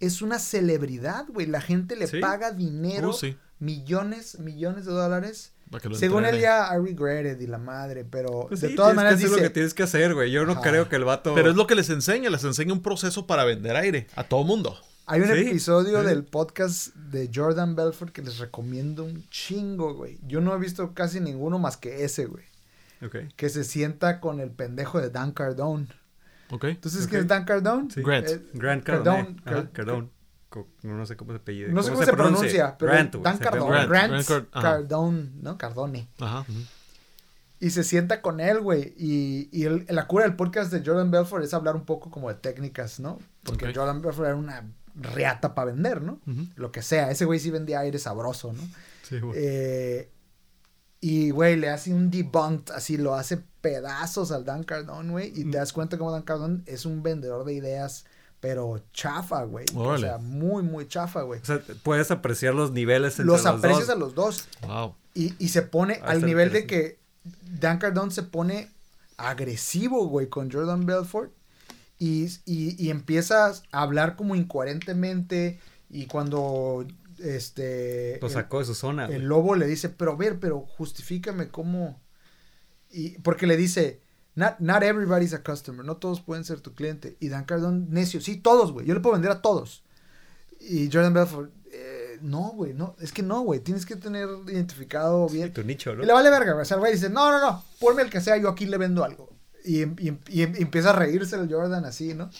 [0.00, 1.46] es una celebridad, güey.
[1.46, 2.20] La gente le Sí.
[2.20, 3.36] paga dinero, Uh, sí.
[3.58, 5.52] millones, millones de dólares.
[5.94, 9.18] Según él ya, I regret it y la madre, pero Pues de sí, todas maneras
[9.18, 10.30] que dice, lo que tienes que hacer, güey.
[10.30, 10.62] Yo no Ajá.
[10.62, 11.34] creo que el vato...
[11.34, 14.44] Pero es lo que les enseña, les enseña un proceso para vender aire a todo
[14.44, 14.78] mundo.
[15.06, 16.06] Hay un Sí, episodio sí.
[16.06, 20.18] del podcast de Jordan Belfort que les recomiendo un chingo, güey.
[20.26, 22.44] Yo no he visto casi ninguno más que ese, güey.
[23.04, 23.16] Ok.
[23.36, 25.86] que se sienta con el pendejo de Dan Cardone.
[26.50, 26.64] Ok.
[26.64, 27.08] Entonces, Ok.
[27.10, 27.90] ¿quién es Dan Cardone?
[27.90, 28.02] Sí.
[28.02, 28.28] Grant.
[28.28, 29.60] Eh, Grant Cardone, Cardone.
[29.60, 30.08] Ajá, Cardone.
[30.82, 31.68] No sé cómo se apellida.
[31.68, 33.70] No sé cómo se pronuncia, pero Grant, güey, Dan Cardone.
[33.70, 34.62] Grant, Grant, Grant Card- ajá.
[34.62, 35.58] Cardone, ¿no?
[35.58, 36.08] Cardone.
[36.20, 36.46] Ajá.
[37.58, 38.94] Y se sienta con él, güey.
[38.96, 42.28] Y, y el- la cura del podcast de Jordan Belfort es hablar un poco como
[42.28, 43.18] de técnicas, ¿no?
[43.42, 43.72] Porque.
[43.74, 44.64] Jordan Belfort era una
[44.94, 46.20] reata para vender, ¿no?
[46.54, 47.10] Lo que sea.
[47.10, 48.62] Ese güey sí vendía aire sabroso, ¿no?
[49.02, 49.32] Sí, güey.
[49.36, 50.10] Eh,
[51.00, 55.32] y, güey, le hace un debunked, así lo hace pedazos al Dan Cardone, güey.
[55.34, 58.04] Y te das cuenta cómo Dan Cardone es un vendedor de ideas,
[58.40, 59.66] pero chafa, güey.
[59.74, 61.40] O sea, muy, muy chafa, güey.
[61.40, 63.96] O sea, puedes apreciar los niveles entre Los los, aprecias dos.
[63.96, 64.48] a los dos.
[64.66, 64.94] Wow.
[65.14, 66.98] Y, y se pone Ah, al nivel de que
[67.60, 68.70] Dan Cardone se pone
[69.16, 71.32] agresivo, güey, con Jordan Belfort.
[71.98, 75.58] Y, y, y empieza a hablar como incoherentemente.
[75.88, 76.84] Y cuando
[77.18, 79.04] este Lo el- sacó de su zona.
[79.06, 79.22] el, güey.
[79.22, 81.98] lobo le dice, pero a ver, pero justifícame cómo.
[82.90, 84.00] Y porque le dice,
[84.34, 87.16] not, not everybody's a customer, no todos pueden ser tu cliente.
[87.20, 89.82] Y Dan Cardone, necio, sí, todos, güey, yo le puedo vender a todos.
[90.60, 95.28] Y Jordan Belfort, "Eh, no, güey, no, es que no, güey, tienes que tener identificado
[95.28, 95.52] bien.
[95.52, 96.02] Tu nicho, ¿no?
[96.02, 96.62] Y le vale verga, güey.
[96.62, 98.78] O sea, el güey dice, no, no, no, ponme el que sea, yo aquí le
[98.78, 99.30] vendo algo.
[99.64, 102.30] Y, y- y- y empieza a reírse el Jordan así, ¿no?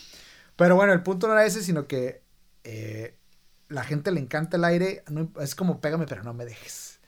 [0.56, 2.23] Pero bueno, el punto no era ese, sino que
[2.64, 3.14] eh,
[3.68, 5.05] la gente le encanta el aire.
[5.10, 6.98] no- es como pégame, pero no me dejes.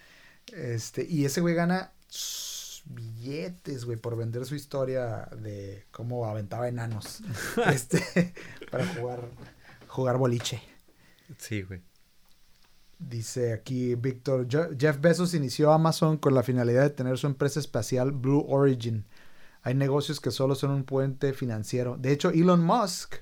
[0.53, 1.93] Este, y ese güey gana
[2.89, 7.21] billetes, güey, por vender su historia de cómo aventaba enanos.
[7.73, 8.33] este,
[8.71, 9.29] para jugar,
[9.89, 10.63] jugar boliche.
[11.39, 11.83] Sí, güey.
[12.99, 17.61] Dice aquí Víctor, "Je- Jeff Bezos inició Amazon con la finalidad de tener su empresa
[17.61, 19.05] espacial Blue Origin.
[19.63, 21.97] Hay negocios que solo son un puente financiero.
[21.97, 23.17] De hecho, Elon Musk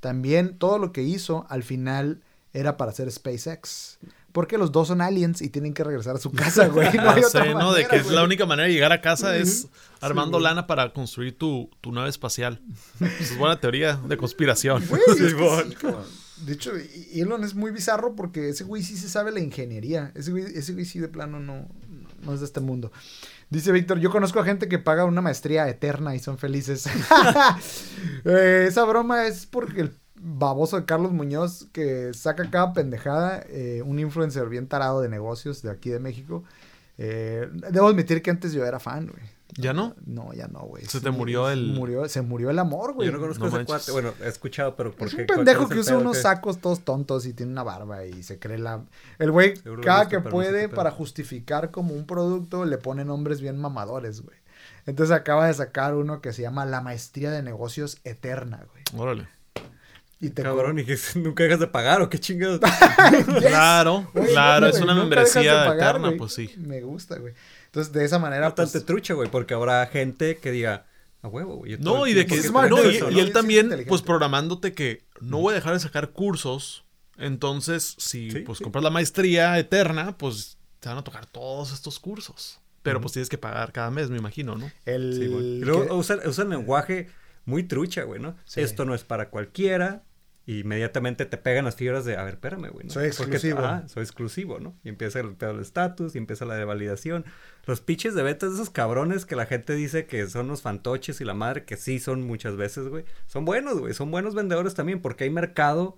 [0.00, 2.22] también todo lo que hizo al final
[2.52, 3.98] era para hacer SpaceX.
[4.32, 6.88] Porque los dos son aliens y tienen que regresar a su casa, güey.
[6.96, 7.72] No hay Ya otra sé, ¿no?
[7.72, 9.68] De que es la única manera de llegar a casa es
[10.00, 12.60] armando lana para construir tu, tu nave espacial.
[13.00, 14.82] Esa es buena teoría de conspiración.
[14.88, 15.64] Güey, es que Simón.
[15.68, 16.04] sí, cabrón.
[16.46, 16.72] De hecho,
[17.14, 20.10] Elon es muy bizarro porque ese güey sí se sabe la ingeniería.
[20.16, 21.68] Ese güey, ese güey sí de plano no,
[22.22, 22.90] no es de este mundo.
[23.48, 26.86] Dice Víctor, yo conozco a gente que paga una maestría eterna y son felices.
[28.24, 29.90] Eh, esa broma es porque el
[30.22, 35.62] baboso de Carlos Muñoz que saca cada pendejada, eh, un influencer bien tarado de negocios
[35.62, 36.44] de aquí de México.
[36.98, 39.22] Eh, debo admitir que antes yo era fan, güey.
[39.58, 39.94] ¿Ya no?
[40.06, 40.86] No, ya no, güey.
[40.86, 43.06] Se te murió el- Murió, se murió el amor, güey.
[43.08, 43.68] Yo no conozco no ese manches.
[43.70, 43.92] cuate.
[43.92, 45.20] Bueno, he escuchado, pero ¿por Es qué?
[45.22, 48.22] un ¿Cuál- pendejo que usa unos que- sacos todos tontos y tiene una barba y
[48.22, 48.82] se cree la...
[49.18, 49.52] El güey,
[49.84, 50.76] cada que sé puede, pedo.
[50.76, 54.36] para justificar como un producto, le pone nombres bien mamadores, güey.
[54.86, 59.02] Entonces acaba de sacar uno que se llama La Maestría de Negocios Eterna, güey.
[59.02, 59.28] Órale.
[60.22, 62.60] Y te Cabrón, y que nunca dejas de pagar, ¿o qué chingados?
[63.12, 63.42] Yes.
[63.48, 66.18] Claro, claro, es una de membresía pagar, eterna, güey.
[66.18, 66.54] pues sí.
[66.56, 67.34] Me gusta, güey.
[67.66, 70.86] Entonces, de esa manera, Bastante pues, trucha, güey, porque habrá gente que diga,
[71.22, 71.76] a huevo, güey.
[71.78, 73.20] No, y de que es no, y, eso, y ¿no?
[73.20, 76.84] él también, pues programándote que no voy a dejar de sacar cursos.
[77.18, 78.64] Entonces, si Sí, pues sí.
[78.64, 82.60] compras la maestría eterna, pues te van a tocar todos estos cursos.
[82.82, 84.70] Pero pues tienes que pagar cada mes, me imagino, ¿no?
[84.86, 85.14] el...
[85.18, 85.44] Sí, güey.
[85.44, 87.08] Y luego que- usan, usan lenguaje
[87.44, 88.36] muy trucha, güey, ¿no?
[88.44, 88.60] Sí.
[88.60, 90.02] Esto no es para cualquiera.
[90.44, 92.86] Y inmediatamente te pegan las fibras de, a ver, espérame, güey.
[92.86, 92.92] ¿no?
[92.92, 93.60] Soy Porque- exclusivo.
[93.60, 94.74] ah, soy exclusivo, ¿no?
[94.82, 97.24] Y empieza el pedo del estatus, y empieza la de validación.
[97.64, 101.20] Los pitches de ventas de esos cabrones que la gente dice que son los fantoches
[101.20, 103.04] y la madre, que sí son muchas veces, güey.
[103.26, 103.94] Son buenos, güey.
[103.94, 105.96] Son buenos vendedores también, porque hay mercado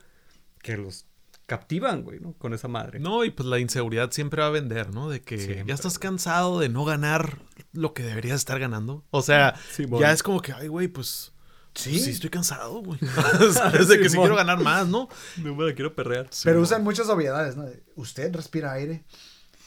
[0.63, 1.07] que los
[1.47, 2.33] captivan, güey, ¿no?
[2.35, 3.01] Con esa madre.
[3.01, 5.09] No, y pues la inseguridad siempre va a vender, ¿no?
[5.11, 7.39] De que Siempre, ya estás cansado de no ganar
[7.73, 9.05] lo que deberías estar ganando.
[9.11, 10.01] O sea, Simón.
[10.01, 11.33] ya es como que, ay, güey, pues.
[11.75, 11.91] Sí.
[11.91, 12.99] pues sí, estoy cansado, güey.
[13.53, 15.09] Sabes de que sí quiero ganar más, ¿no?
[15.39, 16.29] No me la quiero perrear.
[16.45, 17.67] Pero usan muchas obviedades, ¿no?
[17.97, 19.05] Usted respira aire.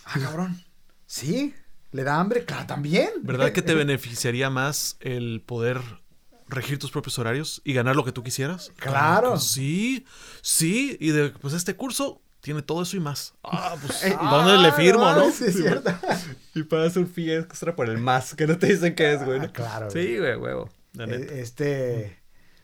[0.06, 0.64] Ah, cabrón.
[1.06, 1.54] Sí.
[1.92, 2.46] ¿Le da hambre?
[2.46, 3.10] Claro, también.
[3.24, 5.82] ¿Verdad que te beneficiaría más el poder
[6.48, 8.72] regir tus propios horarios y ganar lo que tú quisieras?
[8.78, 9.34] Claro.
[9.34, 10.06] que Sí,
[10.42, 10.98] sí.
[11.00, 13.34] Y de, pues este curso tiene todo eso y más.
[13.44, 15.20] Ah, pues, Eh, ¿dónde ah, le firmo, no?
[15.20, 15.92] mames, Sí, es cierto.
[16.56, 19.40] Y pagas un fee extra por el más, que no te dicen qué es, güey.
[19.40, 19.46] ¿no?
[19.46, 19.92] Ah, claro.
[19.92, 20.70] Sí, güey, huevo.
[20.94, 21.34] Eh, neta.
[21.34, 22.24] Este.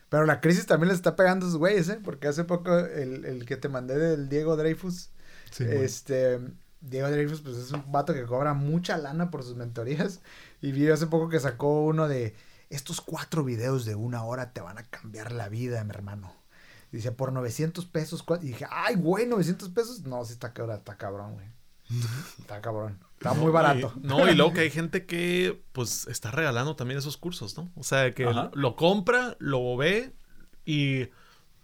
[0.09, 1.99] Pero la crisis también les está pegando a esos güeyes, ¿eh?
[2.03, 5.11] Porque hace poco el, el que te mandé del Diego Dreyfus.
[5.51, 6.39] Sí, este.
[6.81, 10.21] Diego Dreyfus, pues es un vato que cobra mucha lana por sus mentorías.
[10.61, 12.35] Y vi hace poco que sacó uno de.
[12.69, 16.33] Estos cuatro videos de una hora te van a cambiar la vida, mi hermano.
[16.91, 18.25] Dice, por 900 pesos.
[18.25, 18.39] cua-".
[18.41, 20.01] Y dije, ay, güey, 900 pesos.
[20.03, 21.52] No, sí está está cabrón, güey.
[22.39, 22.99] Está cabrón.
[23.17, 23.93] Está muy No, barato.
[23.95, 27.71] y- no, y luego que hay gente que pues está regalando también esos cursos, ¿no?
[27.75, 30.13] O sea, que lo compra, lo ve
[30.65, 31.07] y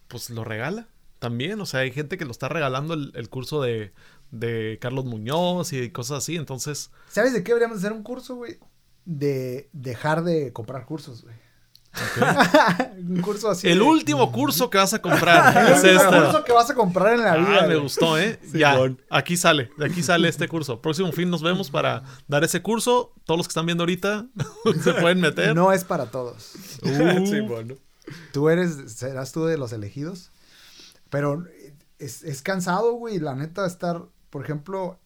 [0.07, 0.87] pues lo regala
[1.19, 1.59] también.
[1.61, 3.93] O sea, hay gente que lo está regalando el, el curso de,
[4.31, 6.35] de Carlos Muñoz y cosas así.
[6.37, 8.57] Entonces, ¿Sabes de qué deberíamos hacer un curso, güey?
[9.05, 11.35] de dejar de comprar cursos, güey.
[12.97, 13.67] un curso así.
[13.67, 16.17] El de- último curso que vas a comprar El es último este.
[16.23, 17.59] curso que vas a comprar en la vida.
[17.63, 18.39] Ah, me gustó, ¿eh?
[18.53, 18.77] ya,
[19.09, 20.81] aquí sale, de aquí sale este curso.
[20.81, 23.13] Próximo fin nos vemos para dar ese curso.
[23.25, 24.27] Todos los que están viendo ahorita
[24.83, 25.55] se pueden meter.
[25.55, 26.53] No es para todos.
[26.83, 27.75] Uh, Sí, bueno.
[28.33, 30.31] Tú eres, serás tú de los elegidos.
[31.09, 31.45] Pero
[31.97, 33.19] es, es cansado, güey.
[33.19, 34.99] La neta, estar, por ejemplo,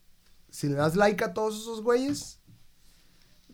[0.50, 2.40] si le das like a todos esos güeyes,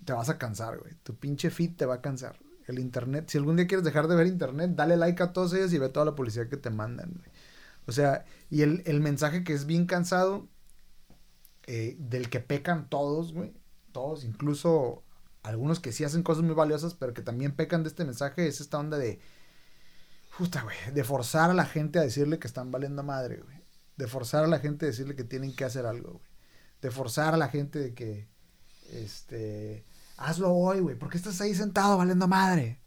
[0.06, 0.94] te vas a cansar, güey.
[1.04, 2.36] Tu pinche feed te va a cansar.
[2.70, 5.74] El internet, si algún día quieres dejar de ver internet, dale like a todos ellos
[5.74, 7.32] y ve toda la publicidad que te mandan, güey.
[7.88, 10.48] O sea, y el, el mensaje que es bien cansado,
[11.66, 13.54] eh, del que pecan todos, güey.
[13.92, 15.04] Todos, incluso
[15.42, 18.62] algunos que sí hacen cosas muy valiosas, pero que también pecan de este mensaje, es
[18.62, 19.20] esta onda de,
[20.38, 23.58] puta, güey, de forzar a la gente a decirle que están valiendo madre, güey.
[23.98, 26.32] De forzar a la gente a decirle que tienen que hacer algo, güey.
[26.82, 28.28] De forzar a la gente de que,
[28.92, 29.84] este,
[30.20, 30.96] hazlo hoy, güey.
[30.98, 32.80] ¿Por qué estás ahí sentado valiendo madre?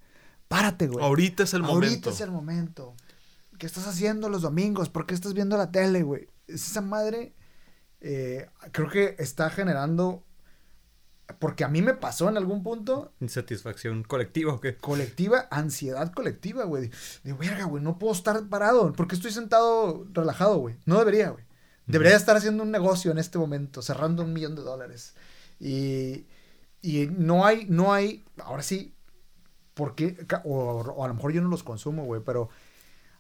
[0.49, 1.05] Párate, güey.
[1.05, 2.11] ahorita es el Ahorita momento.
[2.11, 2.95] es el momento.
[3.59, 4.89] ¿Qué estás haciendo los domingos?
[4.89, 6.29] ¿Por qué estás viendo la tele, güey?
[6.47, 7.35] Es esa madre,
[8.01, 10.25] eh, creo que está generando,
[11.39, 14.77] porque a mí me pasó en algún punto, Insatisfacción colectiva o qué?
[14.77, 16.91] colectiva, ansiedad colectiva, güey.
[17.25, 18.93] De verga, güey, no puedo estar parado.
[18.93, 20.77] porque estoy sentado relajado, güey?
[20.85, 21.45] No debería, güey.
[21.87, 25.15] Debería estar haciendo un negocio en este momento, cerrando un millón de dólares.
[25.61, 26.27] Y,
[26.83, 28.95] y no hay, no hay, ahora sí,
[29.75, 32.49] porque, o, o a lo mejor yo no los consumo, güey, pero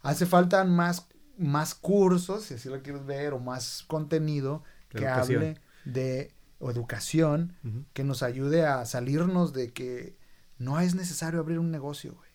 [0.02, 1.06] hace falta más,
[1.38, 5.36] más cursos, si así lo quieres ver, o más contenido que Educación.
[5.42, 7.56] hable de o educación
[7.92, 10.16] que nos ayude a salirnos de que
[10.58, 12.30] no es necesario abrir un negocio, güey.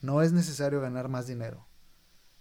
[0.00, 1.64] No es necesario ganar más dinero.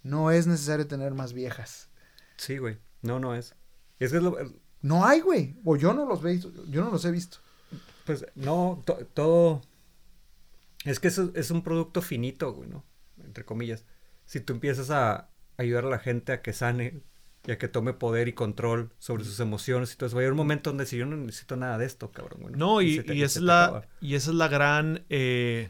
[0.01, 1.89] No es necesario tener más viejas.
[2.37, 2.79] Sí, güey.
[3.03, 3.53] No, no es.
[3.99, 4.35] Es que es lo-
[4.81, 5.55] No hay, güey.
[5.63, 7.37] O yo no los veo, yo no los he visto.
[8.05, 9.61] Pues no, to- todo.
[10.85, 12.83] Es que eso es un producto finito, güey, ¿no?
[13.23, 13.85] Entre comillas.
[14.25, 17.01] Si tú empiezas a ayudar a la gente a que sane
[17.45, 20.23] y a que tome poder y control sobre sus emociones y todo eso, va a
[20.23, 22.41] haber un momento donde si yo no necesito nada de esto, cabrón.
[22.41, 25.69] güey, No, y, te- es la, y esa es la gran, eh,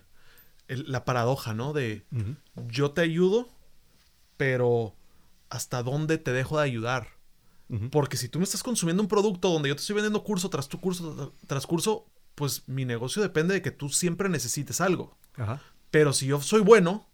[0.68, 1.74] el- la paradoja, ¿no?
[1.74, 2.06] De
[2.68, 3.50] yo te ayudo,
[4.38, 4.96] pero
[5.50, 7.08] ¿hasta dónde te dejo de ayudar?
[7.90, 10.68] Porque si tú me estás consumiendo un producto donde yo te estoy vendiendo curso tras
[10.68, 12.06] tu curso tras curso,
[12.42, 15.16] pues mi negocio depende de que tú siempre necesites algo.
[15.36, 15.62] Ajá.
[15.92, 17.08] Pero si yo soy bueno,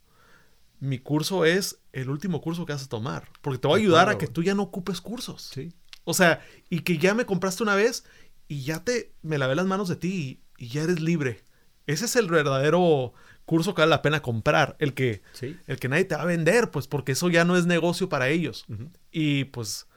[0.79, 3.29] mi curso es el último curso que vas a tomar.
[3.41, 5.49] Porque te va a ayudar a que tú ya no ocupes cursos.
[5.53, 5.73] Sí.
[6.05, 8.05] O sea, y que ya me compraste una vez
[8.47, 11.43] y ya te me lavé las manos de ti y, y ya eres libre.
[11.87, 13.13] Ese es el verdadero
[13.45, 14.77] curso que vale la pena comprar.
[14.79, 15.57] El que, Sí.
[15.67, 18.29] el que nadie te va a vender, pues porque eso ya no es negocio para
[18.29, 18.65] ellos.
[19.11, 19.87] Y pues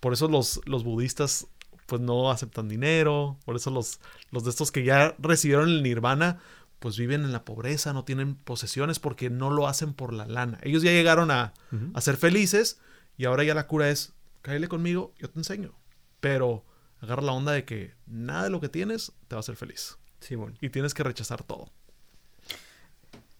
[0.00, 1.46] por eso los, los budistas
[1.92, 3.36] pues no aceptan dinero.
[3.44, 4.00] Por eso los,
[4.30, 6.38] los de estos que ya recibieron el nirvana
[6.78, 10.58] pues viven en la pobreza, no tienen posesiones porque no lo hacen por la lana.
[10.62, 11.52] Ellos ya llegaron a,
[11.92, 12.80] a ser felices
[13.18, 15.74] y ahora ya la cura es, cállale conmigo, yo te enseño.
[16.20, 16.64] Pero
[17.02, 19.98] agarra la onda de que nada de lo que tienes te va a hacer feliz.
[20.20, 20.56] Simón.
[20.62, 21.68] Y tienes que rechazar todo.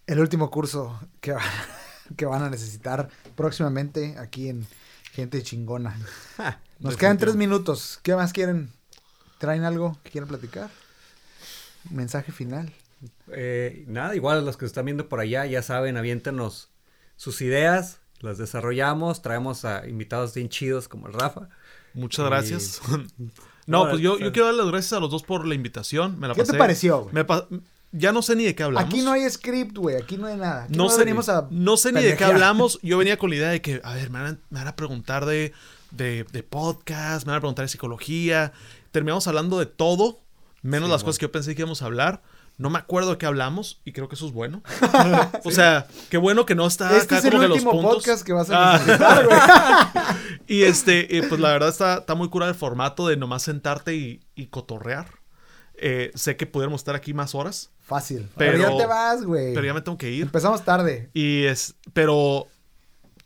[0.07, 1.41] El último curso que, va-
[2.16, 4.66] que van a necesitar próximamente aquí en
[5.12, 5.97] Gente Chingona.
[6.80, 8.01] Nos quedan tres minutos.
[8.02, 8.70] ¿Qué más quieren?
[9.39, 10.70] ¿Traen algo que quieran platicar?
[11.90, 12.72] Mensaje final.
[13.32, 16.70] Eh, nada, igual los que están viendo por allá, ya saben, aviéntenos
[17.16, 21.48] sus ideas, las desarrollamos, traemos a invitados bien chidos como el Rafa.
[21.94, 22.80] Muchas Y- gracias.
[22.89, 26.18] no, No, pues yo, quiero dar las gracias a los dos por la invitación.
[26.20, 27.14] Me la ¿Qué te pareció, güey?
[27.14, 27.48] me pa-
[27.93, 28.89] ya no sé ni de qué hablamos.
[28.93, 29.97] Aquí no hay script, güey.
[29.97, 30.64] Aquí no hay nada.
[30.64, 32.78] Aquí no, no sé, venimos a no sé ni de qué hablamos.
[32.82, 34.77] Yo venía con la idea de que, a ver, me van a, me van a
[34.77, 35.52] preguntar de,
[35.90, 38.52] de, de podcast, me van a preguntar de psicología.
[38.90, 40.20] Terminamos hablando de todo,
[40.62, 41.05] menos Sí, las bueno.
[41.06, 42.23] cosas que yo pensé que íbamos a hablar.
[42.59, 44.62] No me acuerdo de qué hablamos y creo que eso es bueno.
[45.44, 47.73] O sea, qué bueno que no está Este acá es el como que los último
[47.73, 47.94] puntos.
[47.94, 48.74] podcast que vas Ah.
[48.74, 49.39] a necesitar, güey.
[50.47, 53.94] Y este, eh, pues la verdad está, está muy cura el formato de nomás sentarte
[53.94, 55.06] y, y cotorrear.
[55.85, 58.29] Eh, sé que pudiéramos estar aquí más horas, Fácil.
[58.37, 59.53] Pero, Pero- ya te vas, güey.
[59.53, 60.23] pero ya me tengo que ir.
[60.23, 61.11] Empezamos tarde.
[61.13, 62.47] Y es, pero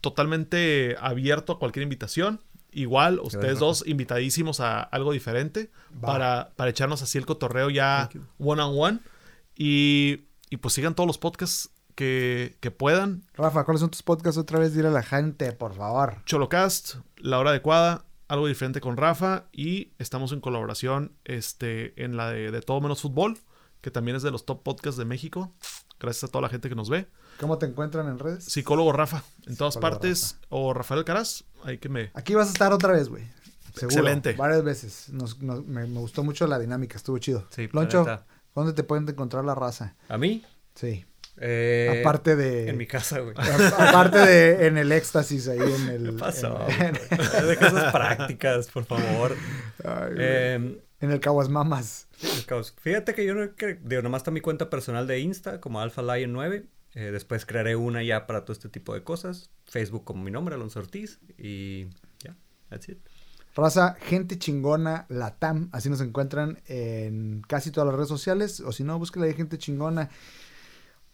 [0.01, 2.41] totalmente abierto a cualquier invitación.
[2.71, 6.07] Igual, ustedes dos invitadísimos a algo diferente Va.
[6.07, 8.09] para, para echarnos así el cotorreo ya
[8.39, 8.99] one on one.
[9.55, 13.23] Y, y pues sigan todos los podcasts que, que puedan.
[13.33, 14.73] Rafa, ¿cuáles son tus podcasts otra vez?
[14.75, 16.17] Dile a la gente, por favor.
[16.25, 19.45] Cholocast, La Hora Adecuada, algo diferente con Rafa.
[19.51, 23.37] Y estamos en colaboración este, en la de, de Todo Menos Fútbol,
[23.81, 25.53] que también es de los top podcasts de México.
[25.99, 27.07] Gracias a toda la gente que nos ve.
[27.39, 28.43] ¿Cómo te encuentran en redes?
[28.45, 30.37] Psicólogo Rafa, en todas partes.
[30.49, 33.23] O Rafael Caraz, ahí que me, Aquí vas a estar otra vez, güey.
[33.75, 33.95] Seguro.
[33.97, 34.33] Excelente.
[34.33, 35.09] Varias veces.
[35.09, 37.45] Nos- nos- me, me gustó mucho la dinámica, estuvo chido.
[37.51, 38.05] Sí, Loncho.
[38.55, 39.95] ¿Dónde te pueden encontrar la raza?
[40.09, 40.43] ¿A mí?
[40.73, 41.05] Sí.
[41.39, 42.69] Eh, Aparte de.
[42.69, 43.35] En mi casa, güey.
[43.37, 46.03] a- Aparte de en el éxtasis ahí en el.
[46.05, 46.59] ¿Qué pasó?
[46.79, 46.93] En?
[47.47, 49.35] De cosas prácticas, por favor.
[49.83, 50.13] Ay.
[50.17, 52.07] Eh, en el Caguasmamas.
[52.81, 56.01] Fíjate que yo no cre- digo, nomás está mi cuenta personal de Insta como Alpha
[56.01, 56.65] Lion 9.
[56.95, 59.51] Eh, después crearé una ya para todo este tipo de cosas.
[59.65, 61.19] Facebook como mi nombre, Alonso Ortiz.
[61.37, 61.85] Y
[62.23, 62.35] ya,
[62.69, 62.97] that's it.
[63.55, 65.69] Raza, gente chingona, Latam.
[65.71, 68.59] Así nos encuentran en casi todas las redes sociales.
[68.61, 70.09] O si no, búsquela de gente chingona.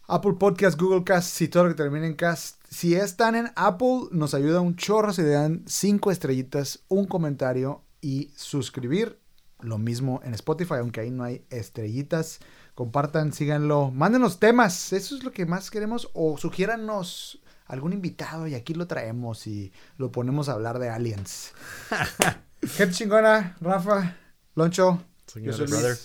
[0.06, 2.56] Apple Podcast, Google Cast, y todo lo que termine en cast.
[2.68, 7.82] Si están en Apple, nos ayuda un chorro si le dan cinco estrellitas, un comentario
[8.00, 9.18] y suscribir.
[9.60, 12.40] Lo mismo en Spotify, aunque ahí no hay estrellitas.
[12.74, 13.90] Compartan, síganlo.
[13.92, 16.10] Mándenos temas, eso es lo que más queremos.
[16.12, 21.52] O sugiéranos algún invitado y aquí lo traemos y lo ponemos a hablar de aliens.
[22.62, 24.16] Gente chingona, Rafa,
[24.54, 25.02] Loncho,
[25.34, 25.66] yo soy.
[25.66, 25.70] Luis.
[25.70, 25.96] brother.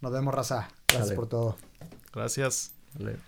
[0.00, 0.68] Nos vemos, raza.
[0.86, 1.16] Gracias Dale.
[1.16, 1.56] por todo.
[2.12, 2.72] Gracias.
[2.94, 3.27] Vale.